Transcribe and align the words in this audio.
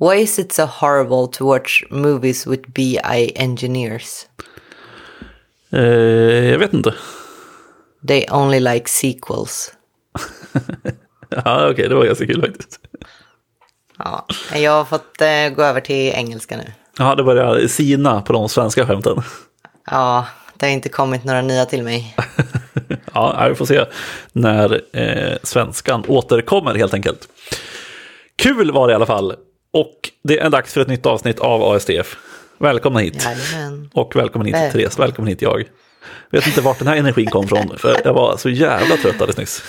Why 0.00 0.14
is 0.22 0.38
it 0.38 0.52
so 0.52 0.66
horrible 0.66 1.26
to 1.38 1.44
watch 1.44 1.84
movies 1.90 2.46
with 2.46 2.68
BI 2.68 3.32
engineers? 3.36 4.26
Eh, 5.72 6.50
jag 6.50 6.58
vet 6.58 6.74
inte. 6.74 6.94
They 8.08 8.26
only 8.30 8.60
like 8.60 8.88
sequels. 8.88 9.72
Ja, 11.30 11.70
okej, 11.70 11.88
det 11.88 11.94
var 11.94 12.04
ganska 12.04 12.26
kul 12.26 12.40
faktiskt. 12.40 12.80
Ja, 13.98 14.26
jag 14.54 14.72
har 14.72 14.84
fått 14.84 15.20
eh, 15.20 15.48
gå 15.56 15.62
över 15.62 15.80
till 15.80 16.12
engelska 16.14 16.56
nu. 16.56 16.72
Ja, 16.98 17.14
det 17.14 17.24
börjar 17.24 17.66
sina 17.68 18.22
på 18.22 18.32
de 18.32 18.48
svenska 18.48 18.86
skämten. 18.86 19.22
Ja, 19.90 20.26
det 20.56 20.66
har 20.66 20.72
inte 20.72 20.88
kommit 20.88 21.24
några 21.24 21.42
nya 21.42 21.64
till 21.66 21.82
mig. 21.82 22.16
Ja, 23.14 23.46
vi 23.48 23.54
får 23.54 23.66
se 23.66 23.84
när 24.32 24.80
eh, 24.92 25.36
svenskan 25.42 26.04
återkommer 26.08 26.74
helt 26.74 26.94
enkelt. 26.94 27.28
Kul 28.36 28.70
var 28.72 28.86
det 28.86 28.92
i 28.92 28.94
alla 28.94 29.06
fall. 29.06 29.34
Och 29.70 30.10
det 30.22 30.38
är 30.38 30.50
dags 30.50 30.72
för 30.74 30.80
ett 30.80 30.88
nytt 30.88 31.06
avsnitt 31.06 31.38
av 31.38 31.62
ASDF. 31.62 32.16
Välkomna 32.58 33.00
hit. 33.00 33.24
Jajamän. 33.24 33.90
Och 33.94 34.16
välkommen 34.16 34.46
hit 34.46 34.54
Välkommen. 34.54 34.72
Therese, 34.72 34.98
välkommen 34.98 35.28
hit 35.28 35.42
jag. 35.42 35.64
Vet 36.30 36.46
inte 36.46 36.60
vart 36.60 36.78
den 36.78 36.88
här 36.88 36.96
energin 36.96 37.26
kom 37.26 37.48
från, 37.48 37.78
för 37.78 38.00
jag 38.04 38.14
var 38.14 38.36
så 38.36 38.48
jävla 38.48 38.96
trött 38.96 39.14
alldeles 39.14 39.36
nyss. 39.36 39.62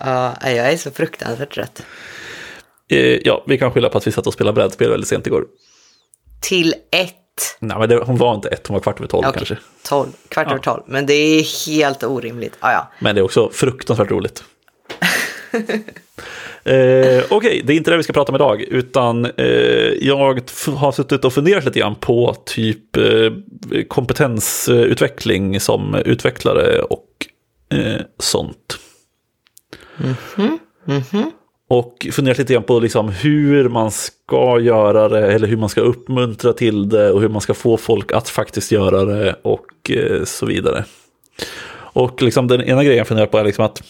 Ja, 0.00 0.34
jag 0.44 0.72
är 0.72 0.76
så 0.76 0.90
fruktansvärt 0.90 1.54
trött. 1.54 1.82
Eh, 2.90 2.98
ja, 2.98 3.44
vi 3.46 3.58
kan 3.58 3.72
skylla 3.72 3.88
på 3.88 3.98
att 3.98 4.06
vi 4.06 4.12
satt 4.12 4.26
och 4.26 4.32
spelade 4.32 4.54
brädspel 4.54 4.90
väldigt 4.90 5.08
sent 5.08 5.26
igår. 5.26 5.44
Till 6.40 6.74
ett. 6.90 7.16
Nej, 7.58 7.78
men 7.78 7.88
det, 7.88 7.96
hon 7.96 8.16
var 8.16 8.34
inte 8.34 8.48
ett, 8.48 8.66
hon 8.66 8.74
var 8.74 8.80
kvart 8.80 8.98
över 8.98 9.08
tolv 9.08 9.26
Okej, 9.28 9.38
kanske. 9.38 9.56
tolv. 9.82 10.08
Kvart 10.28 10.46
över 10.46 10.58
tolv. 10.58 10.82
Men 10.86 11.06
det 11.06 11.14
är 11.14 11.66
helt 11.66 12.02
orimligt. 12.02 12.56
Ah, 12.60 12.72
ja. 12.72 12.92
Men 12.98 13.14
det 13.14 13.20
är 13.20 13.22
också 13.22 13.50
fruktansvärt 13.50 14.10
roligt. 14.10 14.44
eh, 16.64 17.24
Okej, 17.30 17.62
det 17.64 17.72
är 17.72 17.76
inte 17.76 17.90
det 17.90 17.96
vi 17.96 18.02
ska 18.02 18.12
prata 18.12 18.32
om 18.32 18.36
idag, 18.36 18.62
utan 18.62 19.24
eh, 19.24 19.46
jag 20.00 20.40
har 20.76 20.92
suttit 20.92 21.24
och 21.24 21.32
funderat 21.32 21.64
lite 21.64 21.78
grann 21.78 21.94
på 21.94 22.36
typ 22.46 22.96
eh, 22.96 23.32
kompetensutveckling 23.88 25.60
som 25.60 25.94
utvecklare 25.94 26.82
och 26.82 27.06
sånt. 28.18 28.78
Och 31.68 32.06
funderat 32.12 32.38
lite 32.38 32.52
grann 32.52 32.62
på 32.62 32.80
liksom 32.80 33.08
hur 33.08 33.68
man 33.68 33.90
ska 33.90 34.60
göra 34.60 35.08
det, 35.08 35.32
eller 35.32 35.46
hur 35.46 35.56
man 35.56 35.68
ska 35.68 35.80
uppmuntra 35.80 36.52
till 36.52 36.88
det 36.88 37.10
och 37.10 37.20
hur 37.20 37.28
man 37.28 37.40
ska 37.40 37.54
få 37.54 37.76
folk 37.76 38.12
att 38.12 38.28
faktiskt 38.28 38.72
göra 38.72 39.04
det 39.04 39.36
och 39.42 39.90
så 40.24 40.46
vidare. 40.46 40.84
Och 41.92 42.22
liksom 42.22 42.48
den 42.48 42.62
ena 42.62 42.84
grejen 42.84 42.98
jag 42.98 43.06
funderar 43.06 43.26
på 43.26 43.38
är 43.38 43.44
liksom 43.44 43.64
att 43.64 43.82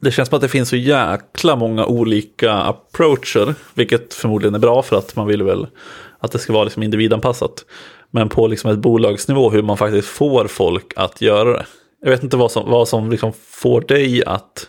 det 0.00 0.10
känns 0.10 0.28
som 0.28 0.36
att 0.36 0.42
det 0.42 0.48
finns 0.48 0.68
så 0.68 0.76
jäkla 0.76 1.56
många 1.56 1.86
olika 1.86 2.52
approacher, 2.52 3.54
vilket 3.74 4.14
förmodligen 4.14 4.54
är 4.54 4.58
bra 4.58 4.82
för 4.82 4.96
att 4.96 5.16
man 5.16 5.26
vill 5.26 5.42
väl 5.42 5.66
att 6.18 6.32
det 6.32 6.38
ska 6.38 6.52
vara 6.52 6.64
liksom 6.64 6.82
individanpassat. 6.82 7.64
Men 8.10 8.28
på 8.28 8.46
liksom 8.46 8.70
ett 8.70 8.78
bolagsnivå 8.78 9.50
hur 9.50 9.62
man 9.62 9.76
faktiskt 9.76 10.08
får 10.08 10.46
folk 10.46 10.92
att 10.96 11.20
göra 11.20 11.52
det. 11.52 11.66
Jag 12.02 12.10
vet 12.10 12.22
inte 12.22 12.36
vad 12.36 12.52
som, 12.52 12.70
vad 12.70 12.88
som 12.88 13.10
liksom 13.10 13.32
får 13.50 13.80
dig 13.80 14.24
att 14.24 14.66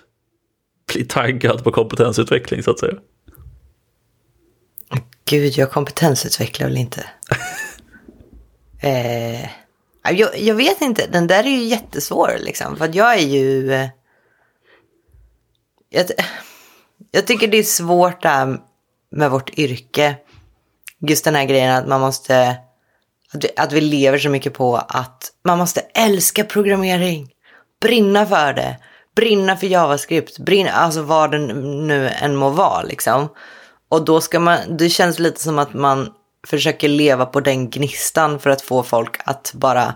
bli 0.93 1.05
taggad 1.05 1.63
på 1.63 1.71
kompetensutveckling 1.71 2.63
så 2.63 2.71
att 2.71 2.79
säga. 2.79 2.93
Gud, 5.25 5.53
jag 5.57 5.71
kompetensutvecklar 5.71 6.67
väl 6.67 6.77
inte. 6.77 7.05
eh, 8.81 9.49
jag, 10.13 10.39
jag 10.39 10.55
vet 10.55 10.81
inte, 10.81 11.07
den 11.07 11.27
där 11.27 11.43
är 11.43 11.49
ju 11.49 11.63
jättesvår 11.63 12.35
liksom. 12.39 12.77
För 12.77 12.89
jag 12.93 13.13
är 13.13 13.27
ju... 13.27 13.71
Jag, 15.93 16.05
jag 17.11 17.27
tycker 17.27 17.47
det 17.47 17.57
är 17.57 17.63
svårt 17.63 18.21
där 18.21 18.57
med 19.11 19.31
vårt 19.31 19.59
yrke. 19.59 20.15
Just 21.07 21.25
den 21.25 21.35
här 21.35 21.45
grejen 21.45 21.75
att 21.75 21.87
man 21.87 22.01
måste... 22.01 22.57
Att 23.33 23.43
vi, 23.43 23.49
att 23.57 23.71
vi 23.71 23.81
lever 23.81 24.17
så 24.17 24.29
mycket 24.29 24.53
på 24.53 24.77
att 24.77 25.31
man 25.43 25.57
måste 25.57 25.79
älska 25.79 26.43
programmering. 26.43 27.29
Brinna 27.81 28.25
för 28.25 28.53
det. 28.53 28.77
Brinna 29.15 29.57
för 29.57 29.67
JavaScript. 29.67 30.39
Brinna, 30.39 30.71
alltså 30.71 31.01
vad 31.01 31.31
det 31.31 31.39
nu 31.39 32.09
än 32.09 32.35
må 32.35 32.49
vara 32.49 32.81
liksom. 32.81 33.29
Och 33.89 34.05
då 34.05 34.21
ska 34.21 34.39
man, 34.39 34.77
det 34.77 34.89
känns 34.89 35.19
lite 35.19 35.41
som 35.41 35.59
att 35.59 35.73
man 35.73 36.09
försöker 36.47 36.87
leva 36.87 37.25
på 37.25 37.39
den 37.39 37.69
gnistan 37.69 38.39
för 38.39 38.49
att 38.49 38.61
få 38.61 38.83
folk 38.83 39.17
att 39.25 39.51
bara 39.55 39.95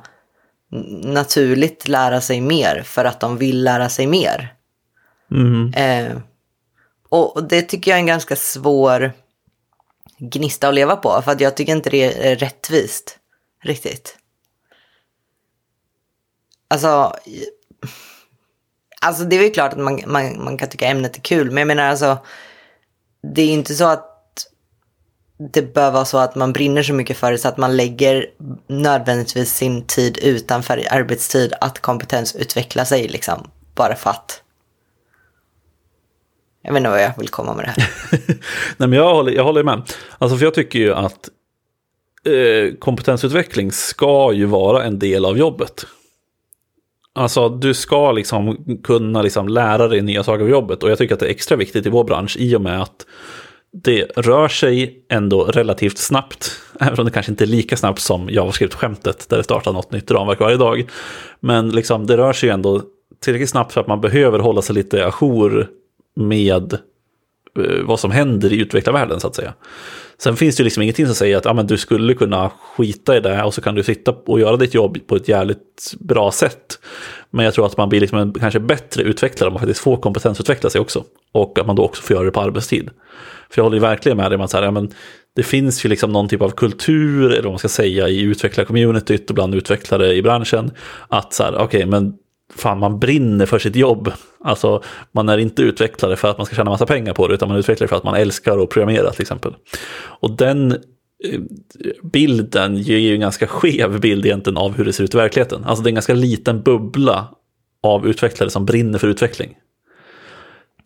naturligt 1.03 1.87
lära 1.87 2.21
sig 2.21 2.41
mer 2.41 2.81
för 2.85 3.05
att 3.05 3.19
de 3.19 3.37
vill 3.37 3.63
lära 3.63 3.89
sig 3.89 4.07
mer. 4.07 4.54
Mm-hmm. 5.29 5.77
Eh, 5.77 6.17
och 7.09 7.35
och 7.35 7.43
det 7.43 7.61
tycker 7.61 7.91
jag 7.91 7.95
är 7.95 8.01
en 8.01 8.07
ganska 8.07 8.35
svår 8.35 9.11
gnista 10.17 10.67
att 10.67 10.75
leva 10.75 10.95
på 10.95 11.21
för 11.21 11.31
att 11.31 11.41
jag 11.41 11.55
tycker 11.57 11.75
inte 11.75 11.89
det 11.89 12.27
är 12.27 12.35
rättvist 12.35 13.19
riktigt. 13.63 14.17
Alltså, 16.67 17.15
alltså 19.01 19.23
det 19.23 19.35
är 19.35 19.39
väl 19.39 19.53
klart 19.53 19.73
att 19.73 19.79
man, 19.79 20.01
man, 20.05 20.43
man 20.43 20.57
kan 20.57 20.69
tycka 20.69 20.87
ämnet 20.87 21.17
är 21.17 21.21
kul 21.21 21.47
men 21.51 21.57
jag 21.57 21.67
menar 21.67 21.83
alltså 21.83 22.17
det 23.33 23.41
är 23.41 23.53
inte 23.53 23.75
så 23.75 23.85
att 23.85 24.11
det 25.53 25.73
bör 25.73 25.91
vara 25.91 26.05
så 26.05 26.17
att 26.17 26.35
man 26.35 26.53
brinner 26.53 26.83
så 26.83 26.93
mycket 26.93 27.17
för 27.17 27.31
det 27.31 27.37
så 27.37 27.47
att 27.47 27.57
man 27.57 27.77
lägger 27.77 28.29
nödvändigtvis 28.67 29.53
sin 29.53 29.85
tid 29.85 30.17
utanför 30.21 30.87
arbetstid 30.91 31.53
att 31.61 31.79
kompetensutveckla 31.79 32.85
sig 32.85 33.07
liksom. 33.07 33.47
Bara 33.75 33.95
för 33.95 34.09
att. 34.09 34.41
Jag 36.65 36.73
vet 36.73 36.77
inte 36.77 36.89
vad 36.89 37.03
jag 37.03 37.13
vill 37.17 37.29
komma 37.29 37.53
med 37.53 37.65
det 37.65 37.69
här. 37.69 37.89
Nej, 38.77 38.89
men 38.89 38.93
jag 38.93 39.13
håller, 39.13 39.31
jag 39.31 39.43
håller 39.43 39.63
med. 39.63 39.81
Alltså, 40.17 40.37
för 40.37 40.45
jag 40.45 40.53
tycker 40.53 40.79
ju 40.79 40.93
att 40.93 41.29
eh, 42.25 42.75
kompetensutveckling 42.79 43.71
ska 43.71 44.33
ju 44.33 44.45
vara 44.45 44.83
en 44.83 44.99
del 44.99 45.25
av 45.25 45.37
jobbet. 45.37 45.85
Alltså 47.13 47.49
du 47.49 47.73
ska 47.73 48.11
liksom 48.11 48.57
kunna 48.83 49.21
liksom 49.21 49.47
lära 49.47 49.87
dig 49.87 50.01
nya 50.01 50.23
saker 50.23 50.43
av 50.43 50.49
jobbet 50.49 50.83
och 50.83 50.91
jag 50.91 50.97
tycker 50.97 51.13
att 51.13 51.19
det 51.19 51.25
är 51.25 51.29
extra 51.31 51.57
viktigt 51.57 51.85
i 51.85 51.89
vår 51.89 52.03
bransch 52.03 52.37
i 52.37 52.55
och 52.55 52.61
med 52.61 52.81
att 52.81 53.05
det 53.83 54.03
rör 54.15 54.47
sig 54.47 55.05
ändå 55.09 55.43
relativt 55.43 55.97
snabbt, 55.97 56.51
även 56.79 56.99
om 56.99 57.05
det 57.05 57.11
kanske 57.11 57.31
inte 57.31 57.43
är 57.43 57.47
lika 57.47 57.77
snabbt 57.77 57.99
som 57.99 58.29
JavaScript-skämtet 58.29 59.29
där 59.29 59.37
det 59.37 59.43
startar 59.43 59.73
något 59.73 59.91
nytt 59.91 60.11
ramverk 60.11 60.39
varje 60.39 60.57
dag. 60.57 60.89
Men 61.39 61.69
liksom, 61.69 62.07
det 62.07 62.17
rör 62.17 62.33
sig 62.33 62.49
ju 62.49 62.53
ändå 62.53 62.81
tillräckligt 63.19 63.49
snabbt 63.49 63.73
för 63.73 63.81
att 63.81 63.87
man 63.87 64.01
behöver 64.01 64.39
hålla 64.39 64.61
sig 64.61 64.75
lite 64.75 65.05
ajour 65.05 65.69
med 66.15 66.73
eh, 67.59 67.83
vad 67.83 67.99
som 67.99 68.11
händer 68.11 68.53
i 68.53 68.59
utvecklarvärlden 68.59 69.19
så 69.19 69.27
att 69.27 69.35
säga. 69.35 69.53
Sen 70.17 70.35
finns 70.35 70.55
det 70.55 70.61
ju 70.61 70.63
liksom 70.63 70.83
ingenting 70.83 71.05
som 71.05 71.15
säger 71.15 71.37
att 71.37 71.45
ah, 71.45 71.53
men 71.53 71.67
du 71.67 71.77
skulle 71.77 72.13
kunna 72.13 72.49
skita 72.49 73.17
i 73.17 73.19
det 73.19 73.43
och 73.43 73.53
så 73.53 73.61
kan 73.61 73.75
du 73.75 73.83
sitta 73.83 74.11
och 74.11 74.39
göra 74.39 74.57
ditt 74.57 74.73
jobb 74.73 74.97
på 75.07 75.15
ett 75.15 75.27
jävligt 75.27 75.93
bra 75.99 76.31
sätt. 76.31 76.79
Men 77.29 77.45
jag 77.45 77.53
tror 77.53 77.65
att 77.65 77.77
man 77.77 77.89
blir 77.89 77.99
liksom 77.99 78.17
en 78.17 78.33
kanske 78.33 78.59
bättre 78.59 79.03
utvecklare 79.03 79.47
om 79.47 79.53
man 79.53 79.59
faktiskt 79.59 79.79
får 79.79 79.97
kompetensutveckla 79.97 80.69
sig 80.69 80.81
också. 80.81 81.03
Och 81.31 81.59
att 81.59 81.67
man 81.67 81.75
då 81.75 81.83
också 81.83 82.01
får 82.01 82.15
göra 82.15 82.25
det 82.25 82.31
på 82.31 82.41
arbetstid. 82.41 82.89
För 83.49 83.59
jag 83.59 83.63
håller 83.63 83.77
ju 83.77 83.81
verkligen 83.81 84.17
med 84.17 84.31
dig 84.31 84.35
om 84.35 84.41
att 84.41 84.51
så 84.51 84.57
här, 84.57 84.63
ja, 84.63 84.71
men 84.71 84.91
det 85.35 85.43
finns 85.43 85.85
ju 85.85 85.89
liksom 85.89 86.11
någon 86.11 86.27
typ 86.27 86.41
av 86.41 86.49
kultur, 86.49 87.31
eller 87.31 87.43
vad 87.43 87.51
man 87.51 87.59
ska 87.59 87.67
säga, 87.67 88.09
i 88.09 88.21
utvecklarcommunityt 88.21 89.29
och 89.29 89.35
bland 89.35 89.55
utvecklare 89.55 90.13
i 90.13 90.21
branschen. 90.21 90.71
Att 91.07 91.33
så 91.33 91.43
här, 91.43 91.57
okej, 91.57 91.85
men 91.85 92.13
fan 92.53 92.79
man 92.79 92.99
brinner 92.99 93.45
för 93.45 93.59
sitt 93.59 93.75
jobb. 93.75 94.11
Alltså 94.43 94.83
man 95.11 95.29
är 95.29 95.37
inte 95.37 95.61
utvecklare 95.61 96.15
för 96.15 96.27
att 96.27 96.37
man 96.37 96.45
ska 96.45 96.55
tjäna 96.55 96.69
massa 96.69 96.85
pengar 96.85 97.13
på 97.13 97.27
det, 97.27 97.33
utan 97.33 97.47
man 97.47 97.55
är 97.55 97.59
utvecklare 97.59 97.87
för 97.87 97.95
att 97.95 98.03
man 98.03 98.15
älskar 98.15 98.63
att 98.63 98.69
programmera 98.69 99.11
till 99.11 99.21
exempel. 99.21 99.55
Och 99.97 100.31
den 100.31 100.71
eh, 100.71 101.39
bilden 102.03 102.77
ger 102.77 102.97
ju 102.97 103.13
en 103.13 103.19
ganska 103.19 103.47
skev 103.47 103.99
bild 103.99 104.25
egentligen 104.25 104.57
av 104.57 104.77
hur 104.77 104.85
det 104.85 104.93
ser 104.93 105.03
ut 105.03 105.13
i 105.13 105.17
verkligheten. 105.17 105.63
Alltså 105.63 105.83
det 105.83 105.87
är 105.87 105.91
en 105.91 105.95
ganska 105.95 106.13
liten 106.13 106.61
bubbla 106.61 107.27
av 107.83 108.07
utvecklare 108.07 108.49
som 108.49 108.65
brinner 108.65 108.99
för 108.99 109.07
utveckling. 109.07 109.57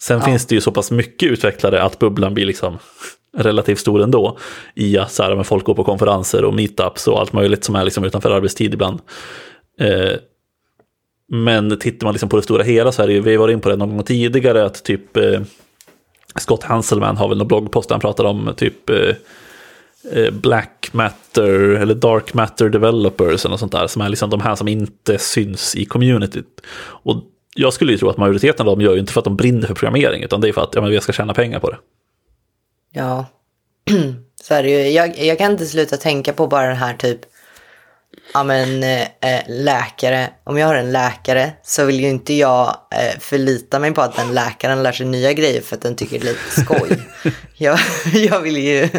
Sen 0.02 0.22
finns 0.22 0.46
det 0.46 0.56
ju 0.56 0.62
så 0.62 0.72
pass 0.72 0.92
mycket 0.92 1.31
utvecklare 1.31 1.84
att 1.84 2.00
bubblan 2.00 2.34
blir 2.34 2.46
liksom 2.46 2.78
relativt 3.38 3.80
stor 3.80 4.02
ändå. 4.02 4.38
I 4.75 4.98
att 4.98 5.12
så 5.12 5.24
här, 5.24 5.44
folk 5.44 5.66
går 5.66 5.75
på 5.75 5.84
konferenser 5.84 6.45
och 6.45 6.54
meetups 6.54 7.07
och 7.07 7.19
allt 7.19 7.34
möjligt 7.34 7.63
som 7.63 7.75
är 7.75 7.84
liksom 7.84 8.04
utanför 8.04 8.31
arbetstid 8.31 8.74
ibland. 8.74 9.00
Eh, 9.80 10.13
men 11.30 11.80
tittar 11.80 12.08
man 12.08 12.14
liksom 12.14 12.30
på 12.30 12.36
det 12.38 12.44
stora 12.44 12.64
hela 12.64 12.92
så 12.92 13.04
är 13.04 13.08
det 13.08 13.14
ju, 13.14 13.22
vi 13.22 13.38
var 13.38 13.50
in 13.50 13.62
på 13.62 13.70
det 13.70 13.76
någon 13.76 13.90
gång 13.90 14.04
tidigare, 14.04 14.66
att 14.66 14.84
typ 14.84 15.18
eh, 15.18 15.42
Scott 16.36 16.64
Hanselman 16.64 17.18
har 17.18 17.30
väl 17.30 17.38
någon 17.38 17.48
bloggpost 17.48 17.90
där 17.90 17.94
han 17.94 18.02
pratar 18.02 18.24
om 18.24 18.54
typ 18.58 18.90
eh, 18.90 19.16
eh, 20.12 20.31
Black 20.31 20.90
Matter 20.92 21.76
eller 21.76 21.96
Dark 21.96 22.34
Matter 22.34 22.70
Developers 22.70 23.46
eller 23.46 23.50
något 23.50 23.60
sånt 23.60 23.72
där, 23.72 23.88
som 23.88 24.02
är 24.02 24.10
liksom 24.10 24.30
de 24.30 24.42
här 24.42 24.56
som 24.56 24.68
inte 24.68 25.18
syns 25.18 25.76
i 25.76 25.86
communityt. 25.86 26.62
Och 26.81 27.24
jag 27.56 27.74
skulle 27.74 27.92
ju 27.92 27.98
tro 27.98 28.10
att 28.10 28.18
majoriteten 28.18 28.68
av 28.68 28.75
dem 28.75 28.82
gör 28.82 28.94
ju 28.94 29.00
inte 29.00 29.14
för 29.14 29.22
att 29.22 29.25
de 29.25 29.36
brinner 29.36 29.68
för 29.68 29.75
programmering, 29.75 30.24
utan 30.24 30.42
det 30.42 30.50
är 30.50 30.54
för 30.54 30.62
att 30.62 30.75
ja, 30.75 30.82
men 30.82 30.92
vi 30.92 31.02
ska 31.02 31.14
tjäna 31.14 31.34
pengar 31.34 31.60
på 31.60 31.70
det. 31.70 31.78
Ja, 32.92 33.25
så 34.42 34.54
är 34.54 34.64
det 34.64 34.70
ju. 34.70 34.90
Jag, 34.90 35.20
jag 35.20 35.38
kan 35.38 35.52
inte 35.52 35.66
sluta 35.66 35.98
tänka 35.98 36.34
på 36.34 36.48
bara 36.48 36.68
den 36.68 36.78
här 36.78 36.94
typ 36.94 37.20
ja 38.34 38.44
men 38.44 38.84
eh, 38.84 39.42
läkare, 39.48 40.30
om 40.44 40.58
jag 40.58 40.68
har 40.68 40.76
en 40.76 40.92
läkare 40.92 41.52
så 41.64 41.86
vill 41.86 42.00
ju 42.00 42.10
inte 42.10 42.34
jag 42.34 42.68
eh, 42.68 43.20
förlita 43.20 43.80
mig 43.80 43.94
på 43.94 44.02
att 44.02 44.16
den 44.16 44.34
läkaren 44.34 44.84
lär 44.84 44.92
sig 44.92 45.06
nya 45.06 45.34
grejer 45.34 45.62
för 45.62 45.76
att 45.76 45.81
den 45.81 45.96
tycker 45.96 46.20
det 46.20 46.28
är 46.28 46.34
lite 46.34 46.62
skoj. 46.62 47.08
jag, 47.58 47.80
jag, 48.14 48.40
vill 48.40 48.58
ju, 48.58 48.90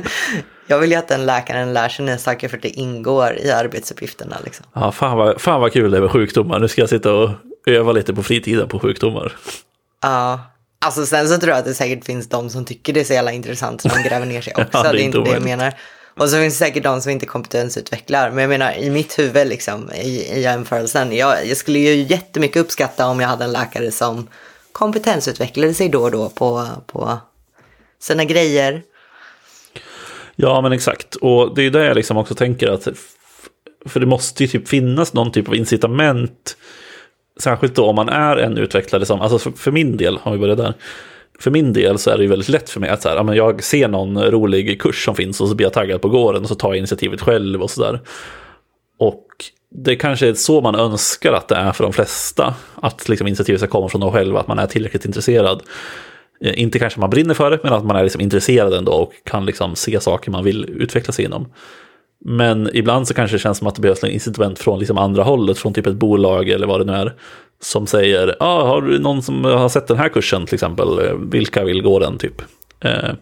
jag 0.66 0.78
vill 0.78 0.90
ju 0.90 0.96
att 0.96 1.08
den 1.08 1.26
läkaren 1.26 1.72
lär 1.72 1.88
sig 1.88 2.04
nya 2.04 2.18
saker 2.18 2.48
för 2.48 2.56
att 2.56 2.62
det 2.62 2.68
ingår 2.68 3.38
i 3.38 3.50
arbetsuppgifterna. 3.50 4.36
Liksom. 4.44 4.66
Ja, 4.74 4.92
fan 4.92 5.16
vad, 5.16 5.40
fan 5.40 5.60
vad 5.60 5.72
kul 5.72 5.90
det 5.90 5.96
är 5.96 6.00
med 6.02 6.10
sjukdomar. 6.10 6.58
Nu 6.58 6.68
ska 6.68 6.80
jag 6.80 6.88
sitta 6.88 7.12
och 7.12 7.30
öva 7.66 7.92
lite 7.92 8.14
på 8.14 8.22
fritiden 8.22 8.68
på 8.68 8.78
sjukdomar. 8.78 9.36
Ja, 10.02 10.40
alltså 10.84 11.06
sen 11.06 11.28
så 11.28 11.38
tror 11.38 11.50
jag 11.50 11.58
att 11.58 11.64
det 11.64 11.74
säkert 11.74 12.04
finns 12.04 12.28
de 12.28 12.50
som 12.50 12.64
tycker 12.64 12.92
det 12.92 13.00
är 13.00 13.04
så 13.04 13.12
jävla 13.12 13.32
intressant 13.32 13.80
så 13.80 13.88
de 13.88 14.02
gräver 14.02 14.26
ner 14.26 14.40
sig 14.40 14.52
också. 14.56 14.68
ja, 14.72 14.82
det, 14.82 14.88
är 14.88 14.92
det 14.92 15.00
är 15.00 15.04
inte 15.04 15.18
det 15.18 15.30
jag 15.30 15.42
menar. 15.42 15.74
Och 16.14 16.28
så 16.28 16.36
finns 16.36 16.58
det 16.58 16.64
säkert 16.64 16.82
de 16.82 17.00
som 17.00 17.12
inte 17.12 17.26
kompetensutvecklar. 17.26 18.30
Men 18.30 18.38
jag 18.38 18.48
menar 18.48 18.72
i 18.72 18.90
mitt 18.90 19.18
huvud 19.18 19.48
liksom, 19.48 19.90
i, 19.92 20.08
i 20.08 20.40
jämförelsen. 20.40 21.16
Jag, 21.16 21.46
jag 21.46 21.56
skulle 21.56 21.78
ju 21.78 21.94
jättemycket 21.94 22.56
uppskatta 22.56 23.06
om 23.06 23.20
jag 23.20 23.28
hade 23.28 23.44
en 23.44 23.52
läkare 23.52 23.90
som 23.90 24.28
kompetensutvecklade 24.72 25.74
sig 25.74 25.88
då 25.88 26.02
och 26.02 26.10
då 26.10 26.28
på, 26.28 26.66
på 26.86 27.18
sina 28.00 28.24
grejer. 28.24 28.82
Ja 30.36 30.60
men 30.60 30.72
exakt. 30.72 31.14
Och 31.14 31.54
det 31.54 31.62
är 31.62 31.70
där 31.70 31.84
jag 31.84 31.94
liksom 31.94 32.16
också 32.16 32.34
tänker 32.34 32.68
att 32.68 32.88
för 33.86 34.00
det 34.00 34.06
måste 34.06 34.44
ju 34.44 34.48
typ 34.48 34.68
finnas 34.68 35.12
någon 35.12 35.32
typ 35.32 35.48
av 35.48 35.54
incitament. 35.54 36.56
Särskilt 37.40 37.74
då 37.74 37.86
om 37.86 37.96
man 37.96 38.08
är 38.08 38.36
en 38.36 38.58
utvecklare 38.58 39.06
som, 39.06 39.20
alltså 39.20 39.38
för, 39.38 39.50
för 39.50 39.70
min 39.70 39.96
del, 39.96 40.16
har 40.16 40.32
vi 40.32 40.38
börjat 40.38 40.58
där 40.58 40.74
för 41.40 41.50
min 41.50 41.72
del 41.72 41.98
så 41.98 42.10
är 42.10 42.16
det 42.16 42.22
ju 42.22 42.28
väldigt 42.28 42.48
lätt 42.48 42.70
för 42.70 42.80
mig 42.80 42.90
att 42.90 43.02
så 43.02 43.08
här, 43.08 43.34
jag 43.34 43.62
ser 43.62 43.88
någon 43.88 44.22
rolig 44.22 44.80
kurs 44.80 45.04
som 45.04 45.14
finns 45.14 45.40
och 45.40 45.48
så 45.48 45.54
blir 45.54 45.66
jag 45.66 45.72
taggad 45.72 46.02
på 46.02 46.08
gården 46.08 46.42
och 46.42 46.48
så 46.48 46.54
tar 46.54 46.68
jag 46.68 46.76
initiativet 46.76 47.20
själv 47.20 47.62
och 47.62 47.70
sådär. 47.70 48.00
Och 48.98 49.26
det 49.70 49.96
kanske 49.96 50.28
är 50.28 50.34
så 50.34 50.60
man 50.60 50.74
önskar 50.74 51.32
att 51.32 51.48
det 51.48 51.54
är 51.54 51.72
för 51.72 51.84
de 51.84 51.92
flesta. 51.92 52.54
Att 52.74 53.08
liksom 53.08 53.26
initiativet 53.26 53.60
ska 53.60 53.68
komma 53.68 53.88
från 53.88 54.00
dem 54.00 54.12
själva, 54.12 54.40
att 54.40 54.48
man 54.48 54.58
är 54.58 54.66
tillräckligt 54.66 55.04
intresserad. 55.04 55.62
Eh, 56.44 56.60
inte 56.62 56.78
kanske 56.78 57.00
man 57.00 57.10
brinner 57.10 57.34
för 57.34 57.50
det, 57.50 57.58
men 57.62 57.72
att 57.72 57.84
man 57.84 57.96
är 57.96 58.02
liksom 58.02 58.20
intresserad 58.20 58.74
ändå 58.74 58.92
och 58.92 59.12
kan 59.24 59.46
liksom 59.46 59.76
se 59.76 60.00
saker 60.00 60.30
man 60.30 60.44
vill 60.44 60.64
utveckla 60.64 61.12
sig 61.12 61.24
inom. 61.24 61.46
Men 62.24 62.70
ibland 62.72 63.08
så 63.08 63.14
kanske 63.14 63.36
det 63.36 63.40
känns 63.40 63.58
som 63.58 63.66
att 63.66 63.74
det 63.74 63.80
behövs 63.80 64.04
en 64.04 64.10
incitament 64.10 64.58
från 64.58 64.78
liksom 64.78 64.98
andra 64.98 65.22
hållet, 65.22 65.58
från 65.58 65.74
typ 65.74 65.86
ett 65.86 65.94
bolag 65.94 66.48
eller 66.48 66.66
vad 66.66 66.80
det 66.80 66.84
nu 66.84 66.92
är. 66.92 67.14
Som 67.62 67.86
säger, 67.86 68.36
ah, 68.40 68.66
har 68.66 68.82
du 68.82 68.98
någon 68.98 69.22
som 69.22 69.44
har 69.44 69.68
sett 69.68 69.86
den 69.86 69.96
här 69.96 70.08
kursen 70.08 70.46
till 70.46 70.54
exempel, 70.54 70.88
vilka 71.30 71.64
vill 71.64 71.82
gå 71.82 71.98
den 71.98 72.18
typ? 72.18 72.42
Eh, 72.80 73.12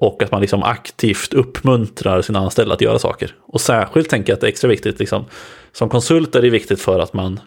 och 0.00 0.22
att 0.22 0.30
man 0.30 0.40
liksom 0.40 0.62
aktivt 0.62 1.34
uppmuntrar 1.34 2.22
sina 2.22 2.38
anställda 2.38 2.74
att 2.74 2.80
göra 2.80 2.98
saker. 2.98 3.34
Och 3.46 3.60
särskilt 3.60 4.10
tänker 4.10 4.32
jag 4.32 4.34
att 4.34 4.40
det 4.40 4.46
är 4.46 4.48
extra 4.48 4.68
viktigt, 4.68 4.98
liksom, 4.98 5.24
som 5.72 5.88
konsult 5.88 6.34
är 6.34 6.42
det 6.42 6.50
viktigt 6.50 6.80
för 6.80 7.00
att 7.00 7.12
man, 7.12 7.40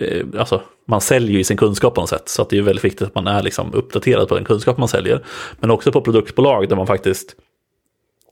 eh, 0.00 0.26
alltså, 0.38 0.62
man 0.88 1.00
säljer 1.00 1.36
ju 1.38 1.44
sin 1.44 1.56
kunskap 1.56 1.94
på 1.94 2.00
något 2.00 2.10
sätt. 2.10 2.28
Så 2.28 2.42
att 2.42 2.50
det 2.50 2.58
är 2.58 2.62
väldigt 2.62 2.84
viktigt 2.84 3.06
att 3.06 3.14
man 3.14 3.26
är 3.26 3.42
liksom 3.42 3.74
uppdaterad 3.74 4.28
på 4.28 4.34
den 4.34 4.44
kunskap 4.44 4.78
man 4.78 4.88
säljer. 4.88 5.24
Men 5.60 5.70
också 5.70 5.92
på 5.92 6.00
produktbolag 6.00 6.68
där 6.68 6.76
man 6.76 6.86
faktiskt 6.86 7.36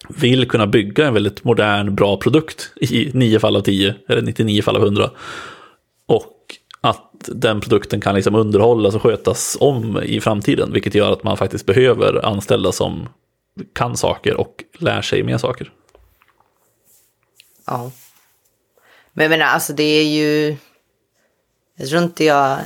vill 0.08 0.48
kunna 0.48 0.66
bygga 0.66 1.06
en 1.06 1.14
väldigt 1.14 1.44
modern, 1.44 1.94
bra 1.94 2.16
produkt 2.16 2.72
i 2.76 3.10
9 3.14 3.38
fall 3.38 3.56
av 3.56 3.60
10, 3.60 3.94
eller 4.08 4.22
99 4.22 4.62
fall 4.62 4.76
av 4.76 4.82
100. 4.82 5.10
Och 6.06 6.34
att 6.80 7.24
den 7.26 7.60
produkten 7.60 8.00
kan 8.00 8.14
liksom 8.14 8.34
underhållas 8.34 8.94
och 8.94 9.02
skötas 9.02 9.56
om 9.60 10.02
i 10.02 10.20
framtiden, 10.20 10.72
vilket 10.72 10.94
gör 10.94 11.12
att 11.12 11.24
man 11.24 11.36
faktiskt 11.36 11.66
behöver 11.66 12.26
anställda 12.26 12.72
som 12.72 13.08
kan 13.72 13.96
saker 13.96 14.36
och 14.36 14.64
lär 14.78 15.02
sig 15.02 15.22
mer 15.22 15.38
saker. 15.38 15.72
Ja. 17.66 17.90
Men 19.12 19.22
jag 19.22 19.30
menar, 19.30 19.46
alltså 19.46 19.72
det 19.72 19.82
är 19.82 20.04
ju... 20.04 20.56
Jag 21.80 21.88
tror 21.88 22.02
inte 22.02 22.24
jag 22.24 22.58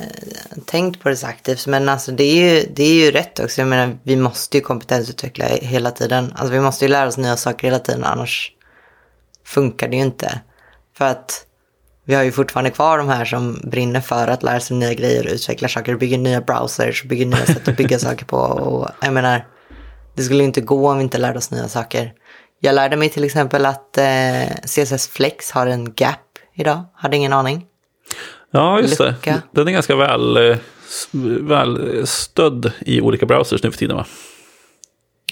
tänkt 0.65 1.01
på 1.01 1.09
det 1.09 1.15
så 1.15 1.27
aktivt, 1.27 1.67
men 1.67 1.89
alltså 1.89 2.11
det 2.11 2.23
är, 2.23 2.35
ju, 2.35 2.67
det 2.73 2.83
är 2.83 2.93
ju 2.93 3.11
rätt 3.11 3.39
också. 3.39 3.61
Jag 3.61 3.67
menar, 3.67 3.97
vi 4.03 4.15
måste 4.15 4.57
ju 4.57 4.63
kompetensutveckla 4.63 5.45
hela 5.45 5.91
tiden. 5.91 6.33
Alltså 6.35 6.53
vi 6.53 6.59
måste 6.59 6.85
ju 6.85 6.91
lära 6.91 7.07
oss 7.07 7.17
nya 7.17 7.37
saker 7.37 7.67
hela 7.67 7.79
tiden, 7.79 8.03
annars 8.03 8.51
funkar 9.45 9.87
det 9.87 9.95
ju 9.95 10.01
inte. 10.01 10.41
För 10.97 11.05
att 11.05 11.45
vi 12.05 12.15
har 12.15 12.23
ju 12.23 12.31
fortfarande 12.31 12.71
kvar 12.71 12.97
de 12.97 13.09
här 13.09 13.25
som 13.25 13.61
brinner 13.63 14.01
för 14.01 14.27
att 14.27 14.43
lära 14.43 14.59
sig 14.59 14.77
nya 14.77 14.93
grejer, 14.93 15.27
utveckla 15.27 15.67
saker, 15.67 15.95
bygger 15.95 16.17
nya 16.17 16.41
browsers, 16.41 17.03
bygger 17.03 17.25
nya 17.25 17.45
sätt 17.45 17.67
att 17.67 17.77
bygga 17.77 17.99
saker 18.07 18.25
på. 18.25 18.37
Och 18.37 18.89
jag 19.01 19.13
menar, 19.13 19.47
det 20.15 20.23
skulle 20.23 20.43
inte 20.43 20.61
gå 20.61 20.91
om 20.91 20.97
vi 20.97 21.03
inte 21.03 21.17
lärde 21.17 21.37
oss 21.37 21.51
nya 21.51 21.67
saker. 21.67 22.13
Jag 22.59 22.75
lärde 22.75 22.95
mig 22.95 23.09
till 23.09 23.23
exempel 23.23 23.65
att 23.65 23.97
eh, 23.97 24.47
CSS 24.65 25.07
Flex 25.07 25.51
har 25.51 25.67
en 25.67 25.93
gap 25.95 26.19
idag, 26.53 26.83
hade 26.93 27.17
ingen 27.17 27.33
aning. 27.33 27.65
Ja, 28.55 28.81
just 28.81 28.99
Lucka. 28.99 29.31
det. 29.31 29.41
Den 29.51 29.67
är 29.67 29.71
ganska 29.71 29.95
väl, 29.95 30.37
eh, 30.37 30.57
väl 31.41 32.01
stödd 32.07 32.71
i 32.79 33.01
olika 33.01 33.25
browsers 33.25 33.63
nu 33.63 33.71
för 33.71 33.77
tiden 33.77 33.95
va? 33.97 34.05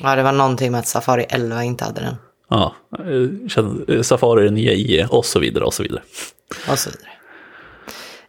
Ja, 0.01 0.15
det 0.15 0.23
var 0.23 0.31
någonting 0.31 0.71
med 0.71 0.79
att 0.79 0.87
Safari 0.87 1.25
11 1.29 1.63
inte 1.63 1.83
hade 1.83 2.01
den. 2.01 2.15
Ja, 2.49 2.75
eh, 2.99 4.01
Safari 4.01 4.41
är 4.41 4.45
den 4.45 4.53
nya 4.53 4.71
IE 4.71 5.07
och 5.09 5.25
så 5.25 5.39
vidare 5.39 5.63
och 5.63 5.73
så 5.73 5.83
vidare. 5.83 6.01
Och 6.71 6.79
så 6.79 6.89
vidare. 6.89 7.11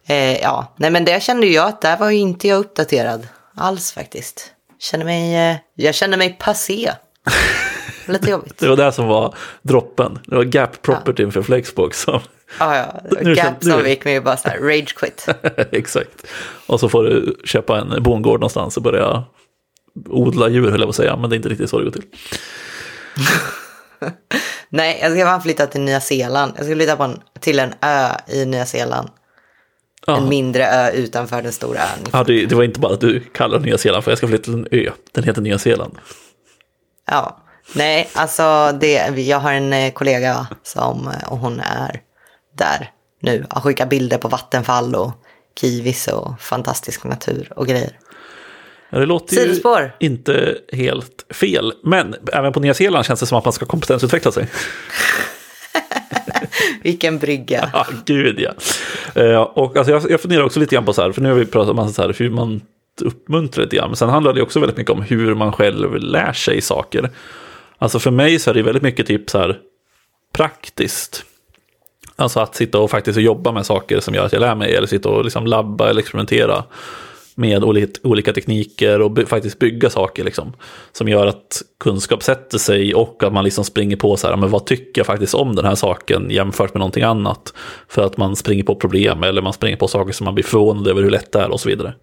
Eh, 0.05 0.41
ja, 0.41 0.73
nej 0.77 0.91
men 0.91 1.05
det 1.05 1.23
kände 1.23 1.47
jag 1.47 1.67
att 1.67 1.81
där 1.81 1.97
var 1.97 2.09
ju 2.09 2.17
inte 2.17 2.47
jag 2.47 2.57
uppdaterad 2.59 3.27
alls 3.55 3.91
faktiskt. 3.91 4.51
Känner 4.79 5.05
mig, 5.05 5.35
eh, 5.51 5.57
jag 5.75 5.95
känner 5.95 6.17
mig 6.17 6.37
passé. 6.39 6.91
Lite 8.05 8.29
jobbigt. 8.29 8.57
det 8.57 8.67
var 8.67 8.75
det 8.75 8.91
som 8.91 9.07
var 9.07 9.35
droppen. 9.61 10.19
Det 10.25 10.35
var 10.35 10.43
gap 10.43 10.81
property 10.81 11.23
ja. 11.23 11.31
för 11.31 11.41
Flexbox. 11.41 12.01
Som... 12.01 12.19
Ja, 12.59 12.77
ja. 12.77 13.01
Nu 13.21 13.35
gap 13.35 13.63
som 13.63 13.81
fick 13.83 14.05
mig 14.05 14.21
bara 14.21 14.37
så 14.37 14.49
här 14.49 14.59
rage 14.59 14.95
quit. 14.95 15.27
Exakt. 15.71 16.27
Och 16.67 16.79
så 16.79 16.89
får 16.89 17.03
du 17.03 17.35
köpa 17.43 17.79
en 17.79 18.03
bondgård 18.03 18.39
någonstans 18.39 18.77
och 18.77 18.83
börja 18.83 19.23
odla 20.09 20.49
djur, 20.49 20.71
höll 20.71 20.79
jag 20.79 20.87
på 20.87 20.89
att 20.89 20.95
säga. 20.95 21.15
Men 21.15 21.29
det 21.29 21.33
är 21.33 21.37
inte 21.37 21.49
riktigt 21.49 21.69
så 21.69 21.77
det 21.77 21.83
går 21.83 21.91
till. 21.91 22.03
Nej, 24.69 24.99
jag 25.01 25.11
ska 25.11 25.25
fan 25.25 25.41
flytta 25.41 25.67
till 25.67 25.81
Nya 25.81 26.01
Zeeland. 26.01 26.53
Jag 26.57 26.65
ska 26.65 26.75
flytta 26.75 26.95
på 26.95 27.03
en, 27.03 27.19
till 27.39 27.59
en 27.59 27.73
ö 27.81 28.09
i 28.27 28.45
Nya 28.45 28.65
Zeeland. 28.65 29.09
Ja. 30.07 30.17
En 30.17 30.29
mindre 30.29 30.65
ö 30.65 30.91
utanför 30.91 31.41
den 31.41 31.51
stora 31.51 31.79
ön. 31.79 32.09
Ja, 32.11 32.23
det, 32.23 32.45
det, 32.45 32.55
var 32.55 32.63
inte 32.63 32.79
bara 32.79 32.93
att 32.93 33.01
du 33.01 33.19
kallar 33.19 33.59
Nya 33.59 33.77
Zeeland 33.77 34.03
för 34.03 34.11
jag 34.11 34.17
ska 34.17 34.27
flytta 34.27 34.43
till 34.43 34.53
en 34.53 34.67
ö. 34.71 34.91
Den 35.11 35.23
heter 35.23 35.41
Nya 35.41 35.59
Zeeland. 35.59 35.97
Ja, 37.05 37.42
nej, 37.73 38.09
alltså 38.13 38.71
det, 38.81 39.17
jag 39.17 39.39
har 39.39 39.53
en 39.53 39.73
eh, 39.73 39.93
kollega 39.93 40.47
som, 40.63 41.07
eh, 41.07 41.31
och 41.31 41.37
hon 41.37 41.59
är 41.59 42.01
där 42.57 42.91
nu. 43.19 43.45
Har 43.49 43.61
skickat 43.61 43.89
bilder 43.89 44.17
på 44.17 44.27
vattenfall 44.27 44.95
och 44.95 45.11
kiwis 45.61 46.07
och 46.07 46.41
fantastisk 46.41 47.03
natur 47.03 47.53
och 47.55 47.67
grejer. 47.67 47.99
Ja, 48.89 48.99
det 48.99 49.05
låter 49.05 49.35
Sidospår. 49.35 49.95
ju 49.99 50.07
inte 50.07 50.57
helt 50.71 51.25
fel. 51.29 51.73
Men 51.83 52.15
även 52.33 52.53
på 52.53 52.59
Nya 52.59 52.73
Zeeland 52.73 53.05
känns 53.05 53.19
det 53.19 53.25
som 53.25 53.37
att 53.37 53.45
man 53.45 53.53
ska 53.53 53.65
kompetensutveckla 53.65 54.31
sig. 54.31 54.47
Vilken 56.83 57.19
brygga. 57.19 57.69
Ja, 57.73 57.87
gud 58.05 58.39
ja. 58.39 58.53
Uh, 59.23 59.41
och 59.41 59.77
alltså, 59.77 59.91
jag, 59.91 60.11
jag 60.11 60.21
funderar 60.21 60.43
också 60.43 60.59
lite 60.59 60.75
grann 60.75 60.85
på 60.85 60.93
så 60.93 61.01
här, 61.01 61.11
för 61.11 61.21
nu 61.21 61.29
har 61.29 61.35
vi 61.35 61.45
pratat 61.45 61.79
om 61.79 61.93
så 61.93 62.01
här, 62.01 62.15
hur 62.17 62.29
man 62.29 62.61
uppmuntrar 63.01 63.63
lite 63.63 63.75
grann. 63.75 63.89
Men 63.89 63.95
sen 63.95 64.09
handlar 64.09 64.33
det 64.33 64.41
också 64.41 64.59
väldigt 64.59 64.77
mycket 64.77 64.91
om 64.91 65.01
hur 65.01 65.35
man 65.35 65.51
själv 65.51 65.95
lär 65.95 66.33
sig 66.33 66.61
saker. 66.61 67.09
Alltså 67.83 67.99
för 67.99 68.11
mig 68.11 68.39
så 68.39 68.49
är 68.49 68.53
det 68.53 68.61
väldigt 68.61 68.83
mycket 68.83 69.07
typ 69.07 69.29
så 69.29 69.37
här 69.37 69.59
praktiskt. 70.33 71.25
Alltså 72.15 72.39
att 72.39 72.55
sitta 72.55 72.79
och 72.79 72.91
faktiskt 72.91 73.19
jobba 73.19 73.51
med 73.51 73.65
saker 73.65 73.99
som 73.99 74.13
gör 74.13 74.25
att 74.25 74.33
jag 74.33 74.39
lär 74.39 74.55
mig. 74.55 74.75
Eller 74.75 74.87
sitta 74.87 75.09
och 75.09 75.23
liksom 75.23 75.47
labba 75.47 75.89
eller 75.89 75.99
experimentera 75.99 76.63
med 77.35 77.63
olika 78.03 78.33
tekniker 78.33 79.01
och 79.01 79.11
by 79.11 79.25
faktiskt 79.25 79.59
bygga 79.59 79.89
saker 79.89 80.23
liksom, 80.23 80.53
som 80.91 81.07
gör 81.07 81.27
att 81.27 81.61
kunskap 81.79 82.23
sätter 82.23 82.57
sig 82.57 82.95
och 82.95 83.23
att 83.23 83.33
man 83.33 83.43
liksom 83.43 83.63
springer 83.63 83.95
på 83.95 84.17
så 84.17 84.27
här, 84.27 84.37
men 84.37 84.49
vad 84.49 84.65
tycker 84.65 84.99
jag 84.99 85.05
faktiskt 85.05 85.33
om 85.33 85.55
den 85.55 85.65
här 85.65 85.75
saken 85.75 86.27
jämfört 86.29 86.73
med 86.73 86.79
någonting 86.79 87.03
annat? 87.03 87.53
För 87.87 88.05
att 88.05 88.17
man 88.17 88.35
springer 88.35 88.63
på 88.63 88.75
problem 88.75 89.23
eller 89.23 89.41
man 89.41 89.53
springer 89.53 89.77
på 89.77 89.87
saker 89.87 90.13
som 90.13 90.25
man 90.25 90.35
blir 90.35 90.45
förvånad 90.45 90.87
över 90.87 91.01
hur 91.01 91.09
lätt 91.09 91.31
det 91.31 91.39
är 91.39 91.51
och 91.51 91.59
så 91.59 91.69
vidare. 91.69 91.93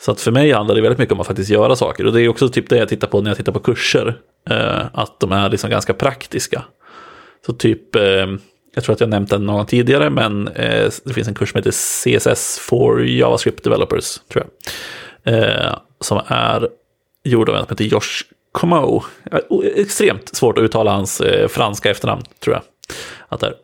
Så 0.00 0.10
att 0.10 0.20
för 0.20 0.30
mig 0.30 0.52
handlar 0.52 0.74
det 0.74 0.80
väldigt 0.80 0.98
mycket 0.98 1.12
om 1.12 1.20
att 1.20 1.26
faktiskt 1.26 1.50
göra 1.50 1.76
saker 1.76 2.06
och 2.06 2.12
det 2.12 2.22
är 2.22 2.28
också 2.28 2.48
typ 2.48 2.68
det 2.68 2.76
jag 2.76 2.88
tittar 2.88 3.08
på 3.08 3.20
när 3.20 3.30
jag 3.30 3.36
tittar 3.36 3.52
på 3.52 3.60
kurser, 3.60 4.18
eh, 4.50 4.86
att 4.92 5.20
de 5.20 5.32
är 5.32 5.50
liksom 5.50 5.70
ganska 5.70 5.94
praktiska. 5.94 6.64
Så 7.46 7.52
typ 7.52 7.96
eh, 7.96 8.26
jag 8.74 8.84
tror 8.84 8.92
att 8.92 9.00
jag 9.00 9.08
nämnt 9.10 9.30
den 9.30 9.46
någon 9.46 9.66
tidigare, 9.66 10.10
men 10.10 10.48
eh, 10.48 10.90
det 11.04 11.14
finns 11.14 11.28
en 11.28 11.34
kurs 11.34 11.50
som 11.50 11.58
heter 11.58 11.70
CSS 11.70 12.58
for 12.58 13.06
JavaScript 13.06 13.64
Developers, 13.64 14.20
tror 14.32 14.44
jag. 14.44 15.34
Eh, 15.34 15.78
som 16.00 16.20
är 16.26 16.68
gjord 17.24 17.48
av 17.48 17.54
en 17.54 17.66
som 17.66 17.70
heter 17.70 17.84
Josh 17.84 18.24
Comeau. 18.52 19.00
Eh, 19.32 19.38
extremt 19.74 20.36
svårt 20.36 20.58
att 20.58 20.64
uttala 20.64 20.90
hans 20.90 21.20
eh, 21.20 21.48
franska 21.48 21.90
efternamn, 21.90 22.22
tror 22.40 22.54
jag. 22.56 22.62
Att 23.28 23.40
det 23.40 23.54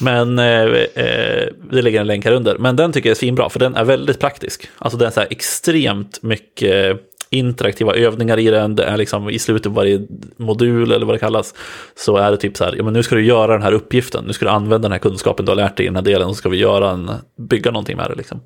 Men 0.00 0.38
eh, 0.38 0.44
eh, 0.44 1.48
det 1.70 1.82
ligger 1.82 2.00
en 2.00 2.06
länk 2.06 2.24
här 2.24 2.32
under. 2.32 2.58
Men 2.58 2.76
den 2.76 2.92
tycker 2.92 3.08
jag 3.08 3.14
är 3.14 3.18
svinbra, 3.18 3.48
för 3.48 3.58
den 3.58 3.76
är 3.76 3.84
väldigt 3.84 4.20
praktisk. 4.20 4.68
Alltså 4.78 4.98
den 4.98 5.08
är 5.08 5.12
så 5.12 5.20
här 5.20 5.28
extremt 5.30 6.22
mycket 6.22 7.00
interaktiva 7.30 7.94
övningar 7.94 8.38
i 8.38 8.50
den. 8.50 8.76
Det 8.76 8.84
är 8.84 8.96
liksom 8.96 9.30
i 9.30 9.38
slutet 9.38 9.66
av 9.66 9.74
varje 9.74 10.06
modul 10.36 10.92
eller 10.92 11.06
vad 11.06 11.14
det 11.14 11.18
kallas. 11.18 11.54
Så 11.94 12.16
är 12.16 12.30
det 12.30 12.36
typ 12.36 12.56
så 12.56 12.64
här, 12.64 12.74
ja 12.76 12.84
men 12.84 12.92
nu 12.92 13.02
ska 13.02 13.14
du 13.14 13.26
göra 13.26 13.52
den 13.52 13.62
här 13.62 13.72
uppgiften. 13.72 14.24
Nu 14.24 14.32
ska 14.32 14.44
du 14.44 14.50
använda 14.50 14.88
den 14.88 14.92
här 14.92 14.98
kunskapen 14.98 15.44
du 15.44 15.50
har 15.50 15.56
lärt 15.56 15.76
dig 15.76 15.86
i 15.86 15.88
den 15.88 15.96
här 15.96 16.02
delen. 16.02 16.28
Och 16.28 16.34
så 16.34 16.38
ska 16.38 16.48
vi 16.48 16.56
göra 16.56 16.90
en, 16.90 17.10
bygga 17.36 17.70
någonting 17.70 17.96
med 17.96 18.10
det 18.10 18.14
liksom. 18.14 18.40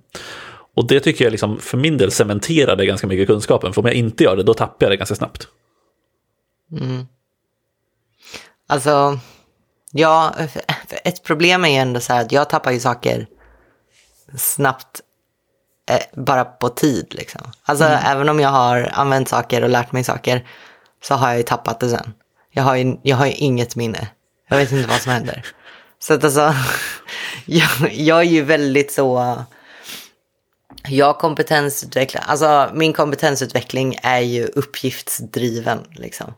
Och 0.74 0.86
det 0.86 1.00
tycker 1.00 1.24
jag 1.24 1.30
liksom, 1.30 1.58
för 1.58 1.78
min 1.78 1.98
del 1.98 2.10
cementerar 2.10 2.76
det 2.76 2.86
ganska 2.86 3.06
mycket 3.06 3.26
kunskapen. 3.26 3.72
För 3.72 3.82
om 3.82 3.86
jag 3.86 3.94
inte 3.94 4.24
gör 4.24 4.36
det, 4.36 4.42
då 4.42 4.54
tappar 4.54 4.86
jag 4.86 4.92
det 4.92 4.96
ganska 4.96 5.14
snabbt. 5.14 5.48
Mm. 6.80 7.06
Alltså, 8.66 9.18
ja, 9.96 10.34
ett 11.04 11.22
problem 11.22 11.64
är 11.64 11.68
ju 11.68 11.74
ändå 11.74 12.00
så 12.00 12.12
här 12.12 12.20
att 12.20 12.32
jag 12.32 12.50
tappar 12.50 12.70
ju 12.70 12.80
saker 12.80 13.26
snabbt 14.36 15.00
eh, 15.90 16.22
bara 16.22 16.44
på 16.44 16.68
tid 16.68 17.06
liksom. 17.10 17.40
Alltså 17.62 17.84
mm. 17.84 18.00
även 18.04 18.28
om 18.28 18.40
jag 18.40 18.48
har 18.48 18.90
använt 18.92 19.28
saker 19.28 19.62
och 19.62 19.68
lärt 19.68 19.92
mig 19.92 20.04
saker 20.04 20.46
så 21.02 21.14
har 21.14 21.28
jag 21.28 21.36
ju 21.36 21.42
tappat 21.42 21.80
det 21.80 21.88
sen. 21.88 22.14
Jag 22.50 22.62
har 22.62 22.76
ju, 22.76 22.96
jag 23.02 23.16
har 23.16 23.26
ju 23.26 23.32
inget 23.32 23.76
minne. 23.76 24.08
Jag 24.48 24.56
vet 24.56 24.72
inte 24.72 24.88
vad 24.88 25.00
som 25.00 25.12
händer. 25.12 25.46
Så 25.98 26.14
att 26.14 26.24
alltså, 26.24 26.54
jag, 27.46 27.92
jag 27.92 28.18
är 28.18 28.22
ju 28.22 28.42
väldigt 28.42 28.92
så... 28.92 29.38
Jag 30.88 31.18
kompetensutvecklar, 31.18 32.22
alltså 32.26 32.70
min 32.74 32.92
kompetensutveckling 32.92 33.98
är 34.02 34.20
ju 34.20 34.46
uppgiftsdriven 34.46 35.86
liksom. 35.94 36.34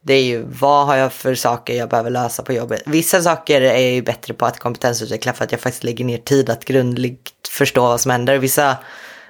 Det 0.00 0.14
är 0.14 0.22
ju 0.22 0.44
vad 0.60 0.86
har 0.86 0.96
jag 0.96 1.12
för 1.12 1.34
saker 1.34 1.74
jag 1.74 1.88
behöver 1.88 2.10
lösa 2.10 2.42
på 2.42 2.52
jobbet. 2.52 2.82
Vissa 2.86 3.22
saker 3.22 3.60
är 3.60 3.72
jag 3.72 3.92
ju 3.92 4.02
bättre 4.02 4.34
på 4.34 4.46
att 4.46 4.58
kompetensutveckla 4.58 5.32
för 5.32 5.44
att 5.44 5.52
jag 5.52 5.60
faktiskt 5.60 5.84
lägger 5.84 6.04
ner 6.04 6.18
tid 6.18 6.50
att 6.50 6.64
grundligt 6.64 7.48
förstå 7.48 7.80
vad 7.80 8.00
som 8.00 8.10
händer. 8.10 8.38
Vissa 8.38 8.76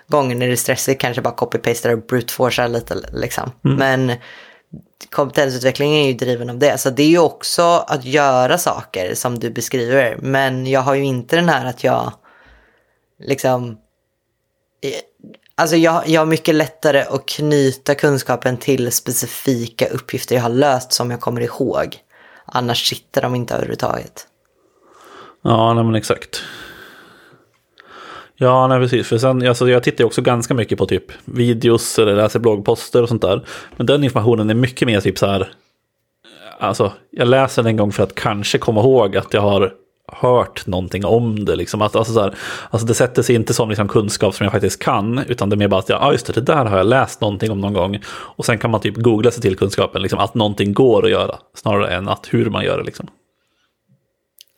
gånger 0.09 0.37
när 0.37 0.47
det 0.47 0.53
är 0.53 0.57
stressigt 0.57 1.01
kanske 1.01 1.23
bara 1.23 1.35
copy-pastar 1.35 1.93
och 1.93 2.07
brute 2.07 2.69
lite 2.69 2.95
liksom. 3.13 3.51
Mm. 3.65 3.77
Men 3.77 4.17
kompetensutveckling 5.11 5.95
är 5.95 6.07
ju 6.07 6.13
driven 6.13 6.51
av 6.51 6.59
det. 6.59 6.79
Så 6.79 6.91
det 6.91 7.03
är 7.03 7.09
ju 7.09 7.19
också 7.19 7.63
att 7.63 8.05
göra 8.05 8.59
saker 8.59 9.15
som 9.15 9.39
du 9.39 9.51
beskriver. 9.51 10.17
Men 10.23 10.67
jag 10.67 10.81
har 10.81 10.95
ju 10.95 11.05
inte 11.05 11.37
den 11.37 11.49
här 11.49 11.67
att 11.67 11.85
jag 11.85 12.13
liksom 13.19 13.79
Alltså 15.59 15.77
jag, 15.77 16.09
jag 16.09 16.21
har 16.21 16.27
mycket 16.27 16.55
lättare 16.55 17.01
att 17.01 17.27
knyta 17.29 17.95
kunskapen 17.95 18.57
till 18.57 18.93
specifika 18.93 19.87
uppgifter 19.87 20.35
jag 20.35 20.43
har 20.43 20.51
löst 20.51 20.93
som 20.93 21.11
jag 21.11 21.21
kommer 21.21 21.41
ihåg. 21.41 21.97
Annars 22.45 22.89
sitter 22.89 23.23
de 23.23 23.35
inte 23.35 23.55
överhuvudtaget. 23.55 24.27
Ja, 25.43 25.75
nej 25.75 25.85
men 25.85 25.95
exakt. 25.95 26.43
Ja, 28.37 28.67
nej 28.67 28.81
precis. 28.81 29.09
För 29.09 29.19
sen, 29.19 29.49
alltså, 29.49 29.69
jag 29.69 29.83
tittar 29.83 30.05
också 30.05 30.23
ganska 30.23 30.55
mycket 30.55 30.79
på 30.79 30.87
typ 30.87 31.05
videos 31.25 31.99
eller 31.99 32.17
läser 32.17 32.39
bloggposter 32.39 33.03
och 33.03 33.09
sånt 33.09 33.23
där. 33.23 33.47
Men 33.77 33.87
den 33.87 34.05
informationen 34.05 34.51
är 34.51 34.55
mycket 34.55 34.87
mer 34.89 35.01
typ 35.01 35.19
så 35.19 35.27
här. 35.27 35.53
Alltså, 36.59 36.93
jag 37.11 37.29
läser 37.29 37.63
den 37.63 37.71
en 37.71 37.77
gång 37.77 37.93
för 37.93 38.03
att 38.03 38.15
kanske 38.15 38.59
komma 38.59 38.81
ihåg 38.81 39.17
att 39.17 39.35
jag 39.35 39.41
har 39.41 39.73
hört 40.13 40.67
någonting 40.67 41.05
om 41.05 41.45
det. 41.45 41.57
Liksom. 41.57 41.83
Att, 41.83 41.97
alltså, 41.97 42.13
så 42.13 42.21
här, 42.21 42.35
alltså 42.71 42.87
det 42.87 42.95
sätter 42.95 43.23
sig 43.23 43.35
inte 43.35 43.55
som 43.55 43.69
liksom, 43.69 43.89
kunskap 43.89 44.35
som 44.35 44.45
jag 44.45 44.53
faktiskt 44.53 44.83
kan, 44.83 45.19
utan 45.19 45.51
det 45.51 45.55
är 45.55 45.59
mer 45.59 45.69
bara 45.69 45.81
att 45.81 45.89
jag, 45.89 46.03
ah, 46.03 46.13
just 46.13 46.27
det, 46.27 46.33
det 46.33 46.41
där 46.41 46.65
har 46.65 46.77
jag 46.77 46.87
läst 46.87 47.21
någonting 47.21 47.51
om 47.51 47.61
någon 47.61 47.73
gång. 47.73 48.01
Och 48.09 48.45
sen 48.45 48.59
kan 48.59 48.71
man 48.71 48.81
typ 48.81 48.97
googla 48.97 49.31
sig 49.31 49.43
till 49.43 49.57
kunskapen, 49.57 50.03
liksom, 50.03 50.19
att 50.19 50.35
någonting 50.35 50.75
går 50.75 51.05
att 51.05 51.11
göra, 51.11 51.39
snarare 51.55 51.95
än 51.95 52.09
att 52.09 52.27
hur 52.31 52.51
man 52.51 52.65
gör 52.65 52.79
det. 52.79 52.85
Liksom. 52.85 53.09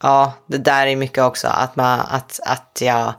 Ja, 0.03 0.33
det 0.47 0.57
där 0.57 0.87
är 0.87 0.95
mycket 0.95 1.23
också, 1.23 1.47
att, 1.47 1.75
man, 1.75 1.99
att, 1.99 2.39
att 2.45 2.79
jag 2.81 3.13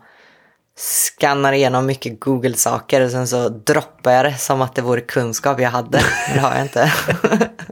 skannar 0.76 1.52
igenom 1.52 1.86
mycket 1.86 2.20
Google-saker 2.20 3.04
och 3.04 3.10
sen 3.10 3.28
så 3.28 3.48
droppar 3.48 4.12
jag 4.12 4.24
det 4.24 4.34
som 4.38 4.62
att 4.62 4.74
det 4.74 4.82
vore 4.82 5.00
kunskap 5.00 5.60
jag 5.60 5.70
hade. 5.70 6.00
Det 6.34 6.40
har 6.40 6.54
jag 6.54 6.62
inte. 6.62 6.92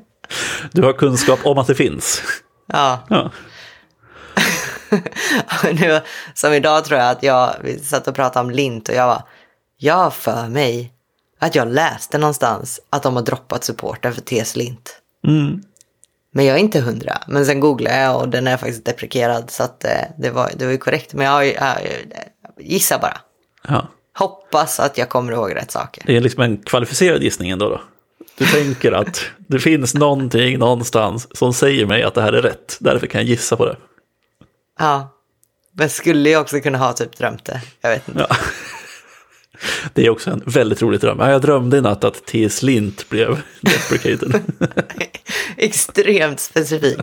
du 0.73 0.83
har 0.83 0.93
kunskap 0.93 1.39
om 1.45 1.59
att 1.59 1.67
det 1.67 1.75
finns. 1.75 2.23
Ja. 2.67 2.99
ja. 3.09 3.31
nu, 5.81 6.01
som 6.35 6.53
idag 6.53 6.85
tror 6.85 6.99
jag 7.01 7.11
att 7.11 7.23
jag 7.23 7.55
vi 7.65 7.79
satt 7.79 8.09
och 8.09 8.15
pratade 8.15 8.45
om 8.45 8.51
lint 8.51 8.89
och 8.89 8.95
jag 8.95 9.07
var, 9.07 9.23
jag 9.77 9.95
har 9.95 10.11
för 10.11 10.49
mig 10.49 10.93
att 11.39 11.55
jag 11.55 11.69
läste 11.69 12.19
någonstans 12.19 12.81
att 12.91 13.03
de 13.03 13.17
har 13.17 13.23
droppat 13.23 13.65
supporten 13.65 14.15
för 14.15 14.21
TS 14.21 14.57
lint. 14.57 15.01
Mm. 15.27 15.63
Men 16.33 16.45
jag 16.45 16.57
är 16.57 16.61
inte 16.61 16.81
hundra. 16.81 17.19
Men 17.27 17.47
sen 17.47 17.61
googlade 17.61 18.01
jag 18.01 18.21
och 18.21 18.29
den 18.29 18.47
är 18.47 18.57
faktiskt 18.57 18.85
deprekerad 18.85 19.51
så 19.51 19.63
att 19.63 19.85
eh, 19.85 19.91
det, 20.19 20.31
var, 20.31 20.51
det 20.57 20.65
var 20.65 20.73
ju 20.73 20.79
korrekt. 20.79 21.15
Men 21.15 21.27
jag, 21.27 21.47
jag, 21.47 21.55
jag 21.55 21.77
gissar 22.59 22.99
bara. 22.99 23.21
Ja. 23.69 23.89
Hoppas 24.19 24.81
att 24.81 24.99
jag 24.99 25.09
kommer 25.09 25.33
ihåg 25.33 25.57
rätt 25.57 25.71
saker. 25.71 26.03
Det 26.07 26.17
är 26.17 26.21
liksom 26.21 26.43
en 26.43 26.57
kvalificerad 26.59 27.23
gissning 27.23 27.51
ändå 27.51 27.69
då? 27.69 27.81
Du 28.39 28.47
tänker 28.47 28.93
att 28.93 29.23
det 29.37 29.59
finns 29.59 29.95
någonting 29.95 30.59
någonstans 30.59 31.37
som 31.37 31.53
säger 31.53 31.87
mig 31.87 32.03
att 32.03 32.15
det 32.15 32.23
här 32.23 32.33
är 32.33 32.43
rätt. 32.43 32.77
Därför 32.81 33.07
kan 33.07 33.21
jag 33.21 33.29
gissa 33.29 33.57
på 33.57 33.67
det. 33.67 33.77
Ja, 34.81 35.17
men 35.73 35.91
skulle 35.91 36.31
jag 36.31 36.41
också 36.41 36.61
kunna 36.61 36.79
ha 36.79 36.93
typ 36.93 37.17
drömt 37.17 37.45
det? 37.45 37.63
Jag 37.81 37.91
vet 37.91 38.09
inte. 38.09 38.27
Ja. 38.29 38.37
Det 39.95 40.07
är 40.07 40.11
också 40.11 40.31
en 40.31 40.43
väldigt 40.47 40.83
rolig 40.83 41.01
dröm. 41.01 41.19
Jag 41.19 41.43
drömde 41.43 41.77
i 41.77 41.81
natt 41.81 42.05
att 42.05 42.27
T.S. 42.27 42.63
Lint 42.63 43.09
blev 43.09 43.43
deprecated. 43.61 44.43
Extremt 45.57 46.41
specifik. 46.41 47.01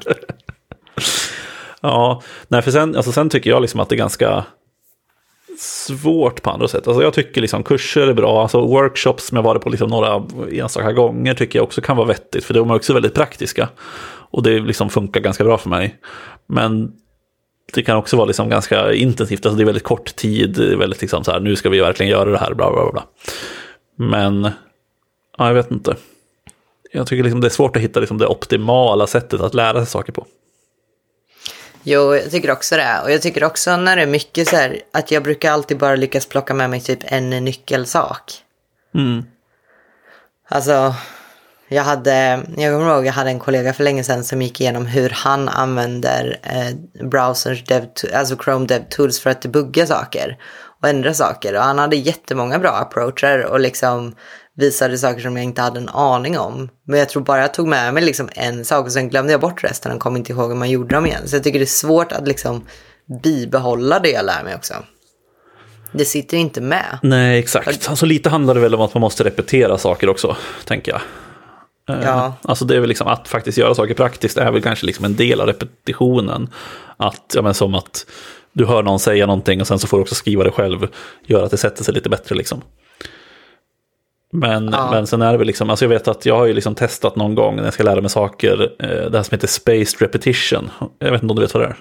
ja, 1.82 2.22
nej 2.48 2.62
för 2.62 2.72
sen, 2.72 2.96
alltså 2.96 3.12
sen 3.12 3.30
tycker 3.30 3.50
jag 3.50 3.62
liksom 3.62 3.80
att 3.80 3.90
det 3.90 3.96
är 3.96 3.98
ganska 3.98 4.46
svårt 5.60 6.42
på 6.42 6.50
andra 6.50 6.68
sätt. 6.68 6.88
Alltså 6.88 7.04
jag 7.04 7.14
tycker 7.14 7.42
liksom 7.42 7.64
kurser 7.64 8.08
är 8.08 8.14
bra, 8.14 8.42
alltså 8.42 8.66
workshops 8.66 9.28
som 9.28 9.36
jag 9.36 9.44
varit 9.44 9.64
på 9.64 9.70
liksom 9.70 9.90
några 9.90 10.24
enstaka 10.52 10.92
gånger 10.92 11.34
tycker 11.34 11.60
jag 11.60 11.64
också 11.64 11.82
kan 11.82 11.98
vara 11.98 12.08
vettigt, 12.08 12.44
för 12.46 12.54
de 12.54 12.70
är 12.70 12.76
också 12.76 12.94
väldigt 12.94 13.14
praktiska. 13.14 13.70
Och 14.32 14.44
det 14.44 14.60
liksom 14.60 14.90
funkar 14.90 15.22
ganska 15.22 15.44
bra 15.44 15.58
för 15.58 15.70
mig. 15.70 16.00
Men 16.48 16.94
det 17.74 17.84
kan 17.84 17.98
också 17.98 18.18
vara 18.18 18.26
liksom 18.26 18.50
ganska 18.50 18.94
intensivt, 18.94 19.46
alltså 19.46 19.58
det 19.58 19.64
är 19.64 19.66
väldigt 19.66 19.84
kort 19.84 20.16
tid, 20.16 20.58
väldigt 20.58 21.02
liksom 21.02 21.24
så 21.24 21.32
här, 21.32 21.40
nu 21.40 21.56
ska 21.56 21.70
vi 21.70 21.80
verkligen 21.80 22.12
göra 22.12 22.32
det 22.32 22.38
här, 22.38 22.54
bla 22.54 22.72
bla 22.72 22.92
bla. 22.92 23.04
Men, 23.96 24.44
ja, 25.38 25.48
jag 25.48 25.54
vet 25.54 25.72
inte. 25.72 25.96
Jag 26.92 27.08
tycker 27.08 27.24
liksom 27.24 27.42
det 27.42 27.48
är 27.48 27.50
svårt 27.50 27.76
att 27.76 27.82
hitta 27.82 28.00
liksom 28.00 28.18
det 28.18 28.28
optimala 28.28 29.08
sättet 29.08 29.42
att 29.42 29.54
lära 29.54 29.78
sig 29.78 29.86
saker 29.86 30.14
på. 30.14 30.26
Jo, 31.84 32.16
jag 32.16 32.32
tycker 32.32 32.52
också 32.52 32.76
det. 32.76 33.02
Och 33.04 33.12
jag 33.12 33.22
tycker 33.22 33.44
också 33.44 33.78
när 33.78 33.96
det 33.96 34.02
är 34.02 34.08
mycket 34.08 34.48
så 34.48 34.56
här 34.56 34.82
att 34.92 35.12
jag 35.12 35.24
brukar 35.24 35.52
alltid 35.52 35.78
bara 35.78 35.96
lyckas 35.96 36.26
plocka 36.26 36.54
med 36.54 36.70
mig 36.70 36.82
typ 36.82 37.00
en 37.04 37.30
nyckelsak. 37.30 38.34
Mm. 38.96 39.24
Alltså, 40.50 40.96
jag 41.70 41.84
hade, 41.84 42.44
jag 42.58 42.74
kommer 42.74 42.96
ihåg 42.96 43.06
jag 43.06 43.14
hade 43.14 43.30
en 43.30 43.40
kollega 43.40 43.74
för 43.74 43.84
länge 43.84 44.04
sedan 44.04 44.24
som 44.24 44.42
gick 44.42 44.62
igenom 44.62 44.86
hur 44.86 45.10
han 45.10 45.50
använder 45.50 46.40
eh, 46.44 47.08
browsers, 47.08 47.64
dev, 47.64 47.86
alltså 48.14 48.38
Chrome 48.44 48.66
DevTools 48.66 49.20
för 49.20 49.30
att 49.30 49.42
debugga 49.42 49.86
saker 49.86 50.38
och 50.82 50.88
ändra 50.88 51.14
saker. 51.14 51.56
Och 51.56 51.64
han 51.64 51.80
hade 51.80 51.96
jättemånga 51.96 52.60
bra 52.60 52.70
approacher 52.70 53.46
och 53.46 53.60
liksom 53.60 54.16
visade 54.56 54.98
saker 54.98 55.22
som 55.22 55.38
jag 55.38 55.44
inte 55.44 55.62
hade 55.62 55.80
en 55.80 55.90
aning 55.90 56.40
om. 56.40 56.70
Men 56.88 57.00
jag 57.00 57.10
tror 57.10 57.24
bara 57.24 57.42
jag 57.42 57.54
tog 57.54 57.68
med 57.68 57.94
mig 57.94 58.04
liksom 58.04 58.30
en 58.32 58.66
sak 58.66 58.86
och 58.86 58.92
sen 58.92 59.10
glömde 59.10 59.32
jag 59.32 59.42
bort 59.42 59.64
resten 59.64 59.92
och 59.92 60.00
kom 60.00 60.18
inte 60.18 60.32
ihåg 60.32 60.50
hur 60.50 60.56
man 60.56 60.70
gjorde 60.70 60.96
dem 60.96 61.06
igen. 61.06 61.28
Så 61.28 61.36
jag 61.36 61.44
tycker 61.44 61.60
det 61.60 61.66
är 61.66 61.66
svårt 61.66 62.12
att 62.12 62.28
liksom 62.28 62.66
bibehålla 63.24 64.00
det 64.00 64.10
jag 64.10 64.26
lär 64.26 64.44
mig 64.44 64.56
också. 64.56 64.74
Det 65.92 66.06
sitter 66.06 66.38
inte 66.38 66.62
med. 66.62 67.00
Nej, 67.04 67.40
exakt. 67.40 67.90
Alltså 67.90 68.06
lite 68.06 68.30
handlar 68.30 68.54
det 68.54 68.60
väl 68.60 68.76
om 68.76 68.82
att 68.82 68.94
man 68.94 69.02
måste 69.02 69.24
repetera 69.24 69.78
saker 69.78 70.10
också, 70.10 70.38
tänker 70.66 70.92
jag. 70.92 71.02
Eh, 71.90 72.04
ja. 72.04 72.34
Alltså 72.42 72.66
det 72.66 72.76
är 72.76 72.80
väl 72.80 72.90
liksom 72.90 73.08
att 73.08 73.28
faktiskt 73.28 73.58
göra 73.58 73.76
saker 73.76 73.94
praktiskt 73.94 74.38
är 74.38 74.52
väl 74.52 74.62
kanske 74.62 74.86
liksom 74.86 75.06
en 75.06 75.16
del 75.16 75.42
av 75.42 75.48
repetitionen. 75.48 76.50
Att, 76.98 77.32
ja 77.36 77.42
men 77.42 77.54
som 77.54 77.76
att 77.76 78.06
du 78.54 78.66
hör 78.66 78.84
någon 78.84 79.00
säga 79.00 79.26
någonting 79.26 79.62
och 79.62 79.68
sen 79.68 79.80
så 79.80 79.88
får 79.88 79.98
du 79.98 80.02
också 80.02 80.16
skriva 80.16 80.44
det 80.44 80.52
själv. 80.52 80.88
Gör 81.26 81.44
att 81.44 81.52
det 81.52 81.58
sätter 81.58 81.84
sig 81.84 81.94
lite 81.94 82.10
bättre 82.10 82.36
liksom. 82.36 82.62
Men, 84.32 84.70
ja. 84.72 84.92
men 84.92 85.08
sen 85.08 85.22
är 85.22 85.32
det 85.32 85.38
väl 85.38 85.48
liksom, 85.48 85.70
alltså 85.70 85.86
jag 85.86 85.90
vet 85.90 86.08
att 86.08 86.26
jag 86.26 86.36
har 86.36 86.46
ju 86.46 86.54
liksom 86.54 86.76
testat 86.76 87.16
någon 87.16 87.36
gång 87.36 87.56
när 87.56 87.64
jag 87.64 87.74
ska 87.74 87.84
lära 87.84 88.02
mig 88.02 88.10
saker, 88.10 88.72
eh, 88.80 88.88
det 88.88 89.18
här 89.18 89.24
som 89.24 89.36
heter 89.36 89.48
Spaced 89.48 90.02
Repetition. 90.02 90.70
Jag 91.00 91.12
vet 91.12 91.24
inte 91.24 91.32
om 91.32 91.36
du 91.36 91.42
vet 91.42 91.54
vad 91.54 91.64
det 91.64 91.68
är? 91.68 91.78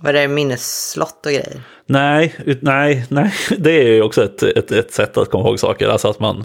Vad 0.00 0.16
är 0.16 0.20
det, 0.20 0.28
minnesslott 0.28 1.26
och 1.26 1.32
grejer? 1.32 1.62
Nej, 1.86 2.34
nej, 2.60 3.06
nej, 3.08 3.34
det 3.58 3.70
är 3.70 3.92
ju 3.92 4.02
också 4.02 4.24
ett, 4.24 4.42
ett, 4.42 4.72
ett 4.72 4.92
sätt 4.92 5.16
att 5.16 5.30
komma 5.30 5.48
ihåg 5.48 5.60
saker. 5.60 5.88
Alltså 5.88 6.08
att 6.08 6.20
man 6.20 6.44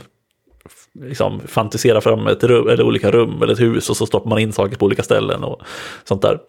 liksom 0.99 1.41
fantisera 1.47 2.01
fram 2.01 2.27
ett 2.27 2.43
rum, 2.43 2.69
eller 2.69 2.83
olika 2.83 3.11
rum 3.11 3.41
eller 3.43 3.53
ett 3.53 3.59
hus 3.59 3.89
och 3.89 3.97
så 3.97 4.05
stoppar 4.05 4.29
man 4.29 4.39
in 4.39 4.53
saker 4.53 4.77
på 4.77 4.85
olika 4.85 5.03
ställen 5.03 5.43
och 5.43 5.61
sånt 6.03 6.21
där. 6.21 6.39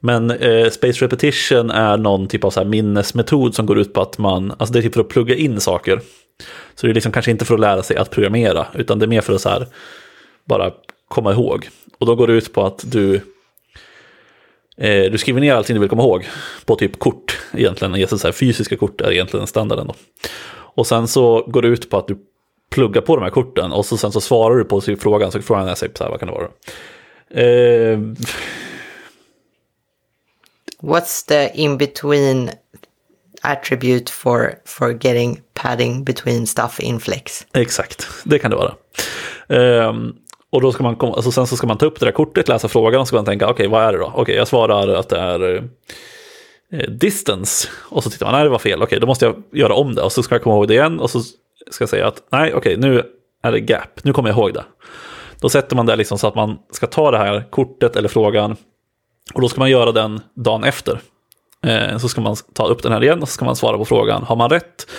Men 0.00 0.30
eh, 0.30 0.70
Space 0.70 1.04
Repetition 1.04 1.70
är 1.70 1.96
någon 1.96 2.28
typ 2.28 2.44
av 2.44 2.50
så 2.50 2.64
minnesmetod 2.64 3.54
som 3.54 3.66
går 3.66 3.78
ut 3.78 3.94
på 3.94 4.00
att 4.00 4.18
man, 4.18 4.50
alltså 4.50 4.72
det 4.72 4.78
är 4.78 4.82
typ 4.82 4.94
för 4.94 5.00
att 5.00 5.08
plugga 5.08 5.34
in 5.34 5.60
saker. 5.60 6.00
Så 6.74 6.86
det 6.86 6.92
är 6.92 6.94
liksom 6.94 7.12
kanske 7.12 7.30
inte 7.30 7.44
för 7.44 7.54
att 7.54 7.60
lära 7.60 7.82
sig 7.82 7.96
att 7.96 8.10
programmera, 8.10 8.66
utan 8.74 8.98
det 8.98 9.04
är 9.04 9.08
mer 9.08 9.20
för 9.20 9.32
att 9.32 9.40
så 9.40 9.48
här, 9.48 9.66
bara 10.44 10.72
komma 11.08 11.32
ihåg. 11.32 11.68
Och 11.98 12.06
då 12.06 12.14
går 12.14 12.26
det 12.26 12.32
ut 12.32 12.52
på 12.52 12.66
att 12.66 12.84
du, 12.86 13.14
eh, 14.76 15.10
du 15.10 15.18
skriver 15.18 15.40
ner 15.40 15.54
allting 15.54 15.74
du 15.74 15.80
vill 15.80 15.88
komma 15.88 16.02
ihåg 16.02 16.26
på 16.64 16.76
typ 16.76 16.98
kort 16.98 17.38
egentligen. 17.52 18.08
Så 18.08 18.26
här, 18.26 18.32
fysiska 18.32 18.76
kort 18.76 19.00
är 19.00 19.12
egentligen 19.12 19.46
standarden. 19.46 19.86
Då. 19.86 19.94
Och 20.50 20.86
sen 20.86 21.08
så 21.08 21.44
går 21.48 21.62
det 21.62 21.68
ut 21.68 21.90
på 21.90 21.96
att 21.96 22.08
du 22.08 22.18
plugga 22.70 23.00
på 23.00 23.16
de 23.16 23.22
här 23.22 23.30
korten 23.30 23.72
och 23.72 23.86
så, 23.86 23.96
sen 23.96 24.12
så 24.12 24.20
svarar 24.20 24.56
du 24.56 24.64
på 24.64 24.80
frågan, 24.80 25.32
så 25.32 25.42
frågan 25.42 25.68
är 25.68 25.74
sig 25.74 25.90
så 25.94 26.04
här, 26.04 26.10
vad 26.10 26.20
kan 26.20 26.28
det 26.28 26.34
vara? 26.34 26.48
Eh, 27.30 27.98
What's 30.82 31.28
the 31.28 31.50
in-between 31.54 32.50
attribute 33.42 34.12
for, 34.12 34.54
for 34.64 34.92
getting 34.92 35.40
padding 35.54 36.04
between 36.04 36.46
stuff 36.46 36.80
in 36.80 37.00
flex? 37.00 37.46
exakt, 37.54 38.08
det 38.24 38.38
kan 38.38 38.50
det 38.50 38.56
vara. 38.56 38.74
Ehm, 39.48 40.14
och 40.50 40.60
då 40.60 40.72
ska 40.72 40.82
man 40.82 40.96
komma, 40.96 41.14
alltså 41.14 41.30
sen 41.30 41.46
så 41.46 41.56
ska 41.56 41.66
man 41.66 41.78
ta 41.78 41.86
upp 41.86 42.00
det 42.00 42.06
där 42.06 42.12
kortet, 42.12 42.48
läsa 42.48 42.68
frågan 42.68 43.00
och 43.00 43.06
så 43.06 43.08
ska 43.08 43.16
man 43.16 43.24
tänka, 43.24 43.50
okej 43.50 43.68
vad 43.68 43.82
är 43.82 43.92
det 43.92 43.98
då? 43.98 44.12
Okej, 44.14 44.34
jag 44.34 44.48
svarar 44.48 44.88
att 44.88 45.08
det 45.08 45.18
är 45.18 45.54
eh, 46.72 46.88
distance. 46.88 47.68
Och 47.74 48.04
så 48.04 48.10
tittar 48.10 48.26
man, 48.26 48.34
nej 48.34 48.44
det 48.44 48.50
var 48.50 48.58
fel, 48.58 48.82
okej 48.82 49.00
då 49.00 49.06
måste 49.06 49.24
jag 49.24 49.42
göra 49.52 49.74
om 49.74 49.94
det. 49.94 50.02
Och 50.02 50.12
så 50.12 50.22
ska 50.22 50.34
jag 50.34 50.42
komma 50.42 50.56
ihåg 50.56 50.68
det 50.68 50.74
igen 50.74 51.00
och 51.00 51.10
så 51.10 51.20
ska 51.70 51.86
säga 51.86 52.06
att 52.06 52.22
nej 52.32 52.54
okej 52.54 52.76
nu 52.76 53.02
är 53.42 53.52
det 53.52 53.60
gap, 53.60 54.04
nu 54.04 54.12
kommer 54.12 54.28
jag 54.28 54.38
ihåg 54.38 54.54
det. 54.54 54.64
Då 55.40 55.48
sätter 55.48 55.76
man 55.76 55.86
det 55.86 55.96
liksom 55.96 56.18
så 56.18 56.26
att 56.26 56.34
man 56.34 56.58
ska 56.72 56.86
ta 56.86 57.10
det 57.10 57.18
här 57.18 57.50
kortet 57.50 57.96
eller 57.96 58.08
frågan 58.08 58.56
och 59.34 59.40
då 59.40 59.48
ska 59.48 59.60
man 59.60 59.70
göra 59.70 59.92
den 59.92 60.20
dagen 60.34 60.64
efter. 60.64 61.00
Eh, 61.66 61.98
så 61.98 62.08
ska 62.08 62.20
man 62.20 62.36
ta 62.54 62.66
upp 62.66 62.82
den 62.82 62.92
här 62.92 63.02
igen 63.02 63.22
och 63.22 63.28
så 63.28 63.32
ska 63.32 63.44
man 63.44 63.56
svara 63.56 63.78
på 63.78 63.84
frågan. 63.84 64.22
Har 64.22 64.36
man 64.36 64.50
rätt, 64.50 64.90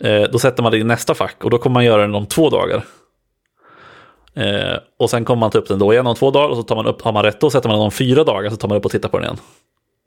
eh, 0.00 0.22
då 0.22 0.38
sätter 0.38 0.62
man 0.62 0.72
det 0.72 0.78
i 0.78 0.84
nästa 0.84 1.14
fack 1.14 1.44
och 1.44 1.50
då 1.50 1.58
kommer 1.58 1.74
man 1.74 1.84
göra 1.84 2.02
den 2.02 2.14
om 2.14 2.26
två 2.26 2.50
dagar. 2.50 2.84
Eh, 4.34 4.78
och 4.98 5.10
sen 5.10 5.24
kommer 5.24 5.40
man 5.40 5.50
ta 5.50 5.58
upp 5.58 5.68
den 5.68 5.78
då 5.78 5.92
igen 5.92 6.06
om 6.06 6.14
två 6.14 6.30
dagar 6.30 6.48
och 6.48 6.56
så 6.56 6.62
tar 6.62 6.76
man 6.76 6.86
upp, 6.86 7.02
har 7.02 7.12
man 7.12 7.22
rätt 7.22 7.40
då 7.40 7.50
sätter 7.50 7.68
man 7.68 7.78
den 7.78 7.84
om 7.84 7.90
fyra 7.90 8.24
dagar 8.24 8.50
så 8.50 8.56
tar 8.56 8.68
man 8.68 8.78
upp 8.78 8.84
och 8.84 8.90
tittar 8.90 9.08
på 9.08 9.18
den 9.18 9.24
igen. 9.24 9.38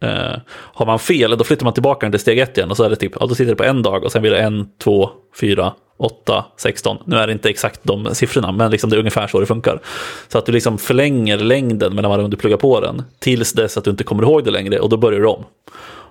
Eh, 0.01 0.39
har 0.51 0.85
man 0.85 0.99
fel, 0.99 1.37
då 1.37 1.43
flyttar 1.43 1.63
man 1.63 1.73
tillbaka 1.73 2.05
den 2.05 2.11
till 2.11 2.19
steg 2.19 2.39
ett 2.39 2.57
igen 2.57 2.71
och 2.71 2.77
så 2.77 2.83
är 2.83 2.89
det 2.89 2.95
typ, 2.95 3.13
ja, 3.19 3.25
då 3.25 3.35
sitter 3.35 3.51
det 3.51 3.55
på 3.55 3.63
en 3.63 3.81
dag 3.81 4.03
och 4.03 4.11
sen 4.11 4.21
blir 4.21 4.31
det 4.31 4.39
en, 4.39 4.69
två, 4.83 5.09
fyra, 5.39 5.73
åtta, 5.97 6.45
sexton. 6.57 6.97
Nu 7.05 7.15
är 7.15 7.27
det 7.27 7.33
inte 7.33 7.49
exakt 7.49 7.79
de 7.83 8.15
siffrorna, 8.15 8.51
men 8.51 8.71
liksom 8.71 8.89
det 8.89 8.95
är 8.95 8.99
ungefär 8.99 9.27
så 9.27 9.39
det 9.39 9.45
funkar. 9.45 9.79
Så 10.27 10.37
att 10.37 10.45
du 10.45 10.51
liksom 10.51 10.77
förlänger 10.77 11.37
längden 11.37 11.95
mellan 11.95 12.09
varje 12.09 12.21
gång 12.21 12.31
du 12.31 12.37
pluggar 12.37 12.57
på 12.57 12.79
den 12.79 13.03
tills 13.19 13.53
dess 13.53 13.77
att 13.77 13.83
du 13.83 13.91
inte 13.91 14.03
kommer 14.03 14.23
ihåg 14.23 14.43
det 14.43 14.51
längre 14.51 14.79
och 14.79 14.89
då 14.89 14.97
börjar 14.97 15.19
du 15.19 15.27
om. 15.27 15.45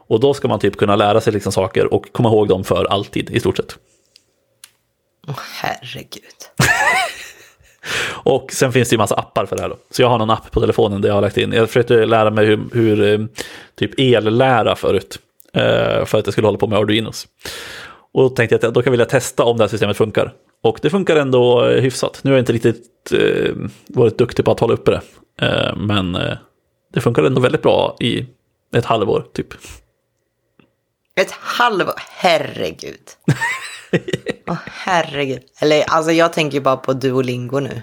Och 0.08 0.20
då 0.20 0.34
ska 0.34 0.48
man 0.48 0.58
typ 0.58 0.76
kunna 0.76 0.96
lära 0.96 1.20
sig 1.20 1.32
liksom 1.32 1.52
saker 1.52 1.94
och 1.94 2.12
komma 2.12 2.28
ihåg 2.28 2.48
dem 2.48 2.64
för 2.64 2.84
alltid 2.84 3.30
i 3.30 3.40
stort 3.40 3.56
sett. 3.56 3.76
Åh, 5.28 5.38
herregud. 5.62 6.22
Och 8.10 8.52
sen 8.52 8.72
finns 8.72 8.88
det 8.88 8.94
ju 8.94 8.98
massa 8.98 9.14
appar 9.14 9.46
för 9.46 9.56
det 9.56 9.62
här 9.62 9.68
då. 9.68 9.76
Så 9.90 10.02
jag 10.02 10.08
har 10.08 10.18
någon 10.18 10.30
app 10.30 10.50
på 10.50 10.60
telefonen 10.60 11.00
där 11.00 11.08
jag 11.08 11.14
har 11.14 11.22
lagt 11.22 11.36
in. 11.36 11.52
Jag 11.52 11.68
försökte 11.68 12.06
lära 12.06 12.30
mig 12.30 12.46
hur, 12.46 12.60
hur 12.72 13.02
eh, 13.20 13.26
typ 13.76 13.90
ellära 13.98 14.76
förut. 14.76 15.18
eh, 15.54 16.04
För 16.04 16.18
att 16.18 16.26
jag 16.26 16.32
skulle 16.32 16.46
hålla 16.46 16.58
på 16.58 16.66
med 16.66 16.78
Arduinos. 16.78 17.26
Och 18.12 18.22
då 18.22 18.28
tänkte 18.28 18.54
jag 18.54 18.64
att 18.68 18.74
då 18.74 18.82
kan 18.82 18.86
jag 18.86 18.90
vilja 18.92 19.06
testa 19.06 19.44
om 19.44 19.56
det 19.56 19.64
här 19.64 19.68
systemet 19.68 19.96
funkar. 19.96 20.32
Och 20.62 20.78
det 20.82 20.90
funkar 20.90 21.16
ändå 21.16 21.66
eh, 21.66 21.80
hyfsat. 21.82 22.20
Nu 22.24 22.30
har 22.30 22.36
jag 22.36 22.42
inte 22.42 22.52
riktigt 22.52 23.12
varit 23.88 24.18
duktig 24.18 24.44
på 24.44 24.50
att 24.50 24.60
hålla 24.60 24.74
uppe 24.74 24.90
det. 24.90 25.00
Men 25.76 26.18
det 26.94 27.00
funkar 27.00 27.22
ändå 27.22 27.40
väldigt 27.40 27.62
bra 27.62 27.96
i 28.00 28.26
ett 28.76 28.84
halvår 28.84 29.24
typ. 29.34 29.54
Ett 31.20 31.30
halvår, 31.30 31.94
herregud. 31.96 33.00
Åh, 34.48 34.56
herregud. 34.66 35.40
Eller 35.60 35.82
alltså 35.88 36.12
jag 36.12 36.32
tänker 36.32 36.58
ju 36.58 36.62
bara 36.62 36.76
på 36.76 36.92
Duolingo 36.92 37.60
nu. 37.60 37.82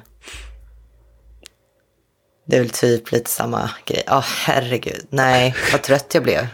Det 2.48 2.56
är 2.56 2.60
väl 2.62 2.70
typ 2.70 3.12
lite 3.12 3.30
samma 3.30 3.70
grej. 3.86 4.04
Åh 4.12 4.26
herregud. 4.46 5.06
Nej, 5.10 5.56
vad 5.72 5.82
trött 5.82 6.12
jag 6.14 6.24
blev. 6.24 6.48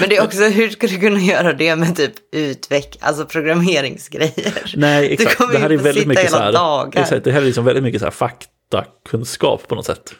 Men 0.00 0.08
det 0.08 0.16
är 0.16 0.24
också, 0.24 0.42
hur 0.44 0.70
ska 0.70 0.86
du 0.86 0.98
kunna 1.00 1.18
göra 1.20 1.52
det 1.52 1.76
med 1.76 1.96
typ 1.96 2.12
utveck, 2.32 2.98
alltså 3.00 3.24
programmeringsgrejer? 3.26 4.74
Nej, 4.76 5.06
Du 5.08 5.12
exakt. 5.12 5.36
kommer 5.36 5.52
Det 5.52 5.58
här 5.58 5.70
är 5.70 5.76
väldigt 5.76 6.06
mycket 6.06 6.30
så 6.30 6.38
här, 6.38 6.52
dagar. 6.52 7.02
exakt, 7.02 7.24
det 7.24 7.32
här 7.32 7.40
är 7.40 7.44
liksom 7.44 7.64
väldigt 7.64 7.84
mycket 7.84 8.00
så 8.00 8.06
här 8.06 8.10
faktakunskap 8.10 9.68
på 9.68 9.74
något 9.74 9.86
sätt. 9.86 10.14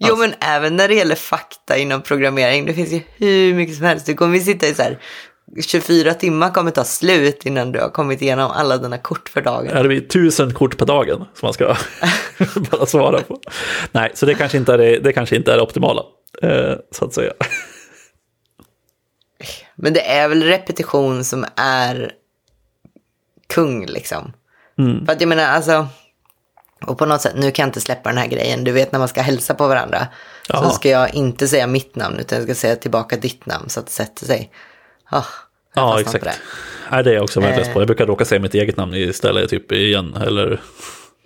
Jo, 0.00 0.16
men 0.16 0.34
även 0.40 0.76
när 0.76 0.88
det 0.88 0.94
gäller 0.94 1.14
fakta 1.14 1.76
inom 1.76 2.02
programmering, 2.02 2.66
det 2.66 2.74
finns 2.74 2.92
ju 2.92 3.00
hur 3.16 3.54
mycket 3.54 3.76
som 3.76 3.84
helst. 3.84 4.06
Du 4.06 4.14
kommer 4.14 4.38
ju 4.38 4.44
sitta 4.44 4.66
i 4.66 4.74
så 4.74 4.82
här 4.82 4.98
24 5.66 6.14
timmar 6.14 6.50
kommer 6.50 6.70
ta 6.70 6.84
slut 6.84 7.46
innan 7.46 7.72
du 7.72 7.80
har 7.80 7.88
kommit 7.88 8.22
igenom 8.22 8.50
alla 8.50 8.78
dina 8.78 8.98
kort 8.98 9.28
för 9.28 9.40
dagen. 9.40 9.70
Är 9.70 9.82
det 9.82 9.88
vid 9.88 10.10
tusen 10.10 10.54
kort 10.54 10.78
per 10.78 10.86
dagen 10.86 11.24
som 11.34 11.46
man 11.46 11.52
ska 11.52 11.76
bara 12.70 12.86
svara 12.86 13.22
på? 13.22 13.40
Nej, 13.92 14.10
så 14.14 14.26
det 14.26 14.34
kanske 14.34 14.58
inte 14.58 14.72
är 14.72 14.78
det, 14.78 14.98
det, 14.98 15.12
kanske 15.12 15.36
inte 15.36 15.52
är 15.52 15.56
det 15.56 15.62
optimala, 15.62 16.02
eh, 16.42 16.74
så 16.90 17.04
att 17.04 17.14
säga. 17.14 17.32
Men 19.76 19.92
det 19.92 20.08
är 20.08 20.28
väl 20.28 20.42
repetition 20.42 21.24
som 21.24 21.46
är 21.56 22.12
kung 23.46 23.86
liksom. 23.86 24.32
För 25.06 25.12
att 25.12 25.20
jag 25.20 25.28
menar 25.28 25.44
alltså, 25.44 25.86
och 26.86 26.98
på 26.98 27.06
något 27.06 27.20
sätt, 27.20 27.32
nu 27.36 27.50
kan 27.50 27.62
jag 27.62 27.68
inte 27.68 27.80
släppa 27.80 28.08
den 28.08 28.18
här 28.18 28.26
grejen. 28.26 28.64
Du 28.64 28.72
vet 28.72 28.92
när 28.92 28.98
man 28.98 29.08
ska 29.08 29.22
hälsa 29.22 29.54
på 29.54 29.68
varandra. 29.68 30.06
Jaha. 30.48 30.62
Så 30.62 30.70
ska 30.70 30.88
jag 30.88 31.14
inte 31.14 31.48
säga 31.48 31.66
mitt 31.66 31.96
namn 31.96 32.18
utan 32.18 32.38
jag 32.38 32.46
ska 32.46 32.54
säga 32.54 32.76
tillbaka 32.76 33.16
ditt 33.16 33.46
namn 33.46 33.68
så 33.68 33.80
att 33.80 33.86
det 33.86 33.92
sätter 33.92 34.26
sig. 34.26 34.52
Har 35.04 35.24
Ja, 35.74 36.00
exakt. 36.00 36.24
det. 36.24 36.34
Nej, 36.90 37.04
det 37.04 37.10
är 37.10 37.14
jag 37.14 37.24
också 37.24 37.40
värdelös 37.40 37.72
på. 37.72 37.80
Jag 37.80 37.86
brukar 37.86 38.06
råka 38.06 38.24
säga 38.24 38.40
mitt 38.40 38.54
eget 38.54 38.76
namn 38.76 38.94
istället 38.94 39.50
typ 39.50 39.72
igen. 39.72 40.16
Eller, 40.26 40.60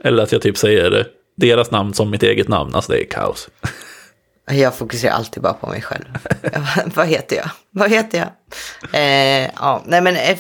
eller 0.05 0.23
att 0.23 0.33
jag 0.33 0.43
typ 0.43 0.57
säger 0.57 1.07
deras 1.37 1.71
namn 1.71 1.95
som 1.95 2.11
mitt 2.11 2.23
eget 2.23 2.49
namn. 2.49 2.75
Alltså 2.75 2.93
det 2.93 3.03
är 3.03 3.05
kaos. 3.05 3.49
Jag 4.51 4.75
fokuserar 4.75 5.13
alltid 5.13 5.43
bara 5.43 5.53
på 5.53 5.67
mig 5.67 5.83
själv. 5.83 6.05
Vad 6.95 7.07
heter 7.07 7.37
jag? 7.37 7.51
Vad 7.71 7.91
heter 7.91 8.19
jag? 8.19 8.29
Eh, 8.93 9.51
ja, 9.57 9.83
nej 9.87 10.01
men 10.01 10.17
eh, 10.17 10.39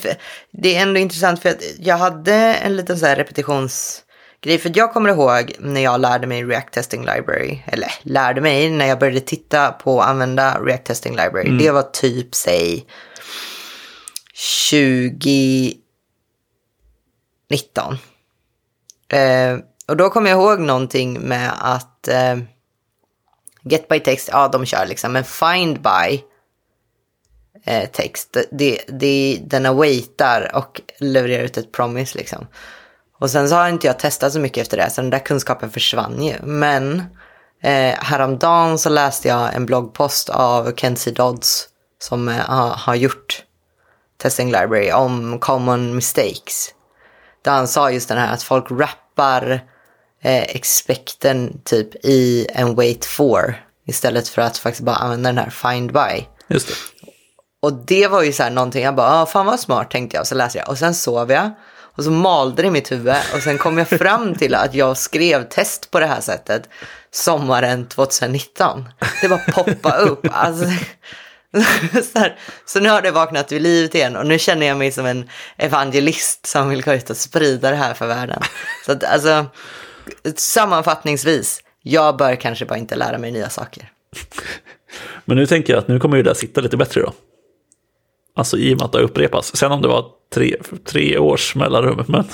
det 0.50 0.76
är 0.76 0.82
ändå 0.82 1.00
intressant 1.00 1.42
för 1.42 1.48
att 1.48 1.62
jag 1.78 1.96
hade 1.96 2.34
en 2.34 2.76
liten 2.76 2.98
så 2.98 3.06
här 3.06 3.16
repetitionsgrej. 3.16 4.58
För 4.58 4.72
jag 4.74 4.92
kommer 4.92 5.10
ihåg 5.10 5.52
när 5.58 5.80
jag 5.80 6.00
lärde 6.00 6.26
mig 6.26 6.44
React 6.44 6.72
Testing 6.72 7.00
Library. 7.00 7.58
Eller 7.66 7.92
lärde 8.02 8.40
mig 8.40 8.70
när 8.70 8.86
jag 8.86 8.98
började 8.98 9.20
titta 9.20 9.72
på 9.72 10.00
att 10.00 10.08
använda 10.08 10.58
React 10.64 10.84
Testing 10.84 11.16
Library. 11.16 11.58
Det 11.58 11.70
var 11.70 11.82
typ, 11.82 12.34
säg 12.34 12.86
2019. 14.70 15.76
Eh, 19.08 19.58
och 19.88 19.96
då 19.96 20.10
kommer 20.10 20.30
jag 20.30 20.40
ihåg 20.40 20.60
någonting 20.60 21.20
med 21.20 21.52
att 21.58 22.08
eh, 22.08 22.36
Get 23.64 23.88
by 23.88 24.00
text, 24.00 24.28
ja 24.32 24.48
de 24.48 24.66
kör 24.66 24.86
liksom. 24.86 25.12
Men 25.12 25.24
find 25.24 25.82
by 25.82 26.22
eh, 27.64 27.90
text, 27.90 28.36
det, 28.50 28.78
det, 28.88 29.38
den 29.42 29.66
awaitar 29.66 30.50
och 30.54 30.80
levererar 30.98 31.44
ut 31.44 31.56
ett 31.56 31.72
promise 31.72 32.18
liksom. 32.18 32.46
Och 33.18 33.30
sen 33.30 33.48
så 33.48 33.54
har 33.54 33.68
inte 33.68 33.86
jag 33.86 33.98
testat 33.98 34.32
så 34.32 34.40
mycket 34.40 34.62
efter 34.62 34.76
det, 34.76 34.90
så 34.90 35.00
den 35.00 35.10
där 35.10 35.18
kunskapen 35.18 35.70
försvann 35.70 36.22
ju. 36.22 36.34
Men 36.42 37.02
eh, 37.62 37.94
häromdagen 37.98 38.78
så 38.78 38.88
läste 38.88 39.28
jag 39.28 39.54
en 39.54 39.66
bloggpost 39.66 40.28
av 40.28 40.72
Kenzie 40.76 41.12
Dodds 41.12 41.68
som 41.98 42.28
eh, 42.28 42.36
har, 42.36 42.68
har 42.68 42.94
gjort 42.94 43.44
Testing 44.22 44.52
Library 44.52 44.92
om 44.92 45.38
common 45.38 45.96
mistakes. 45.96 46.74
Där 47.44 47.52
han 47.52 47.68
sa 47.68 47.90
just 47.90 48.08
den 48.08 48.18
här 48.18 48.34
att 48.34 48.42
folk 48.42 48.70
rappar 48.70 49.52
eh, 50.22 50.42
expecten 50.42 51.60
typ 51.64 52.04
i 52.04 52.46
en 52.54 52.74
wait 52.74 53.04
for 53.04 53.62
istället 53.86 54.28
för 54.28 54.42
att 54.42 54.58
faktiskt 54.58 54.84
bara 54.84 54.96
använda 54.96 55.28
den 55.32 55.38
här 55.38 55.50
find 55.50 55.92
by. 55.92 56.26
Just 56.48 56.68
det. 56.68 56.74
Och 57.62 57.72
det 57.72 58.06
var 58.06 58.22
ju 58.22 58.32
så 58.32 58.42
här 58.42 58.50
någonting, 58.50 58.84
jag 58.84 58.94
bara, 58.94 59.22
ah, 59.22 59.26
fan 59.26 59.46
vad 59.46 59.60
smart 59.60 59.90
tänkte 59.90 60.16
jag, 60.16 60.22
och 60.22 60.26
så 60.26 60.34
läste 60.34 60.58
jag. 60.58 60.68
Och 60.68 60.78
sen 60.78 60.94
sov 60.94 61.30
jag 61.30 61.50
och 61.94 62.04
så 62.04 62.10
malde 62.10 62.62
det 62.62 62.68
i 62.68 62.70
mitt 62.70 62.92
huvud 62.92 63.14
och 63.34 63.42
sen 63.42 63.58
kom 63.58 63.78
jag 63.78 63.88
fram 63.88 64.34
till 64.34 64.54
att 64.54 64.74
jag 64.74 64.96
skrev 64.96 65.48
test 65.48 65.90
på 65.90 66.00
det 66.00 66.06
här 66.06 66.20
sättet 66.20 66.68
sommaren 67.10 67.88
2019. 67.88 68.88
Det 69.22 69.28
bara 69.28 69.40
poppa 69.52 69.96
upp. 69.96 70.26
Alltså, 70.32 70.64
så, 72.12 72.18
här, 72.18 72.38
så 72.64 72.80
nu 72.80 72.88
har 72.88 73.02
det 73.02 73.10
vaknat 73.10 73.48
till 73.48 73.62
liv 73.62 73.90
igen 73.94 74.16
och 74.16 74.26
nu 74.26 74.38
känner 74.38 74.66
jag 74.66 74.78
mig 74.78 74.92
som 74.92 75.06
en 75.06 75.28
evangelist 75.56 76.46
som 76.46 76.68
vill 76.68 76.82
gå 76.82 76.92
ut 76.92 77.10
och 77.10 77.16
sprida 77.16 77.70
det 77.70 77.76
här 77.76 77.94
för 77.94 78.06
världen. 78.06 78.42
Så 78.86 78.92
att, 78.92 79.04
alltså, 79.04 79.46
sammanfattningsvis, 80.36 81.60
jag 81.82 82.16
bör 82.16 82.36
kanske 82.36 82.64
bara 82.64 82.78
inte 82.78 82.96
lära 82.96 83.18
mig 83.18 83.32
nya 83.32 83.48
saker. 83.48 83.92
Men 85.24 85.36
nu 85.36 85.46
tänker 85.46 85.72
jag 85.72 85.80
att 85.80 85.88
nu 85.88 86.00
kommer 86.00 86.16
ju 86.16 86.22
det 86.22 86.34
sitta 86.34 86.60
lite 86.60 86.76
bättre 86.76 87.00
då. 87.00 87.12
Alltså 88.34 88.58
i 88.58 88.74
och 88.74 88.78
med 88.78 88.84
att 88.84 88.92
det 88.92 89.00
upprepas. 89.00 89.56
Sen 89.56 89.72
om 89.72 89.82
det 89.82 89.88
var 89.88 90.06
tre, 90.34 90.56
tre 90.84 91.18
års 91.18 91.54
mellanrum. 91.54 92.04
Men 92.08 92.24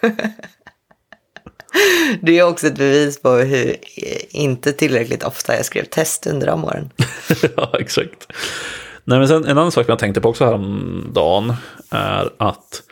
Det 2.22 2.38
är 2.38 2.42
också 2.42 2.66
ett 2.66 2.78
bevis 2.78 3.22
på 3.22 3.30
hur 3.30 3.76
inte 4.30 4.72
tillräckligt 4.72 5.22
ofta 5.22 5.56
jag 5.56 5.64
skrev 5.64 5.84
test 5.84 6.26
under 6.26 6.46
de 6.46 6.64
åren. 6.64 6.90
ja, 7.56 7.76
exakt. 7.80 8.32
Nej, 9.04 9.18
men 9.18 9.28
sen, 9.28 9.44
en 9.44 9.58
annan 9.58 9.72
sak 9.72 9.88
jag 9.88 9.98
tänkte 9.98 10.20
på 10.20 10.28
också 10.28 10.44
häromdagen 10.44 11.54
är 11.90 12.30
att 12.36 12.82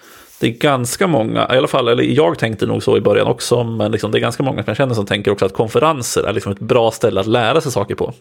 det 0.41 0.47
är 0.47 0.51
ganska 0.51 1.07
många, 1.07 1.55
i 1.55 1.57
alla 1.57 1.69
fall, 1.69 1.89
eller 1.89 2.03
jag 2.03 2.39
tänkte 2.39 2.67
nog 2.67 2.83
så 2.83 2.97
i 2.97 3.01
början 3.01 3.27
också, 3.27 3.65
men 3.65 3.93
liksom 3.93 4.11
det 4.11 4.19
är 4.19 4.21
ganska 4.21 4.43
många 4.43 4.63
som 4.63 4.71
jag 4.71 4.77
känner 4.77 4.95
som 4.95 5.07
tänker 5.07 5.31
också 5.31 5.45
att 5.45 5.53
konferenser 5.53 6.23
är 6.23 6.33
liksom 6.33 6.53
ett 6.53 6.61
bra 6.61 6.91
ställe 6.91 7.21
att 7.21 7.27
lära 7.27 7.61
sig 7.61 7.73
saker 7.73 7.95
på. 7.95 8.15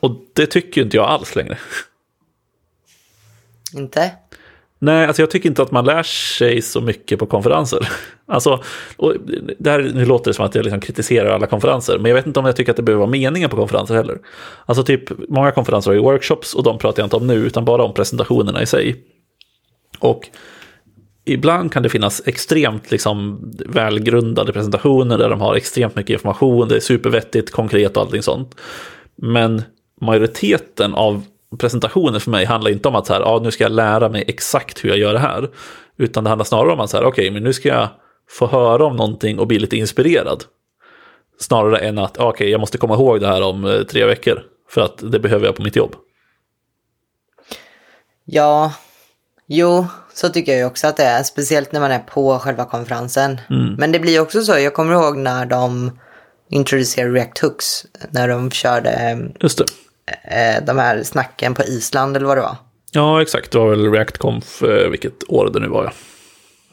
Och 0.00 0.10
det 0.32 0.46
tycker 0.46 0.82
inte 0.82 0.96
jag 0.96 1.06
alls 1.06 1.36
längre. 1.36 1.58
Inte? 3.74 4.12
Nej, 4.82 5.06
alltså 5.06 5.22
jag 5.22 5.30
tycker 5.30 5.48
inte 5.48 5.62
att 5.62 5.70
man 5.70 5.84
lär 5.84 6.02
sig 6.02 6.62
så 6.62 6.80
mycket 6.80 7.18
på 7.18 7.26
konferenser. 7.26 7.88
Alltså, 8.32 8.62
och 8.96 9.14
det 9.58 9.70
här, 9.70 9.90
nu 9.94 10.04
låter 10.04 10.30
det 10.30 10.34
som 10.34 10.44
att 10.44 10.54
jag 10.54 10.64
liksom 10.64 10.80
kritiserar 10.80 11.30
alla 11.30 11.46
konferenser, 11.46 11.98
men 11.98 12.08
jag 12.08 12.14
vet 12.14 12.26
inte 12.26 12.40
om 12.40 12.46
jag 12.46 12.56
tycker 12.56 12.72
att 12.72 12.76
det 12.76 12.82
behöver 12.82 13.00
vara 13.00 13.10
meningen 13.10 13.50
på 13.50 13.56
konferenser 13.56 13.94
heller. 13.94 14.18
Alltså 14.66 14.84
typ, 14.84 15.28
många 15.28 15.50
konferenser 15.50 15.90
har 15.90 15.94
ju 15.94 16.02
workshops 16.02 16.54
och 16.54 16.62
de 16.62 16.78
pratar 16.78 17.02
jag 17.02 17.06
inte 17.06 17.16
om 17.16 17.26
nu, 17.26 17.34
utan 17.34 17.64
bara 17.64 17.82
om 17.82 17.94
presentationerna 17.94 18.62
i 18.62 18.66
sig. 18.66 18.96
Och 19.98 20.28
ibland 21.24 21.72
kan 21.72 21.82
det 21.82 21.88
finnas 21.88 22.22
extremt 22.26 22.90
liksom, 22.90 23.40
välgrundade 23.66 24.52
presentationer 24.52 25.18
där 25.18 25.30
de 25.30 25.40
har 25.40 25.54
extremt 25.54 25.96
mycket 25.96 26.14
information, 26.14 26.68
det 26.68 26.76
är 26.76 26.80
supervettigt, 26.80 27.50
konkret 27.50 27.96
och 27.96 28.02
allting 28.02 28.22
sånt. 28.22 28.54
Men 29.16 29.62
majoriteten 30.00 30.94
av 30.94 31.22
presentationer 31.58 32.18
för 32.18 32.30
mig 32.30 32.44
handlar 32.44 32.70
inte 32.70 32.88
om 32.88 32.94
att 32.94 33.06
så 33.06 33.12
här, 33.12 33.20
ja, 33.20 33.40
nu 33.42 33.50
ska 33.50 33.64
jag 33.64 33.72
lära 33.72 34.08
mig 34.08 34.24
exakt 34.26 34.84
hur 34.84 34.88
jag 34.88 34.98
gör 34.98 35.12
det 35.12 35.18
här. 35.18 35.50
Utan 35.96 36.24
det 36.24 36.30
handlar 36.30 36.44
snarare 36.44 36.72
om 36.72 36.80
att 36.80 36.90
så 36.90 36.96
här, 36.96 37.04
okej, 37.04 37.22
okay, 37.22 37.30
men 37.30 37.42
nu 37.42 37.52
ska 37.52 37.68
jag 37.68 37.88
få 38.30 38.46
höra 38.46 38.84
om 38.84 38.96
någonting 38.96 39.38
och 39.38 39.46
bli 39.46 39.58
lite 39.58 39.76
inspirerad. 39.76 40.44
Snarare 41.38 41.78
än 41.78 41.98
att, 41.98 42.16
okej, 42.16 42.28
okay, 42.28 42.48
jag 42.48 42.60
måste 42.60 42.78
komma 42.78 42.94
ihåg 42.94 43.20
det 43.20 43.26
här 43.26 43.42
om 43.42 43.64
eh, 43.64 43.82
tre 43.82 44.04
veckor. 44.04 44.42
För 44.68 44.80
att 44.80 45.12
det 45.12 45.18
behöver 45.18 45.46
jag 45.46 45.56
på 45.56 45.62
mitt 45.62 45.76
jobb. 45.76 45.94
Ja, 48.24 48.72
jo, 49.46 49.86
så 50.14 50.28
tycker 50.28 50.56
jag 50.56 50.66
också 50.66 50.86
att 50.86 50.96
det 50.96 51.04
är. 51.04 51.22
Speciellt 51.22 51.72
när 51.72 51.80
man 51.80 51.90
är 51.90 51.98
på 51.98 52.38
själva 52.38 52.64
konferensen. 52.64 53.40
Mm. 53.50 53.74
Men 53.74 53.92
det 53.92 53.98
blir 53.98 54.20
också 54.20 54.42
så, 54.42 54.58
jag 54.58 54.74
kommer 54.74 54.94
ihåg 54.94 55.16
när 55.16 55.46
de 55.46 55.98
introducerade 56.50 57.14
React 57.14 57.38
Hooks. 57.38 57.86
När 58.10 58.28
de 58.28 58.50
körde 58.50 59.18
Just 59.40 59.58
det. 59.58 59.64
Eh, 60.22 60.64
de 60.64 60.78
här 60.78 61.02
snacken 61.02 61.54
på 61.54 61.62
Island 61.62 62.16
eller 62.16 62.26
vad 62.26 62.36
det 62.36 62.42
var. 62.42 62.56
Ja, 62.92 63.22
exakt. 63.22 63.52
Det 63.52 63.58
var 63.58 63.70
väl 63.70 63.92
ReactConf, 63.92 64.62
eh, 64.62 64.90
vilket 64.90 65.30
år 65.30 65.50
det 65.52 65.60
nu 65.60 65.68
var. 65.68 65.84
Ja. 65.84 65.92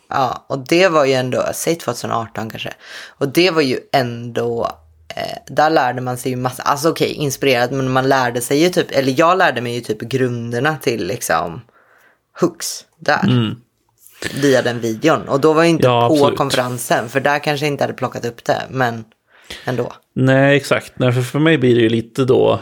ja, 0.10 0.46
och 0.48 0.60
det 0.60 0.88
var 0.88 1.06
ju 1.06 1.14
ändå, 1.14 1.44
säg 1.54 1.76
2018 1.76 2.50
kanske. 2.50 2.74
Och 3.08 3.28
det 3.28 3.52
var 3.52 3.62
ju 3.62 3.80
ändå, 3.92 4.72
eh, 5.16 5.38
där 5.48 5.70
lärde 5.70 6.02
man 6.02 6.18
sig 6.18 6.32
ju 6.32 6.38
massa, 6.38 6.64
alltså 6.64 6.90
okej, 6.90 7.12
okay, 7.12 7.24
inspirerad, 7.24 7.72
men 7.72 7.92
man 7.92 8.10
lärde 8.10 8.42
sig 8.42 8.64
ju 8.64 8.70
typ, 8.70 8.92
eller 8.92 9.14
jag 9.18 9.38
lärde 9.38 9.62
mig 9.62 9.76
ju 9.76 9.82
typ 9.82 10.00
grunderna 10.00 10.78
till 10.78 11.08
liksom 11.08 11.62
hooks 12.40 12.86
där. 13.00 13.24
Mm. 13.24 13.56
Via 14.42 14.62
den 14.62 14.80
videon. 14.80 15.28
Och 15.28 15.40
då 15.40 15.54
var 15.54 15.64
jag 15.64 15.70
inte 15.70 15.88
ja, 15.88 16.08
på 16.08 16.14
absolut. 16.14 16.38
konferensen, 16.38 17.10
för 17.10 17.20
där 17.20 17.40
kanske 17.40 17.66
jag 17.66 17.74
inte 17.74 17.84
hade 17.84 17.94
plockat 17.94 18.26
upp 18.26 18.44
det, 18.44 18.62
men 18.70 19.06
ändå. 19.66 19.94
Nej, 20.14 20.58
exakt. 20.58 20.94
Nej, 20.96 21.12
för, 21.12 21.22
för 21.22 21.40
mig 21.40 21.58
blir 21.58 21.76
det 21.76 21.82
ju 21.82 21.90
lite 21.90 22.26
då, 22.26 22.60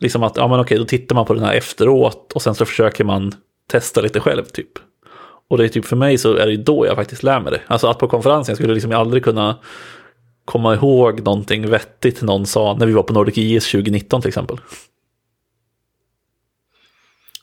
liksom 0.00 0.22
att, 0.22 0.36
ja 0.36 0.48
men 0.48 0.60
okej, 0.60 0.78
då 0.78 0.84
tittar 0.84 1.14
man 1.14 1.26
på 1.26 1.34
den 1.34 1.44
här 1.44 1.54
efteråt 1.54 2.32
och 2.32 2.42
sen 2.42 2.54
så 2.54 2.64
försöker 2.64 3.04
man 3.04 3.34
testa 3.70 4.00
lite 4.00 4.20
själv 4.20 4.44
typ. 4.44 4.72
Och 5.48 5.58
det 5.58 5.64
är 5.64 5.68
typ 5.68 5.84
för 5.84 5.96
mig 5.96 6.18
så 6.18 6.34
är 6.36 6.46
det 6.46 6.52
ju 6.52 6.62
då 6.62 6.86
jag 6.86 6.96
faktiskt 6.96 7.22
lär 7.22 7.40
mig 7.40 7.52
det. 7.52 7.60
Alltså 7.66 7.86
att 7.86 7.98
på 7.98 8.08
konferensen 8.08 8.54
skulle 8.56 8.68
jag 8.68 8.74
liksom 8.74 8.92
aldrig 8.92 9.24
kunna 9.24 9.58
komma 10.44 10.74
ihåg 10.74 11.22
någonting 11.22 11.70
vettigt 11.70 12.22
någon 12.22 12.46
sa 12.46 12.76
när 12.78 12.86
vi 12.86 12.92
var 12.92 13.02
på 13.02 13.12
Nordic 13.12 13.38
IS 13.38 13.70
2019 13.70 14.20
till 14.20 14.28
exempel. 14.28 14.60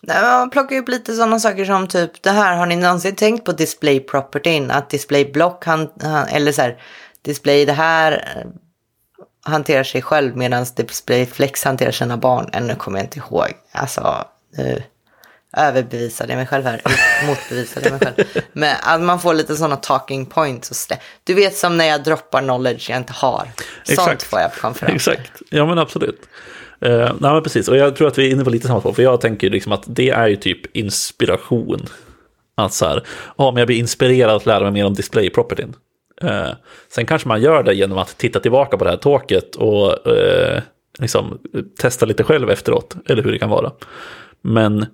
Nej, 0.02 0.22
man 0.22 0.50
plockar 0.50 0.78
upp 0.78 0.90
lite 0.90 1.14
sådana 1.14 1.40
saker 1.40 1.66
som 1.66 1.88
typ 1.88 2.24
det 2.24 2.30
här, 2.30 2.58
har 2.58 2.66
ni 2.66 2.76
någonsin 2.76 3.16
tänkt 3.16 3.46
på 3.46 3.52
display 3.52 4.00
propertyn? 4.00 4.72
Att 4.72 4.90
display 4.90 5.32
block, 5.32 5.66
han, 5.66 5.90
han, 6.02 6.28
eller 6.28 6.52
så 6.52 6.62
här, 6.62 6.82
display 7.22 7.66
det 7.66 7.74
här 7.74 8.44
hanterar 9.48 9.84
sig 9.84 10.02
själv 10.02 10.38
medan 10.38 10.66
Displayflex 10.76 11.64
hanterar 11.64 11.92
sina 11.92 12.18
barn. 12.18 12.50
Ännu 12.54 12.76
kommer 12.76 13.00
jag 13.00 13.06
inte 13.06 13.20
ihåg. 13.20 13.48
Alltså, 13.72 14.26
nu 14.58 14.84
överbevisade 15.58 16.32
jag 16.32 16.38
mig 16.38 16.48
själv 16.48 16.66
här. 16.66 16.82
Motbevisade 17.28 17.90
jag 17.90 17.92
mig 17.92 18.00
själv. 18.00 18.28
Men 18.54 18.76
att 18.84 19.02
man 19.02 19.20
får 19.20 19.34
lite 19.34 19.56
sådana 19.56 19.76
talking 19.76 20.26
points. 20.26 20.90
Och 20.92 20.98
du 21.24 21.34
vet 21.34 21.56
som 21.56 21.78
när 21.78 21.86
jag 21.86 22.04
droppar 22.04 22.42
knowledge 22.42 22.90
jag 22.90 22.98
inte 22.98 23.14
har. 23.14 23.48
Sånt 23.84 24.00
Exakt. 24.00 24.24
får 24.24 24.40
jag 24.40 24.54
på 24.54 24.60
konferenser. 24.60 25.12
Exakt, 25.12 25.42
ja 25.50 25.66
men 25.66 25.80
absolut. 25.80 26.22
Uh, 26.86 27.12
nej, 27.20 27.34
men 27.34 27.44
precis, 27.44 27.68
och 27.68 27.78
jag 27.78 27.96
tror 27.96 28.08
att 28.08 28.18
vi 28.18 28.28
är 28.28 28.32
inne 28.32 28.44
på 28.44 28.50
lite 28.50 28.68
samma 28.68 28.80
spår, 28.80 28.94
för 28.94 29.04
jag 29.04 29.22
tänker 29.22 29.50
liksom 29.50 29.72
att 29.72 29.84
det 29.88 30.10
är 30.10 30.28
ju 30.28 30.36
typ 30.36 30.76
inspiration. 30.78 31.86
Att 32.56 32.74
så 32.74 32.86
här, 32.86 33.04
ja 33.38 33.52
men 33.52 33.58
jag 33.58 33.68
blir 33.68 33.78
inspirerad 33.78 34.36
att 34.36 34.46
lära 34.46 34.64
mig 34.64 34.72
mer 34.72 34.86
om 34.86 34.94
display 34.94 35.30
propertyn. 35.30 35.76
Eh, 36.22 36.50
sen 36.90 37.06
kanske 37.06 37.28
man 37.28 37.42
gör 37.42 37.64
det 37.64 37.74
genom 37.74 37.98
att 37.98 38.18
titta 38.18 38.40
tillbaka 38.40 38.78
på 38.78 38.84
det 38.84 38.90
här 38.90 38.98
tåket 38.98 39.56
och 39.56 40.08
eh, 40.08 40.62
liksom, 41.00 41.40
testa 41.80 42.06
lite 42.06 42.24
själv 42.24 42.50
efteråt, 42.50 42.96
eller 43.06 43.24
hur 43.24 43.32
det 43.32 43.40
kan 43.40 43.50
vara. 43.50 43.72
Men 44.42 44.86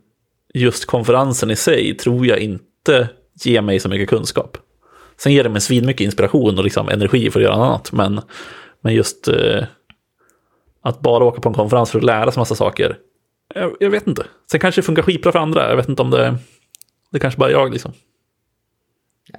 just 0.54 0.86
konferensen 0.86 1.52
i 1.52 1.56
sig 1.56 1.98
tror 1.98 2.26
jag 2.26 2.40
inte 2.40 3.10
ger 3.44 3.62
mig 3.62 3.80
så 3.80 3.90
mycket 3.90 4.10
kunskap. 4.10 4.58
Sen 5.18 5.34
ger 5.34 5.44
det 5.44 5.50
mig 5.50 5.62
svinmycket 5.62 6.06
inspiration 6.06 6.58
och 6.58 6.64
liksom 6.64 6.90
energi 6.90 7.32
för 7.32 7.40
att 7.40 7.44
göra 7.44 7.56
annat, 7.56 7.92
men, 7.92 8.22
men 8.82 8.94
just 8.94 9.28
eh, 9.28 9.64
att 10.82 11.02
bara 11.02 11.24
åka 11.24 11.42
på 11.42 11.50
en 11.50 11.56
konferens 11.56 11.92
för 11.92 12.00
att 12.00 12.06
lära 12.06 12.32
sig 12.32 12.42
massa 12.42 12.56
saker, 12.56 12.98
jag, 13.56 13.76
jag, 13.80 13.90
vet 13.90 14.08
inte. 14.08 14.26
Sen 14.52 14.60
kanske 14.60 14.82
det 14.82 14.86
funkar 14.86 15.04
skitbra 15.04 15.32
för 15.32 15.40
andra, 15.40 15.70
jag 15.70 15.76
vet 15.76 15.90
inte 15.90 16.02
om 16.02 16.10
det, 16.10 16.36
det 17.12 17.20
kanske 17.20 17.40
bara 17.40 17.50
är 17.50 17.54
jag 17.54 17.72
liksom. 17.72 17.94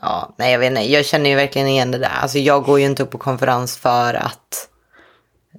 Ja, 0.00 0.34
nej 0.38 0.52
jag 0.52 0.58
vet 0.58 0.70
inte. 0.70 0.92
Jag 0.92 1.04
känner 1.04 1.30
ju 1.30 1.36
verkligen 1.36 1.68
igen 1.68 1.90
det 1.90 1.98
där. 1.98 2.18
Alltså 2.22 2.38
jag 2.38 2.64
går 2.64 2.80
ju 2.80 2.86
inte 2.86 3.04
på 3.04 3.18
konferens 3.18 3.76
för 3.76 4.14
att 4.14 4.68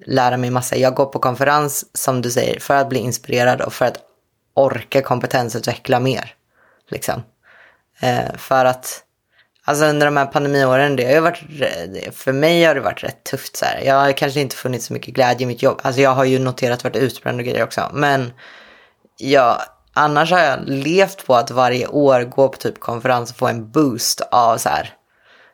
lära 0.05 0.37
mig 0.37 0.49
massa. 0.49 0.75
Jag 0.75 0.95
går 0.95 1.05
på 1.05 1.19
konferens, 1.19 1.97
som 1.97 2.21
du 2.21 2.31
säger, 2.31 2.59
för 2.59 2.75
att 2.75 2.89
bli 2.89 2.99
inspirerad 2.99 3.61
och 3.61 3.73
för 3.73 3.85
att 3.85 3.99
orka 4.53 5.01
kompetensutveckla 5.01 5.99
mer. 5.99 6.33
Liksom. 6.89 7.23
Eh, 7.99 8.35
för 8.37 8.65
att, 8.65 9.03
alltså 9.63 9.85
under 9.85 10.05
de 10.05 10.17
här 10.17 10.25
pandemiåren, 10.25 10.95
det 10.95 11.05
har 11.05 11.11
ju 11.11 11.19
varit, 11.19 11.43
för 12.15 12.33
mig 12.33 12.63
har 12.63 12.75
det 12.75 12.81
varit 12.81 13.03
rätt 13.03 13.23
tufft 13.23 13.57
så 13.57 13.65
här. 13.65 13.81
Jag 13.85 13.95
har 13.95 14.11
kanske 14.11 14.41
inte 14.41 14.55
funnit 14.55 14.83
så 14.83 14.93
mycket 14.93 15.13
glädje 15.13 15.43
i 15.43 15.47
mitt 15.47 15.63
jobb. 15.63 15.79
Alltså 15.83 16.01
jag 16.01 16.11
har 16.11 16.25
ju 16.25 16.39
noterat 16.39 16.83
varit 16.83 16.95
utbränd 16.95 17.39
och 17.39 17.45
grejer 17.45 17.63
också. 17.63 17.91
Men 17.93 18.33
jag, 19.17 19.61
Annars 19.97 20.31
har 20.31 20.39
jag 20.39 20.59
levt 20.65 21.25
på 21.25 21.35
att 21.35 21.51
varje 21.51 21.87
år 21.87 22.21
gå 22.21 22.49
på 22.49 22.57
typ 22.57 22.79
konferens 22.79 23.31
och 23.31 23.37
få 23.37 23.47
en 23.47 23.71
boost 23.71 24.21
av 24.31 24.57
så 24.57 24.69
här. 24.69 24.93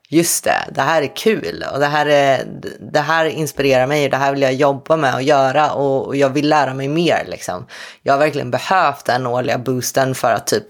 Just 0.10 0.44
det, 0.44 0.68
det 0.72 0.82
här 0.82 1.02
är 1.02 1.16
kul 1.16 1.64
och 1.74 1.80
det 1.80 1.86
här, 1.86 2.06
är, 2.06 2.46
det 2.92 3.00
här 3.00 3.26
inspirerar 3.26 3.88
mig 3.88 4.06
och 4.06 4.12
det 4.12 4.18
här 4.18 4.32
vill 4.32 4.42
jag 4.42 4.54
jobba 4.54 4.96
med 4.98 5.16
och 5.16 5.22
göra 5.22 5.72
och, 5.72 6.08
och 6.08 6.16
jag 6.16 6.30
vill 6.30 6.50
lära 6.50 6.74
mig 6.74 6.88
mer 6.88 7.26
liksom. 7.28 7.66
Jag 8.04 8.14
har 8.14 8.20
verkligen 8.20 8.52
behövt 8.52 9.06
den 9.06 9.28
årliga 9.28 9.58
boosten 9.58 10.16
för 10.16 10.32
att 10.32 10.48
typ 10.48 10.66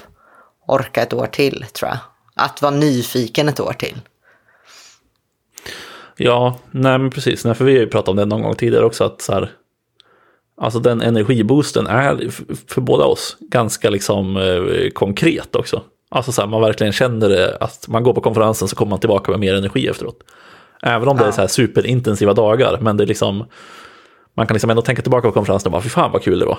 orka 0.67 1.01
ett 1.01 1.13
år 1.13 1.27
till 1.27 1.65
tror 1.73 1.89
jag. 1.89 1.97
Att 2.35 2.61
vara 2.61 2.75
nyfiken 2.75 3.49
ett 3.49 3.59
år 3.59 3.73
till. 3.73 3.97
Ja, 6.17 6.57
nej 6.71 6.97
men 6.97 7.11
precis. 7.11 7.45
Nej, 7.45 7.53
för 7.53 7.65
vi 7.65 7.73
har 7.73 7.79
ju 7.79 7.89
pratat 7.89 8.09
om 8.09 8.15
det 8.15 8.25
någon 8.25 8.41
gång 8.41 8.55
tidigare 8.55 8.85
också. 8.85 9.03
Att 9.03 9.21
så 9.21 9.33
här, 9.33 9.51
Alltså 10.61 10.79
den 10.79 11.01
energiboosten 11.01 11.87
är 11.87 12.29
för 12.67 12.81
båda 12.81 13.05
oss 13.05 13.37
ganska 13.39 13.89
liksom 13.89 14.37
eh, 14.37 14.89
konkret 14.89 15.55
också. 15.55 15.83
Alltså 16.09 16.31
så 16.31 16.41
här, 16.41 16.47
man 16.47 16.61
verkligen 16.61 16.93
känner 16.93 17.29
det 17.29 17.57
att 17.59 17.87
man 17.87 18.03
går 18.03 18.13
på 18.13 18.21
konferensen 18.21 18.67
så 18.67 18.75
kommer 18.75 18.89
man 18.89 18.99
tillbaka 18.99 19.31
med 19.31 19.39
mer 19.39 19.55
energi 19.55 19.87
efteråt. 19.87 20.19
Även 20.81 21.07
om 21.07 21.17
ja. 21.17 21.23
det 21.23 21.29
är 21.29 21.31
så 21.31 21.41
här 21.41 21.47
superintensiva 21.47 22.33
dagar, 22.33 22.77
men 22.81 22.97
det 22.97 23.03
är 23.03 23.07
liksom 23.07 23.45
man 24.33 24.47
kan 24.47 24.53
liksom 24.53 24.69
ändå 24.69 24.81
tänka 24.81 25.01
tillbaka 25.01 25.27
på 25.27 25.31
konferensen 25.31 25.67
och 25.67 25.71
bara, 25.71 25.81
fy 25.81 25.89
fan 25.89 26.11
vad 26.11 26.23
kul 26.23 26.39
det 26.39 26.45
var. 26.45 26.57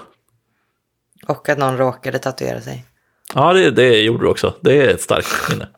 Och 1.27 1.49
att 1.49 1.59
någon 1.59 1.77
råkade 1.77 2.19
tatuera 2.19 2.61
sig. 2.61 2.85
Ja, 3.35 3.53
det, 3.53 3.71
det 3.71 4.03
gjorde 4.03 4.25
du 4.25 4.29
också. 4.29 4.55
Det 4.61 4.87
är 4.87 4.89
ett 4.89 5.03
starkt 5.03 5.51
minne. 5.51 5.69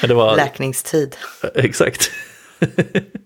Men 0.00 0.08
det 0.08 0.14
var... 0.14 0.36
Läkningstid. 0.36 1.16
Exakt. 1.54 2.10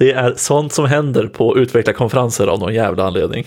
Det 0.00 0.12
är 0.12 0.34
sånt 0.36 0.72
som 0.72 0.86
händer 0.86 1.26
på 1.26 1.58
utvecklarkonferenser 1.58 2.46
av 2.46 2.58
någon 2.58 2.74
jävla 2.74 3.04
anledning. 3.04 3.46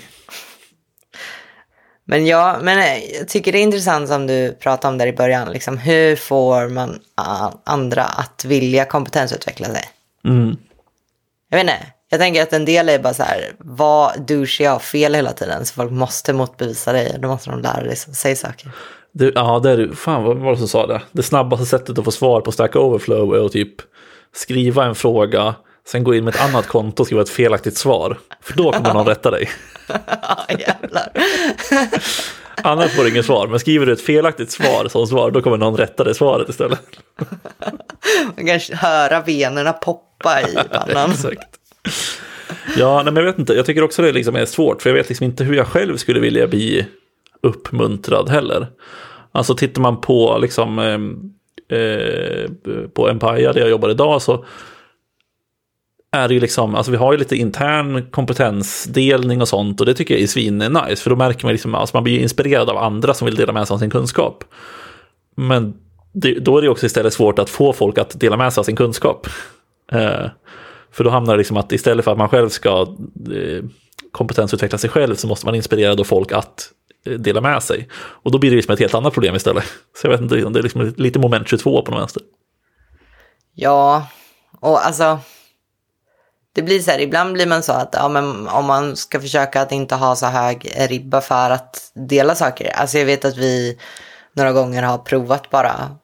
Men 2.06 2.26
ja, 2.26 2.58
men 2.62 2.80
eh, 2.80 3.16
jag 3.18 3.28
tycker 3.28 3.52
det 3.52 3.58
är 3.58 3.64
intressant 3.64 4.08
som 4.08 4.28
du 4.28 4.52
pratade 4.52 4.92
om 4.92 4.98
där 4.98 5.08
i 5.08 5.14
början. 5.14 5.52
Liksom, 5.52 5.78
hur 5.78 6.16
får 6.16 6.70
man 6.70 7.00
andra 7.64 8.04
att 8.04 8.46
vilja 8.46 8.86
kompetensutveckla 8.86 9.68
sig? 9.68 9.84
Mm. 10.26 10.58
Jag 11.50 11.58
vet 11.58 11.64
inte, 11.64 11.86
jag 12.10 12.20
tänker 12.20 12.44
att 12.44 12.54
en 12.54 12.66
del 12.66 12.90
är 12.90 13.00
bara 13.00 13.14
så 13.14 13.24
här, 13.24 13.52
vad 13.58 14.22
douche 14.22 14.64
jag 14.64 14.82
fel 14.82 15.16
hela 15.16 15.32
tiden? 15.32 15.66
Så 15.66 15.74
folk 15.74 15.92
måste 15.92 16.34
motbevisa 16.34 16.94
dig, 16.94 17.18
då 17.20 17.28
måste 17.28 17.50
de 17.50 17.62
lära 17.62 17.96
sig 17.96 18.36
saker. 18.36 18.72
Det, 19.12 19.32
ja, 19.36 19.60
det 19.60 19.72
är 19.72 19.96
fan 19.96 20.24
vad 20.24 20.38
var 20.38 20.52
det 20.52 20.58
som 20.58 20.68
sa 20.68 20.88
det? 20.88 21.02
Det 21.12 21.24
snabbaste 21.24 21.66
sättet 21.66 21.98
att 21.98 22.06
få 22.06 22.12
svar 22.12 22.42
på 22.42 22.52
Stack 22.52 22.76
Overflow 22.76 23.36
är 23.36 23.46
att 23.46 23.52
typ 23.52 23.76
skriva 24.34 24.86
en 24.86 24.96
fråga 24.96 25.56
Sen 25.88 26.04
gå 26.04 26.16
in 26.16 26.24
med 26.24 26.36
ett 26.36 26.42
annat 26.42 26.68
konto 26.68 27.04
och 27.04 27.08
skriva 27.08 27.22
ett 27.22 27.30
felaktigt 27.30 27.78
svar. 27.78 28.20
För 28.42 28.58
då 28.58 28.72
kommer 28.72 28.94
någon 28.94 29.08
rätta 29.08 29.32
dig. 29.32 29.50
Ja, 30.22 30.46
jävlar. 30.50 31.12
Annars 32.64 32.92
får 32.92 33.04
du 33.04 33.10
inget 33.10 33.26
svar, 33.26 33.48
men 33.48 33.60
skriver 33.60 33.86
du 33.86 33.94
ett 33.94 34.02
felaktigt 34.02 34.52
svar 34.52 34.88
som 34.88 35.08
svar, 35.08 35.32
då 35.32 35.42
kommer 35.42 35.58
någon 35.58 35.78
rätta 35.78 36.04
dig 36.04 36.16
svaret 36.16 36.50
istället. 36.50 36.80
Man 38.36 38.46
kan 38.46 38.78
höra 38.78 39.22
venerna 39.22 39.74
poppa 39.74 40.42
i 40.42 40.56
pannan. 40.72 41.12
Exakt. 41.12 41.58
Ja, 42.78 43.04
nej, 43.04 43.14
men 43.14 43.24
jag 43.24 43.32
vet 43.32 43.40
inte, 43.40 43.54
jag 43.54 43.66
tycker 43.66 43.84
också 43.84 44.02
det 44.02 44.12
liksom 44.12 44.36
är 44.36 44.46
svårt, 44.46 44.82
för 44.82 44.90
jag 44.90 44.98
vet 44.98 45.10
liksom 45.10 45.26
inte 45.26 45.44
hur 45.44 45.56
jag 45.56 45.68
själv 45.68 45.98
skulle 45.98 46.20
vilja 46.20 46.48
bli 46.48 46.86
uppmuntrad 47.42 48.30
heller. 48.30 48.68
Alltså 49.32 49.56
tittar 49.56 49.82
man 49.82 50.02
på 50.02 50.38
liksom 50.42 50.80
eh, 50.80 51.80
eh, 51.80 52.50
på 52.94 53.10
Empire 53.10 53.54
där 53.54 53.62
jag 53.62 53.70
jobbar 53.70 53.90
idag 53.90 54.22
så 54.22 54.46
är 56.14 56.28
det 56.28 56.34
ju 56.34 56.40
liksom, 56.40 56.76
alltså 56.76 56.92
vi 56.92 56.98
har 56.98 57.12
ju 57.12 57.20
lite 57.20 57.36
intern 57.36 58.12
kompetensdelning 58.12 59.42
och 59.42 59.48
sånt 59.48 59.80
och 59.80 59.86
det 59.86 59.94
tycker 59.94 60.14
jag 60.14 60.24
är 60.24 60.28
svin 60.28 60.58
nice 60.58 61.04
för 61.04 61.10
då 61.10 61.16
märker 61.16 61.46
man 61.46 61.52
liksom, 61.52 61.76
alltså 61.76 61.98
man 61.98 62.04
blir 62.04 62.20
inspirerad 62.20 62.70
av 62.70 62.78
andra 62.78 63.14
som 63.14 63.26
vill 63.26 63.36
dela 63.36 63.54
med 63.54 63.68
sig 63.68 63.74
av 63.76 63.80
sin 63.80 63.90
kunskap. 63.90 64.44
Men 65.36 65.74
det, 66.14 66.40
då 66.40 66.58
är 66.58 66.62
det 66.62 66.70
också 66.70 66.86
istället 66.86 67.14
svårt 67.14 67.40
att 67.40 67.50
få 67.50 67.74
folk 67.74 67.98
att 67.98 68.20
dela 68.20 68.38
med 68.38 68.54
sig 68.54 68.62
av 68.62 68.66
sin 68.66 68.76
kunskap. 68.76 69.28
Eh, 69.92 70.26
för 70.92 71.04
då 71.04 71.10
hamnar 71.10 71.34
det 71.34 71.38
liksom 71.38 71.58
att 71.58 71.72
istället 71.72 72.06
för 72.06 72.12
att 72.12 72.18
man 72.18 72.30
själv 72.30 72.50
ska 72.50 72.82
eh, 73.32 73.64
kompetensutveckla 74.12 74.78
sig 74.78 74.90
själv 74.90 75.16
så 75.16 75.28
måste 75.28 75.46
man 75.46 75.56
inspirera 75.56 75.96
då 75.96 76.04
folk 76.04 76.32
att 76.32 76.70
eh, 77.06 77.14
dela 77.14 77.42
med 77.42 77.64
sig. 77.64 77.88
Och 77.94 78.32
då 78.32 78.38
blir 78.38 78.50
det 78.50 78.56
liksom 78.56 78.74
ett 78.74 78.80
helt 78.80 78.94
annat 78.94 79.14
problem 79.14 79.36
istället. 79.36 79.64
Så 80.02 80.08
jag 80.08 80.12
vet 80.12 80.22
inte, 80.22 80.36
det 80.36 80.60
är 80.60 80.64
liksom 80.64 80.94
lite 80.98 81.20
moment 81.20 81.48
22 81.48 81.82
på 81.82 81.92
något 81.92 82.02
vänster. 82.02 82.24
Ja, 83.56 84.08
och 84.60 84.86
alltså 84.86 85.20
det 86.56 86.62
blir 86.62 86.80
så 86.80 86.92
här, 86.92 87.00
ibland 87.00 87.34
blir 87.34 87.46
man 87.46 87.64
så 87.64 87.74
att 87.74 87.90
ja, 87.98 88.10
men 88.10 88.48
om 88.48 88.66
man 88.66 88.96
ska 88.96 89.20
försöka 89.22 89.62
att 89.62 89.72
inte 89.72 89.96
ha 89.96 90.16
så 90.16 90.26
hög 90.26 90.74
ribba 90.78 91.22
för 91.22 91.50
att 91.50 91.92
dela 91.94 92.36
saker. 92.36 92.72
Alltså 92.76 92.98
jag 92.98 93.06
vet 93.06 93.26
att 93.26 93.38
vi 93.38 93.78
några 94.36 94.52
gånger 94.52 94.84
har 94.84 94.98
provat 94.98 95.50
bara, 95.50 95.98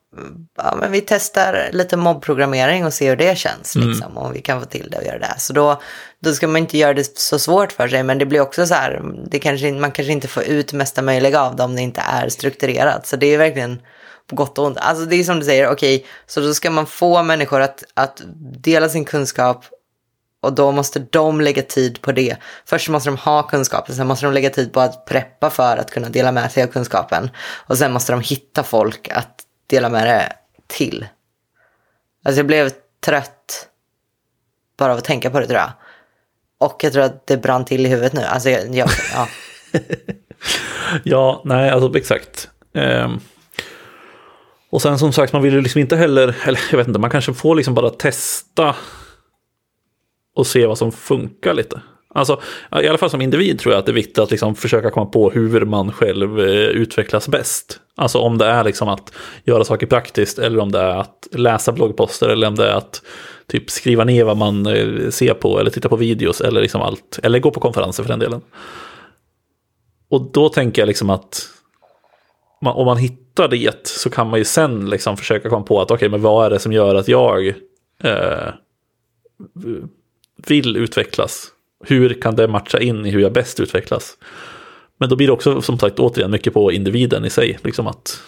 ja 0.57 0.75
men 0.79 0.91
vi 0.91 1.01
testar 1.01 1.69
lite 1.71 1.97
mobbprogrammering 1.97 2.85
och 2.85 2.93
ser 2.93 3.09
hur 3.09 3.15
det 3.15 3.37
känns 3.37 3.75
mm. 3.75 3.89
liksom. 3.89 4.17
Om 4.17 4.33
vi 4.33 4.41
kan 4.41 4.59
få 4.59 4.65
till 4.65 4.89
det 4.91 4.97
och 4.97 5.03
göra 5.03 5.19
det. 5.19 5.35
Så 5.37 5.53
då, 5.53 5.81
då 6.19 6.33
ska 6.33 6.47
man 6.47 6.57
inte 6.57 6.77
göra 6.77 6.93
det 6.93 7.17
så 7.19 7.39
svårt 7.39 7.71
för 7.71 7.87
sig. 7.87 8.03
Men 8.03 8.17
det 8.17 8.25
blir 8.25 8.41
också 8.41 8.67
så 8.67 8.73
här, 8.73 9.01
det 9.31 9.39
kanske, 9.39 9.71
man 9.71 9.91
kanske 9.91 10.11
inte 10.11 10.27
får 10.27 10.43
ut 10.43 10.73
mesta 10.73 11.01
möjliga 11.01 11.41
av 11.41 11.55
det 11.55 11.63
om 11.63 11.75
det 11.75 11.81
inte 11.81 12.01
är 12.01 12.29
strukturerat. 12.29 13.07
Så 13.07 13.15
det 13.15 13.33
är 13.33 13.37
verkligen 13.37 13.81
på 14.27 14.35
gott 14.35 14.57
och 14.57 14.65
ont. 14.65 14.77
Alltså 14.77 15.05
det 15.05 15.15
är 15.15 15.23
som 15.23 15.39
du 15.39 15.45
säger, 15.45 15.67
okej, 15.67 15.95
okay, 15.95 16.07
så 16.27 16.41
då 16.41 16.53
ska 16.53 16.69
man 16.71 16.85
få 16.85 17.23
människor 17.23 17.61
att, 17.61 17.83
att 17.93 18.21
dela 18.63 18.89
sin 18.89 19.05
kunskap 19.05 19.65
och 20.41 20.53
då 20.53 20.71
måste 20.71 20.99
de 20.99 21.41
lägga 21.41 21.61
tid 21.61 22.01
på 22.01 22.11
det. 22.11 22.37
Först 22.65 22.89
måste 22.89 23.09
de 23.09 23.17
ha 23.17 23.43
kunskapen, 23.43 23.95
sen 23.95 24.07
måste 24.07 24.25
de 24.25 24.33
lägga 24.33 24.49
tid 24.49 24.73
på 24.73 24.79
att 24.79 25.05
preppa 25.05 25.49
för 25.49 25.77
att 25.77 25.91
kunna 25.91 26.09
dela 26.09 26.31
med 26.31 26.51
sig 26.51 26.63
av 26.63 26.67
kunskapen. 26.67 27.29
Och 27.67 27.77
sen 27.77 27.91
måste 27.91 28.11
de 28.11 28.21
hitta 28.21 28.63
folk 28.63 29.09
att 29.09 29.43
dela 29.67 29.89
med 29.89 30.07
det 30.07 30.33
till. 30.67 31.07
Alltså 32.25 32.39
jag 32.39 32.47
blev 32.47 32.71
trött 33.05 33.67
bara 34.77 34.91
av 34.91 34.97
att 34.97 35.05
tänka 35.05 35.29
på 35.29 35.39
det 35.39 35.47
tror 35.47 35.59
jag. 35.59 35.71
Och 36.57 36.83
jag 36.83 36.93
tror 36.93 37.03
att 37.03 37.27
det 37.27 37.37
brann 37.37 37.65
till 37.65 37.85
i 37.85 37.89
huvudet 37.89 38.13
nu. 38.13 38.21
Alltså 38.21 38.49
jag, 38.49 38.75
jag 38.75 38.89
ja. 39.13 39.27
ja, 41.03 41.41
nej, 41.45 41.69
alltså 41.69 41.97
exakt. 41.97 42.49
Um, 42.73 43.19
och 44.69 44.81
sen 44.81 44.99
som 44.99 45.13
sagt, 45.13 45.33
man 45.33 45.41
vill 45.41 45.53
ju 45.53 45.61
liksom 45.61 45.81
inte 45.81 45.95
heller, 45.95 46.35
eller 46.43 46.59
jag 46.71 46.77
vet 46.77 46.87
inte, 46.87 46.99
man 46.99 47.09
kanske 47.09 47.33
får 47.33 47.55
liksom 47.55 47.73
bara 47.73 47.89
testa 47.89 48.75
och 50.35 50.47
se 50.47 50.65
vad 50.65 50.77
som 50.77 50.91
funkar 50.91 51.53
lite. 51.53 51.81
Alltså, 52.13 52.41
I 52.83 52.87
alla 52.87 52.97
fall 52.97 53.09
som 53.09 53.21
individ 53.21 53.59
tror 53.59 53.73
jag 53.73 53.79
att 53.79 53.85
det 53.85 53.91
är 53.91 53.93
viktigt 53.93 54.19
att 54.19 54.31
liksom 54.31 54.55
försöka 54.55 54.91
komma 54.91 55.05
på 55.05 55.29
hur 55.29 55.65
man 55.65 55.91
själv 55.91 56.39
eh, 56.39 56.45
utvecklas 56.55 57.27
bäst. 57.27 57.79
Alltså 57.95 58.19
om 58.19 58.37
det 58.37 58.45
är 58.45 58.63
liksom 58.63 58.89
att 58.89 59.13
göra 59.43 59.63
saker 59.63 59.87
praktiskt 59.87 60.39
eller 60.39 60.59
om 60.59 60.71
det 60.71 60.79
är 60.79 60.97
att 60.97 61.27
läsa 61.31 61.71
bloggposter 61.71 62.29
eller 62.29 62.47
om 62.47 62.55
det 62.55 62.69
är 62.69 62.75
att 62.75 63.01
typ 63.47 63.69
skriva 63.69 64.03
ner 64.03 64.23
vad 64.23 64.37
man 64.37 64.65
eh, 64.65 65.09
ser 65.09 65.33
på 65.33 65.59
eller 65.59 65.71
titta 65.71 65.89
på 65.89 65.95
videos 65.95 66.41
eller 66.41 66.61
liksom 66.61 66.81
allt. 66.81 67.19
Eller 67.23 67.39
gå 67.39 67.51
på 67.51 67.59
konferenser 67.59 68.03
för 68.03 68.09
den 68.09 68.19
delen. 68.19 68.41
Och 70.09 70.31
då 70.31 70.49
tänker 70.49 70.81
jag 70.81 70.87
liksom 70.87 71.09
att 71.09 71.49
man, 72.61 72.73
om 72.73 72.85
man 72.85 72.97
hittar 72.97 73.47
det 73.47 73.87
så 73.87 74.09
kan 74.09 74.29
man 74.29 74.39
ju 74.39 74.45
sen 74.45 74.89
liksom 74.89 75.17
försöka 75.17 75.49
komma 75.49 75.65
på 75.65 75.81
att 75.81 75.91
okej, 75.91 75.95
okay, 75.95 76.09
men 76.09 76.21
vad 76.21 76.45
är 76.45 76.49
det 76.49 76.59
som 76.59 76.73
gör 76.73 76.95
att 76.95 77.07
jag 77.07 77.47
eh, 78.03 78.53
vill 80.47 80.77
utvecklas. 80.77 81.47
Hur 81.85 82.21
kan 82.21 82.35
det 82.35 82.47
matcha 82.47 82.79
in 82.79 83.05
i 83.05 83.09
hur 83.09 83.19
jag 83.19 83.33
bäst 83.33 83.59
utvecklas? 83.59 84.17
Men 84.97 85.09
då 85.09 85.15
blir 85.15 85.27
det 85.27 85.33
också 85.33 85.61
som 85.61 85.79
sagt 85.79 85.99
återigen 85.99 86.31
mycket 86.31 86.53
på 86.53 86.71
individen 86.71 87.25
i 87.25 87.29
sig. 87.29 87.59
Liksom 87.63 87.87
att 87.87 88.21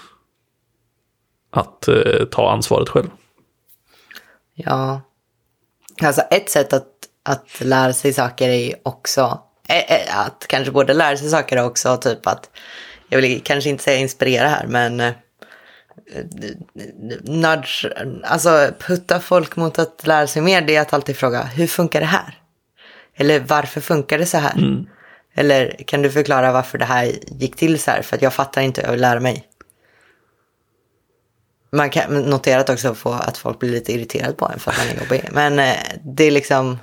att 1.52 1.88
eh, 1.88 2.26
ta 2.32 2.52
ansvaret 2.52 2.90
själv. 2.90 3.10
Ja. 4.54 5.02
Alltså 6.02 6.22
ett 6.22 6.50
sätt 6.50 6.74
att, 6.74 6.88
att 7.24 7.62
lära 7.62 7.94
sig 7.94 8.14
saker 8.14 8.50
är 8.50 8.76
också 8.84 9.42
äh, 9.68 10.20
att 10.20 10.46
kanske 10.48 10.72
både 10.72 10.94
lära 10.94 11.18
sig 11.18 11.30
saker 11.30 11.60
och 11.60 11.66
också 11.66 11.98
typ 11.98 12.28
att 12.28 12.50
jag 13.10 13.22
vill 13.22 13.42
kanske 13.44 13.70
inte 13.70 13.84
säga 13.84 13.98
inspirera 13.98 14.48
här 14.48 14.68
men 14.68 15.00
eh, 15.00 15.14
nudge, 17.24 17.86
alltså 18.24 18.70
putta 18.80 19.20
folk 19.20 19.56
mot 19.56 19.80
att 19.80 20.08
lära 20.08 20.28
sig 20.28 20.42
mer, 20.42 20.62
det 20.62 20.76
är 20.76 20.82
att 20.82 20.94
alltid 20.94 21.18
fråga 21.18 21.44
hur 21.44 21.68
funkar 21.68 22.00
det 22.00 22.06
här? 22.06 22.42
Eller 23.16 23.40
varför 23.40 23.82
funkar 23.82 24.18
det 24.18 24.26
så 24.26 24.38
här? 24.38 24.58
Mm. 24.58 24.88
Eller 25.34 25.84
kan 25.88 26.02
du 26.02 26.12
förklara 26.12 26.52
varför 26.52 26.78
det 26.78 26.86
här 26.86 27.12
gick 27.28 27.56
till 27.56 27.80
så 27.80 27.92
här? 27.92 28.02
För 28.02 28.16
att 28.16 28.22
jag 28.22 28.34
fattar 28.34 28.62
inte, 28.62 28.82
jag 28.82 28.92
vill 28.92 29.02
lära 29.02 29.20
mig. 29.20 29.48
Man 31.72 31.90
kan 31.90 32.22
notera 32.22 32.74
också 32.74 32.96
få 32.96 33.12
att 33.12 33.38
folk 33.38 33.60
blir 33.60 33.70
lite 33.70 33.94
irriterade 33.94 34.34
på 34.34 34.46
en 34.54 34.60
för 34.60 34.72
att 34.72 34.78
man 34.78 34.88
är 34.88 35.00
jobbig. 35.02 35.30
Men 35.32 35.60
eh, 35.60 35.78
det 36.04 36.24
är 36.24 36.32
liksom... 36.32 36.80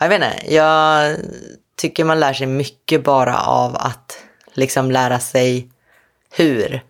Jag 0.00 0.08
vet 0.08 0.22
inte, 0.22 0.54
jag 0.54 1.16
tycker 1.76 2.04
man 2.04 2.20
lär 2.20 2.32
sig 2.32 2.46
mycket 2.46 3.04
bara 3.04 3.38
av 3.38 3.76
att 3.76 4.18
liksom 4.52 4.90
lära 4.90 5.18
sig 5.18 5.70
hur 6.36 6.82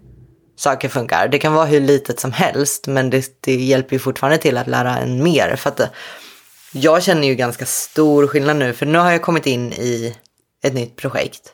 saker 0.57 0.89
funkar. 0.89 1.29
Det 1.29 1.39
kan 1.39 1.53
vara 1.53 1.67
hur 1.67 1.81
litet 1.81 2.21
som 2.21 2.33
helst, 2.33 2.87
men 2.87 3.11
det, 3.11 3.41
det 3.41 3.55
hjälper 3.55 3.93
ju 3.93 3.99
fortfarande 3.99 4.39
till 4.39 4.57
att 4.57 4.67
lära 4.67 4.99
en 4.99 5.23
mer. 5.23 5.57
För 5.57 5.71
att 5.71 5.81
eh, 5.81 5.89
jag 6.73 7.03
känner 7.03 7.29
ju 7.29 7.35
ganska 7.35 7.67
stor 7.67 8.27
skillnad 8.27 8.57
nu, 8.57 8.73
för 8.73 8.87
nu 8.87 8.99
har 8.99 9.11
jag 9.11 9.23
kommit 9.23 9.47
in 9.47 9.73
i 9.73 10.17
ett 10.63 10.75
nytt 10.75 10.97
projekt. 10.97 11.53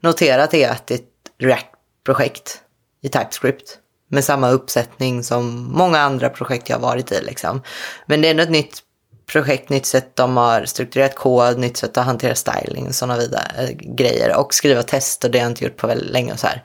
Notera 0.00 0.44
att 0.44 0.50
det 0.50 0.64
är 0.64 0.72
ett 0.72 1.06
React-projekt 1.38 2.60
i 3.02 3.08
TypeScript 3.08 3.78
med 4.08 4.24
samma 4.24 4.50
uppsättning 4.50 5.24
som 5.24 5.72
många 5.72 5.98
andra 5.98 6.28
projekt 6.28 6.68
jag 6.68 6.76
har 6.76 6.82
varit 6.82 7.12
i. 7.12 7.22
Liksom. 7.22 7.62
Men 8.06 8.20
det 8.20 8.28
är 8.28 8.30
ändå 8.30 8.42
ett 8.42 8.50
nytt 8.50 8.82
projekt, 9.32 9.68
nytt 9.68 9.86
sätt 9.86 10.16
de 10.16 10.36
har 10.36 10.64
strukturerat 10.64 11.14
kod, 11.14 11.58
nytt 11.58 11.76
sätt 11.76 11.96
att 11.96 12.06
hantera 12.06 12.34
styling 12.34 12.86
och 12.86 12.94
sådana 12.94 13.18
vidare 13.18 13.52
eh, 13.58 13.70
grejer. 13.96 14.36
Och 14.36 14.54
skriva 14.54 14.82
test 14.82 15.24
och 15.24 15.30
det 15.30 15.38
har 15.38 15.44
jag 15.44 15.50
inte 15.50 15.64
gjort 15.64 15.76
på 15.76 15.86
väldigt 15.86 16.10
länge 16.10 16.32
och 16.32 16.40
så 16.40 16.46
här. 16.46 16.62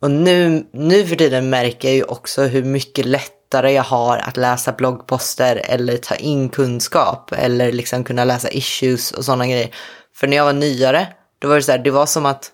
Och 0.00 0.10
nu, 0.10 0.66
nu 0.72 1.06
för 1.06 1.16
tiden 1.16 1.50
märker 1.50 1.88
jag 1.88 1.96
ju 1.96 2.02
också 2.02 2.42
hur 2.42 2.64
mycket 2.64 3.06
lättare 3.06 3.72
jag 3.72 3.82
har 3.82 4.18
att 4.18 4.36
läsa 4.36 4.72
bloggposter 4.72 5.62
eller 5.64 5.96
ta 5.96 6.14
in 6.14 6.48
kunskap 6.48 7.32
eller 7.32 7.72
liksom 7.72 8.04
kunna 8.04 8.24
läsa 8.24 8.48
issues 8.50 9.12
och 9.12 9.24
sådana 9.24 9.46
grejer. 9.46 9.70
För 10.14 10.26
när 10.26 10.36
jag 10.36 10.44
var 10.44 10.52
nyare, 10.52 11.06
då 11.38 11.48
var 11.48 11.56
det 11.56 11.62
så 11.62 11.72
här, 11.72 11.78
det 11.78 11.90
var 11.90 12.06
som 12.06 12.26
att 12.26 12.50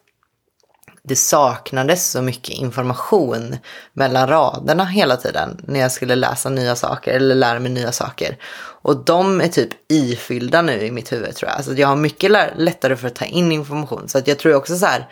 det 1.08 1.16
saknades 1.16 2.10
så 2.10 2.22
mycket 2.22 2.54
information 2.54 3.56
mellan 3.92 4.28
raderna 4.28 4.84
hela 4.84 5.16
tiden 5.16 5.60
när 5.66 5.80
jag 5.80 5.92
skulle 5.92 6.14
läsa 6.14 6.48
nya 6.48 6.76
saker 6.76 7.12
eller 7.12 7.34
lära 7.34 7.60
mig 7.60 7.72
nya 7.72 7.92
saker. 7.92 8.36
Och 8.82 9.04
de 9.04 9.40
är 9.40 9.48
typ 9.48 9.68
ifyllda 9.88 10.62
nu 10.62 10.80
i 10.86 10.90
mitt 10.90 11.12
huvud 11.12 11.34
tror 11.34 11.48
jag. 11.48 11.56
Alltså 11.56 11.72
jag 11.72 11.88
har 11.88 11.96
mycket 11.96 12.30
lättare 12.56 12.96
för 12.96 13.06
att 13.06 13.14
ta 13.14 13.24
in 13.24 13.52
information. 13.52 14.08
Så 14.08 14.18
att 14.18 14.28
jag 14.28 14.38
tror 14.38 14.54
också 14.54 14.76
så 14.76 14.86
här, 14.86 15.08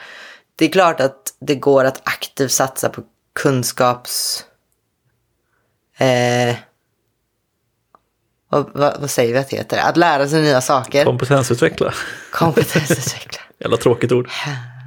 det 0.57 0.65
är 0.65 0.69
klart 0.73 1.01
att 1.01 1.35
det 1.41 1.55
går 1.55 1.85
att 1.85 2.01
aktivt 2.05 2.53
satsa 2.53 2.89
på 2.89 3.03
kunskaps... 3.43 4.45
Eh, 5.99 6.57
vad, 8.49 8.71
vad, 8.75 9.01
vad, 9.01 9.11
säger 9.11 9.33
vi 9.33 9.39
att 9.39 9.49
det 9.49 9.57
heter? 9.57 9.79
Att 9.79 9.97
lära 9.97 10.29
sig 10.29 10.43
nya 10.43 10.61
saker. 10.61 11.05
Kompetensutveckla. 11.05 11.95
Kompetensutveckla. 12.31 13.41
Jävla 13.59 13.77
tråkigt 13.77 14.13
ord. 14.13 14.29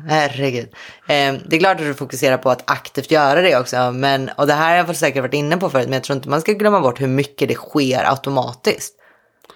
Herregud. 0.07 0.69
Eh, 1.07 1.33
det 1.45 1.55
är 1.55 1.59
klart 1.59 1.79
att 1.79 1.85
du 1.85 1.93
fokuserar 1.93 2.37
på 2.37 2.49
att 2.49 2.71
aktivt 2.71 3.11
göra 3.11 3.41
det 3.41 3.57
också. 3.57 3.91
Men, 3.91 4.29
och 4.29 4.47
det 4.47 4.53
här 4.53 4.69
har 4.69 4.87
jag 4.87 4.95
säkert 4.95 5.21
varit 5.21 5.33
inne 5.33 5.57
på 5.57 5.69
förut, 5.69 5.85
men 5.85 5.93
jag 5.93 6.03
tror 6.03 6.15
inte 6.15 6.29
man 6.29 6.41
ska 6.41 6.51
glömma 6.51 6.79
bort 6.79 7.01
hur 7.01 7.07
mycket 7.07 7.47
det 7.47 7.55
sker 7.55 8.09
automatiskt. 8.09 8.95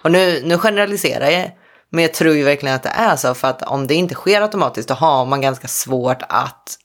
Och 0.02 0.12
nu, 0.12 0.42
nu 0.44 0.58
generaliserar 0.58 1.30
jag, 1.30 1.50
men 1.90 2.02
jag 2.02 2.14
tror 2.14 2.34
ju 2.34 2.44
verkligen 2.44 2.74
att 2.74 2.82
det 2.82 2.88
är 2.94 3.16
så. 3.16 3.34
För 3.34 3.48
att 3.48 3.62
om 3.62 3.86
det 3.86 3.94
inte 3.94 4.14
sker 4.14 4.42
automatiskt, 4.42 4.88
då 4.88 4.94
har 4.94 5.26
man 5.26 5.40
ganska 5.40 5.68
svårt 5.68 6.22
att 6.28 6.76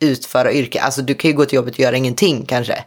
utföra 0.00 0.52
yrke. 0.52 0.80
Alltså 0.80 1.02
du 1.02 1.14
kan 1.14 1.30
ju 1.30 1.36
gå 1.36 1.44
till 1.44 1.56
jobbet 1.56 1.74
och 1.74 1.80
göra 1.80 1.96
ingenting 1.96 2.46
kanske. 2.46 2.84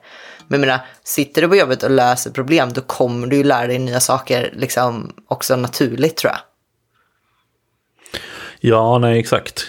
Men 0.47 0.59
jag 0.59 0.67
menar, 0.67 0.85
sitter 1.03 1.41
du 1.41 1.47
på 1.47 1.55
jobbet 1.55 1.83
och 1.83 1.91
löser 1.91 2.31
problem, 2.31 2.73
då 2.73 2.81
kommer 2.81 3.27
du 3.27 3.35
ju 3.35 3.43
lära 3.43 3.67
dig 3.67 3.79
nya 3.79 3.99
saker 3.99 4.53
liksom 4.55 5.13
också 5.27 5.55
naturligt 5.55 6.17
tror 6.17 6.31
jag. 6.31 6.39
Ja, 8.59 8.97
nej 8.97 9.19
exakt. 9.19 9.67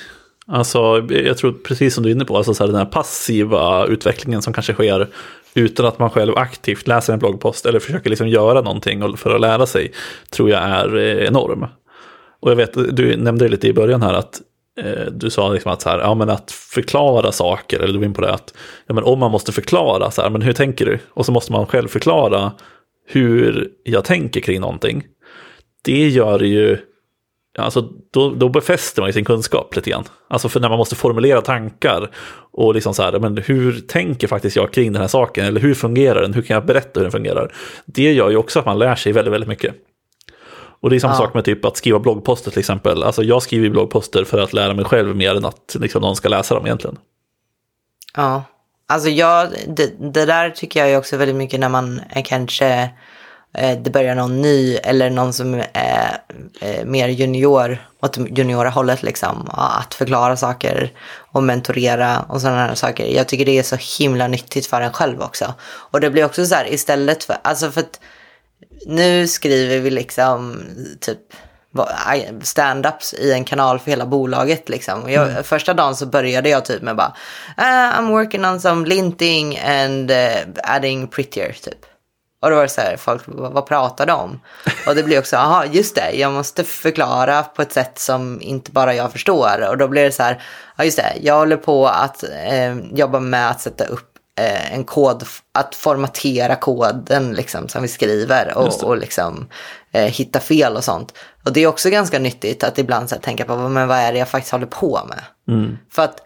Alltså, 0.49 1.07
jag 1.11 1.39
tror 1.39 1.53
precis 1.53 1.95
som 1.95 2.03
du 2.03 2.11
är 2.11 2.15
inne 2.15 2.25
på, 2.25 2.37
alltså 2.37 2.55
så 2.55 2.65
här, 2.65 2.69
den 2.69 2.79
här 2.79 2.87
passiva 2.87 3.87
utvecklingen 3.87 4.43
som 4.43 4.53
kanske 4.53 4.73
sker 4.73 5.09
utan 5.55 5.87
att 5.87 5.99
man 5.99 6.11
själv 6.11 6.33
aktivt 6.37 6.87
läser 6.87 7.13
en 7.13 7.19
bloggpost 7.19 7.67
eller 7.67 7.81
försöker 7.81 8.11
liksom 8.11 8.29
göra 8.29 8.61
någonting 8.61 9.17
för 9.17 9.35
att 9.35 9.41
lära 9.41 9.67
sig, 9.67 9.93
tror 10.31 10.51
jag 10.51 10.63
är 10.63 10.97
eh, 10.97 11.27
enorm. 11.27 11.67
Och 12.41 12.51
jag 12.51 12.57
vet, 12.57 12.97
du 12.97 13.17
nämnde 13.17 13.49
lite 13.49 13.69
i 13.69 13.73
början 13.73 14.03
här 14.03 14.15
att 14.15 14.41
eh, 14.81 15.13
du 15.13 15.31
sa 15.31 15.53
liksom 15.53 15.73
att, 15.73 15.83
så 15.83 15.89
här, 15.89 15.99
ja, 15.99 16.15
men 16.15 16.31
att 16.31 16.51
förklara 16.51 17.33
saker, 17.33 17.81
eller 17.81 17.93
du 17.93 17.99
var 17.99 18.07
in 18.07 18.15
på 18.15 18.21
det, 18.21 18.33
att 18.33 18.55
ja, 18.87 18.95
men 18.95 19.05
om 19.05 19.19
man 19.19 19.31
måste 19.31 19.53
förklara, 19.53 20.11
så 20.11 20.23
här, 20.23 20.31
men 20.31 20.43
hur 20.43 20.53
tänker 20.53 20.87
du? 20.87 20.99
Och 21.11 21.27
så 21.27 21.33
måste 21.33 21.53
man 21.53 21.67
själv 21.67 21.89
förklara 21.89 22.53
hur 23.07 23.71
jag 23.85 24.05
tänker 24.05 24.41
kring 24.41 24.61
någonting. 24.61 25.05
Det 25.85 26.09
gör 26.09 26.41
ju, 26.41 26.79
alltså, 27.57 27.89
då, 28.13 28.31
då 28.31 28.49
befäster 28.49 29.03
man 29.03 29.09
ju 29.09 29.13
sin 29.13 29.25
kunskap 29.25 29.77
lite 29.77 29.91
grann. 29.91 30.05
Alltså 30.29 30.49
för 30.49 30.61
när 30.61 30.69
man 30.69 30.79
måste 30.79 30.97
formulera 30.97 31.41
tankar 31.41 32.11
och 32.53 32.75
liksom 32.75 32.95
så 32.95 33.03
här, 33.03 33.19
men 33.19 33.37
hur 33.47 33.81
tänker 33.81 34.29
faktiskt 34.29 34.57
jag 34.57 34.73
kring 34.73 34.93
den 34.93 35.03
här 35.03 35.09
saken? 35.09 35.47
Eller 35.47 35.61
hur 35.61 35.75
fungerar 35.75 36.23
den? 36.23 36.35
Hur 36.35 36.43
kan 36.43 36.55
jag 36.55 36.67
berätta 36.67 37.01
hur 37.01 37.03
den 37.03 37.13
fungerar? 37.13 37.53
Det 37.87 38.13
gör 38.13 38.31
ju 38.31 38.37
också 38.37 38.59
att 38.59 38.67
man 38.67 38.79
lär 38.79 38.95
sig 38.95 39.13
väldigt, 39.13 39.35
väldigt 39.35 39.49
mycket. 39.49 39.75
Och 40.81 40.91
det 40.91 40.97
är 40.97 41.01
samma 41.01 41.15
Ja. 41.15 41.19
sak 41.19 41.35
med 41.35 41.45
typ 41.45 41.65
att 41.65 41.77
skriva 41.77 41.99
bloggposter 41.99 42.51
till 42.51 42.61
exempel. 42.61 43.03
Alltså 43.03 43.23
jag 43.23 43.43
skriver 43.43 43.71
bloggposter 43.71 44.25
för 44.25 44.39
att 44.39 44.53
lära 44.53 44.75
mig 44.75 44.85
själv 44.85 45.17
mer 45.17 45.35
än 45.35 45.45
att 45.45 45.77
liksom, 45.81 46.03
någon 46.03 46.17
ska 46.17 46.29
läsa 46.29 46.55
dem 46.55 46.67
egentligen. 46.67 46.99
Ja, 48.17 48.45
alltså 48.87 49.09
jag, 49.09 49.49
det, 49.69 50.13
det 50.13 50.27
där 50.27 50.51
tycker 50.51 50.87
jag 50.87 50.99
också 50.99 51.17
väldigt 51.17 51.37
mycket 51.37 51.61
när 51.61 51.69
man 51.69 52.01
är 52.11 52.23
kanske, 52.23 52.91
det 53.57 53.91
börjar 53.91 54.15
någon 54.15 54.43
ny 54.43 54.77
eller 54.77 55.11
någon 55.11 55.33
som 55.33 55.63
är 55.73 56.19
eh, 56.61 56.85
mer 56.85 57.09
junior, 57.09 57.87
åt 58.03 58.17
juniora 58.17 58.71
hållet 58.71 59.03
liksom, 59.03 59.49
att 59.53 59.95
förklara 59.95 60.37
saker 60.37 60.93
och 61.33 61.43
mentorera 61.43 62.21
och 62.29 62.41
sådana 62.41 62.67
här 62.67 62.75
saker. 62.75 63.07
Jag 63.07 63.29
tycker 63.29 63.45
det 63.45 63.59
är 63.59 63.63
så 63.63 63.77
himla 63.99 64.29
nyttigt 64.29 64.67
för 64.67 64.81
en 64.81 64.93
själv 64.93 65.23
också. 65.23 65.55
Och 65.65 66.01
det 66.01 66.11
blir 66.11 66.25
också 66.25 66.47
så 66.47 66.55
här 66.55 66.73
istället 66.73 67.25
för, 67.25 67.37
alltså 67.43 67.71
för 67.71 67.81
att 67.81 68.01
nu 68.87 69.29
skriver 69.29 69.79
vi 69.79 69.91
liksom 69.91 70.63
typ 71.01 71.19
stand-ups 72.43 73.15
i 73.15 73.33
en 73.33 73.45
kanal 73.45 73.79
för 73.79 73.91
hela 73.91 74.07
bolaget 74.07 74.69
liksom. 74.69 75.11
Jag, 75.11 75.47
Första 75.47 75.75
dagen 75.75 75.97
så 75.97 76.07
började 76.07 76.49
jag 76.49 76.65
typ 76.65 76.83
med 76.83 76.97
bara 76.97 77.13
"Ah, 77.57 77.93
I'm 77.93 78.09
working 78.11 78.45
on 78.45 78.61
some 78.61 78.89
linting 78.89 79.59
and 79.59 80.11
eh, 80.11 80.37
adding 80.63 81.09
prettier 81.09 81.53
typ. 81.63 81.79
Och 82.47 82.51
då 82.51 82.57
var 82.57 82.63
det 82.63 82.69
så 82.69 82.81
här, 82.81 82.97
folk 82.97 83.23
vad, 83.27 83.67
pratar 83.67 84.07
de 84.07 84.13
om? 84.13 84.41
Och 84.87 84.95
det 84.95 85.03
blir 85.03 85.19
också, 85.19 85.37
aha 85.37 85.65
just 85.65 85.95
det, 85.95 86.11
jag 86.11 86.33
måste 86.33 86.65
förklara 86.65 87.43
på 87.43 87.63
ett 87.63 87.73
sätt 87.73 87.99
som 87.99 88.43
inte 88.43 88.71
bara 88.71 88.95
jag 88.95 89.13
förstår. 89.13 89.69
Och 89.69 89.79
då 89.79 89.89
blir 89.89 90.05
det 90.05 90.13
så 90.13 90.23
här, 90.23 90.43
ja 90.77 90.85
just 90.85 90.97
det, 90.97 91.13
jag 91.21 91.35
håller 91.35 91.57
på 91.57 91.89
att 91.89 92.23
eh, 92.23 92.77
jobba 92.93 93.21
med 93.21 93.51
att 93.51 93.61
sätta 93.61 93.85
upp 93.85 94.11
eh, 94.41 94.75
en 94.75 94.85
kod, 94.85 95.25
att 95.55 95.75
formatera 95.75 96.57
koden 96.57 97.33
liksom, 97.33 97.69
som 97.69 97.83
vi 97.83 97.89
skriver 97.89 98.59
och, 98.59 98.85
och 98.85 98.97
liksom, 98.97 99.49
eh, 99.93 100.05
hitta 100.05 100.41
fel 100.41 100.77
och 100.77 100.85
sånt. 100.85 101.15
Och 101.45 101.53
det 101.53 101.61
är 101.61 101.67
också 101.67 101.91
ganska 101.91 102.19
nyttigt 102.19 102.65
att 102.65 102.79
ibland 102.79 103.09
så 103.09 103.15
här, 103.15 103.23
tänka 103.23 103.45
på 103.45 103.57
men 103.57 103.89
vad 103.89 103.99
är 103.99 104.13
det 104.13 104.19
jag 104.19 104.29
faktiskt 104.29 104.53
håller 104.53 104.67
på 104.67 105.01
med. 105.09 105.23
För 105.91 106.03
att 106.03 106.23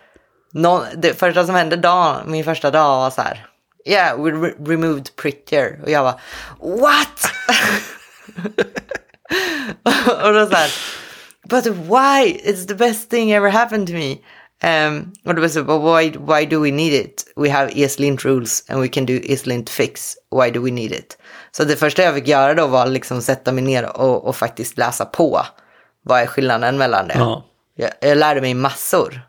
någon, 0.53 0.83
det 0.97 1.15
första 1.15 1.47
som 1.47 1.55
hände 1.55 1.77
dag, 1.77 2.17
min 2.27 2.45
första 2.45 2.71
dag 2.71 2.97
var 2.97 3.11
så 3.11 3.23
här, 3.23 3.47
yeah, 3.87 4.17
we 4.17 4.31
re- 4.31 4.55
removed 4.59 5.17
prettier. 5.17 5.81
Och 5.83 5.91
jag 5.91 6.03
var, 6.03 6.21
what? 6.59 7.31
och 10.25 10.33
då 10.33 10.47
så 10.47 10.55
här, 10.55 10.71
but 11.49 11.67
why? 11.67 12.41
It's 12.45 12.67
the 12.67 12.75
best 12.75 13.11
thing 13.11 13.31
ever 13.33 13.51
happened 13.51 13.87
to 13.87 13.93
me. 13.93 14.17
Um, 14.63 15.13
och 15.25 15.35
då 15.35 15.49
så, 15.49 15.65
but 15.65 15.81
why, 15.81 16.11
why 16.11 16.47
do 16.47 16.61
we 16.61 16.71
need 16.71 16.93
it? 16.93 17.33
We 17.37 17.51
have 17.51 17.73
ESLint 17.75 18.25
rules 18.25 18.65
and 18.69 18.81
we 18.81 18.89
can 18.89 19.07
do 19.07 19.13
ESLint 19.13 19.71
fix. 19.71 20.17
Why 20.31 20.51
do 20.51 20.61
we 20.61 20.71
need 20.71 20.93
it? 20.93 21.19
Så 21.51 21.65
det 21.65 21.77
första 21.77 22.03
jag 22.03 22.15
fick 22.15 22.29
göra 22.29 22.55
då 22.55 22.67
var 22.67 22.87
liksom 22.87 23.23
sätta 23.23 23.53
mig 23.53 23.65
ner 23.65 23.97
och, 23.97 24.25
och 24.25 24.37
faktiskt 24.37 24.79
läsa 24.79 25.05
på. 25.05 25.41
Vad 26.03 26.21
är 26.21 26.27
skillnaden 26.27 26.79
mellan 26.79 27.09
det? 27.09 27.15
Ja. 27.17 27.45
Jag, 27.75 27.91
jag 28.01 28.19
lärde 28.19 28.41
mig 28.41 28.55
massor. 28.55 29.21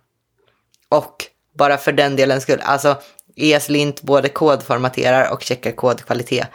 Och 0.89 1.25
bara 1.57 1.77
för 1.77 1.91
den 1.91 2.15
delen 2.15 2.41
skull, 2.41 2.61
alltså 2.63 2.97
ESLint 3.35 4.01
både 4.01 4.29
kodformaterar 4.29 5.33
och 5.33 5.41
checkar 5.41 5.71
kodkvalitet. 5.71 6.47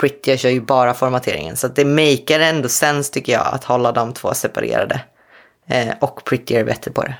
Prettier 0.00 0.36
kör 0.36 0.50
ju 0.50 0.60
bara 0.60 0.94
formateringen. 0.94 1.56
Så 1.56 1.66
att 1.66 1.76
det 1.76 1.84
maker 1.84 2.40
ändå 2.40 2.68
sens 2.68 3.10
tycker 3.10 3.32
jag 3.32 3.46
att 3.46 3.64
hålla 3.64 3.92
de 3.92 4.12
två 4.12 4.34
separerade. 4.34 5.00
Eh, 5.68 5.94
och 6.00 6.24
Prettier 6.24 6.60
är 6.60 6.64
bättre 6.64 6.90
på 6.90 7.02
det. 7.02 7.14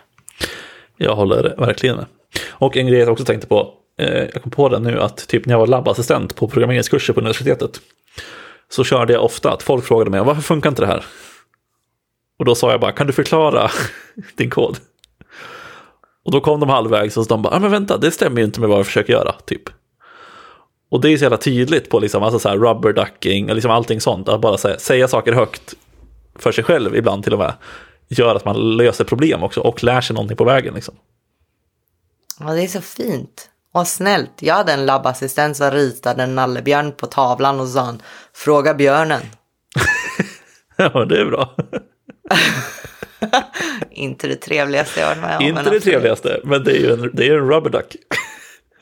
Jag 0.97 1.17
håller 1.17 1.55
verkligen 1.59 1.97
med. 1.97 2.07
Och 2.49 2.77
en 2.77 2.87
grej 2.87 2.99
jag 2.99 3.09
också 3.09 3.25
tänkte 3.25 3.47
på, 3.47 3.75
eh, 3.99 4.25
jag 4.33 4.43
kom 4.43 4.51
på 4.51 4.69
det 4.69 4.79
nu 4.79 5.01
att 5.01 5.29
typ 5.29 5.47
när 5.47 5.55
jag 5.55 5.59
var 5.59 5.67
labbassistent 5.67 6.37
på 6.37 6.49
programmeringskurser 6.49 7.13
på 7.13 7.21
universitetet 7.21 7.81
så 8.69 8.85
körde 8.85 9.13
jag 9.13 9.25
ofta 9.25 9.53
att 9.53 9.63
folk 9.63 9.85
frågade 9.85 10.11
mig 10.11 10.21
varför 10.21 10.43
funkar 10.43 10.71
inte 10.71 10.83
det 10.83 10.89
här? 10.89 11.05
Och 12.39 12.45
då 12.45 12.55
sa 12.55 12.71
jag 12.71 12.81
bara, 12.81 12.93
kan 12.93 13.07
du 13.07 13.13
förklara 13.13 13.71
din 14.37 14.51
kod? 14.51 14.79
Och 16.27 16.33
då 16.33 16.41
kom 16.41 16.61
de 16.61 16.69
halvvägs 16.69 17.17
och 17.17 17.25
så 17.25 17.29
de 17.29 17.43
bara, 17.43 17.57
ah, 17.57 17.59
men 17.59 17.71
vänta, 17.71 17.97
det 17.97 18.11
stämmer 18.11 18.41
ju 18.41 18.45
inte 18.45 18.61
med 18.61 18.69
vad 18.69 18.79
jag 18.79 18.87
försöker 18.87 19.13
göra, 19.13 19.33
typ. 19.33 19.63
Och 20.91 21.01
det 21.01 21.09
är 21.09 21.17
så 21.17 21.23
jävla 21.23 21.37
tydligt 21.37 21.91
på 21.91 21.99
liksom, 21.99 22.23
alltså 22.23 22.39
så 22.39 22.49
här 22.49 22.57
rubber 22.57 22.93
ducking 22.93 23.49
och 23.49 23.55
liksom 23.55 23.71
allting 23.71 24.01
sånt, 24.01 24.29
att 24.29 24.41
bara 24.41 24.59
säga, 24.59 24.79
säga 24.79 25.09
saker 25.09 25.33
högt 25.33 25.75
för 26.35 26.53
sig 26.53 26.65
själv 26.65 26.97
ibland 26.97 27.25
till 27.25 27.33
och 27.33 27.39
med, 27.39 27.53
gör 28.09 28.35
att 28.35 28.45
man 28.45 28.77
löser 28.77 29.05
problem 29.05 29.43
också 29.43 29.61
och 29.61 29.85
lär 29.85 30.01
sig 30.01 30.15
någonting 30.15 30.37
på 30.37 30.45
vägen. 30.45 30.75
Liksom. 30.75 30.95
Ja, 32.41 32.47
det 32.47 32.63
är 32.63 32.69
så 32.69 32.81
fint. 32.81 33.51
Och 33.73 33.87
snällt. 33.87 34.33
Jag 34.43 34.55
hade 34.55 34.73
en 34.73 34.87
labbassistent 34.87 35.57
som 35.57 35.71
ritade 35.71 36.23
en 36.23 36.35
nallebjörn 36.35 36.93
på 36.93 37.07
tavlan 37.07 37.61
och 37.61 37.69
sa 37.69 37.81
han, 37.81 38.03
fråga 38.35 38.75
björnen. 38.75 39.21
Ja, 40.79 41.05
det 41.05 41.21
är 41.21 41.27
bra. 41.27 41.57
Inte 43.91 44.29
det 44.29 44.37
trevligaste 44.37 45.01
jag 45.01 45.07
varit 45.07 45.21
med 45.21 45.37
om. 45.37 45.43
Inte 45.43 45.55
det 45.55 45.61
absolut. 45.61 45.85
trevligaste, 45.85 46.41
men 46.45 46.65
det 46.65 46.71
är 46.73 46.81
ju 46.81 46.93
en, 46.93 47.11
det 47.13 47.29
är 47.29 47.35
en 47.35 47.49
rubber 47.49 47.71
duck. 47.71 47.97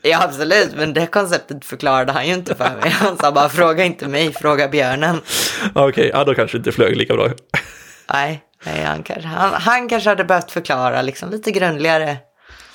Ja, 0.07 0.23
absolut. 0.23 0.75
Men 0.75 0.93
det 0.93 1.07
konceptet 1.07 1.65
förklarade 1.65 2.11
han 2.11 2.27
ju 2.27 2.33
inte 2.33 2.55
för 2.55 2.77
mig. 2.81 2.89
Han 2.89 3.17
sa 3.17 3.31
bara, 3.31 3.49
fråga 3.49 3.83
inte 3.83 4.07
mig, 4.07 4.33
fråga 4.33 4.67
björnen. 4.67 5.21
Okej, 5.73 6.09
ja, 6.13 6.23
då 6.23 6.33
kanske 6.33 6.57
inte 6.57 6.71
flög 6.71 6.97
lika 6.97 7.13
bra. 7.13 7.29
Nej, 8.13 8.43
nej 8.65 8.83
han, 8.83 9.03
kanske, 9.03 9.27
han, 9.27 9.53
han 9.53 9.89
kanske 9.89 10.09
hade 10.09 10.23
behövt 10.23 10.51
förklara 10.51 11.01
liksom 11.01 11.29
lite 11.29 11.51
grundligare. 11.51 12.17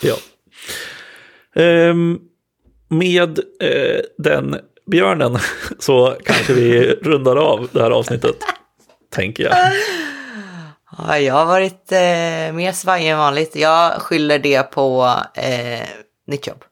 Ja. 0.01 0.15
Ehm, 1.63 2.19
med 2.89 3.39
eh, 3.63 4.01
den 4.19 4.61
björnen 4.91 5.39
så 5.79 6.17
kanske 6.25 6.53
vi 6.53 6.95
rundar 7.03 7.37
av 7.37 7.69
det 7.73 7.83
här 7.83 7.91
avsnittet, 7.91 8.37
tänker 9.15 9.45
jag. 9.45 9.55
Ja, 11.07 11.19
jag 11.19 11.35
har 11.35 11.47
varit 11.47 11.93
eh, 11.93 12.55
mer 12.55 12.73
svajig 12.73 13.09
än 13.09 13.19
vanligt. 13.19 13.57
Jag 13.57 13.93
skyller 14.03 14.39
det 14.39 14.63
på 14.63 15.15
eh, 15.35 15.89
nytt 16.27 16.47
jobb. 16.47 16.65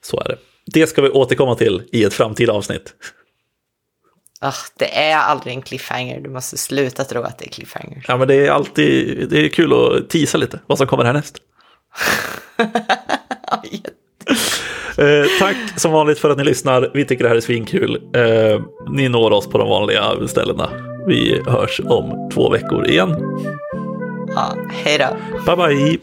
Så 0.00 0.20
är 0.20 0.28
det. 0.28 0.36
Det 0.66 0.86
ska 0.86 1.02
vi 1.02 1.08
återkomma 1.08 1.54
till 1.54 1.82
i 1.92 2.04
ett 2.04 2.14
framtida 2.14 2.52
avsnitt. 2.52 2.94
Ah, 4.40 4.52
det 4.76 4.98
är 4.98 5.16
aldrig 5.16 5.54
en 5.54 5.62
cliffhanger. 5.62 6.20
Du 6.20 6.30
måste 6.30 6.58
sluta 6.58 7.04
tro 7.04 7.22
att 7.22 7.38
det 7.38 7.44
är 7.44 7.50
cliffhanger. 7.50 8.04
Ja, 8.08 8.16
men 8.16 8.28
det 8.28 8.46
är 8.46 8.50
alltid 8.50 9.28
det 9.30 9.44
är 9.44 9.48
kul 9.48 9.72
att 9.72 10.10
tisa 10.10 10.38
lite 10.38 10.60
vad 10.66 10.78
som 10.78 10.86
kommer 10.86 11.04
härnäst. 11.04 11.38
Eh, 14.98 15.26
tack 15.38 15.56
som 15.76 15.92
vanligt 15.92 16.18
för 16.18 16.30
att 16.30 16.38
ni 16.38 16.44
lyssnar. 16.44 16.90
Vi 16.94 17.04
tycker 17.04 17.24
det 17.24 17.28
här 17.28 17.36
är 17.36 17.40
svinkul. 17.40 18.02
Eh, 18.14 18.62
ni 18.90 19.08
når 19.08 19.30
oss 19.30 19.46
på 19.46 19.58
de 19.58 19.68
vanliga 19.68 20.28
ställena. 20.28 20.89
Vi 21.10 21.42
hörs 21.46 21.80
om 21.84 22.28
två 22.34 22.50
veckor 22.50 22.86
igen. 22.86 23.16
Ja, 24.34 24.54
hej 24.84 24.98
då. 24.98 25.56
Bye, 25.56 25.66
bye. 25.66 25.98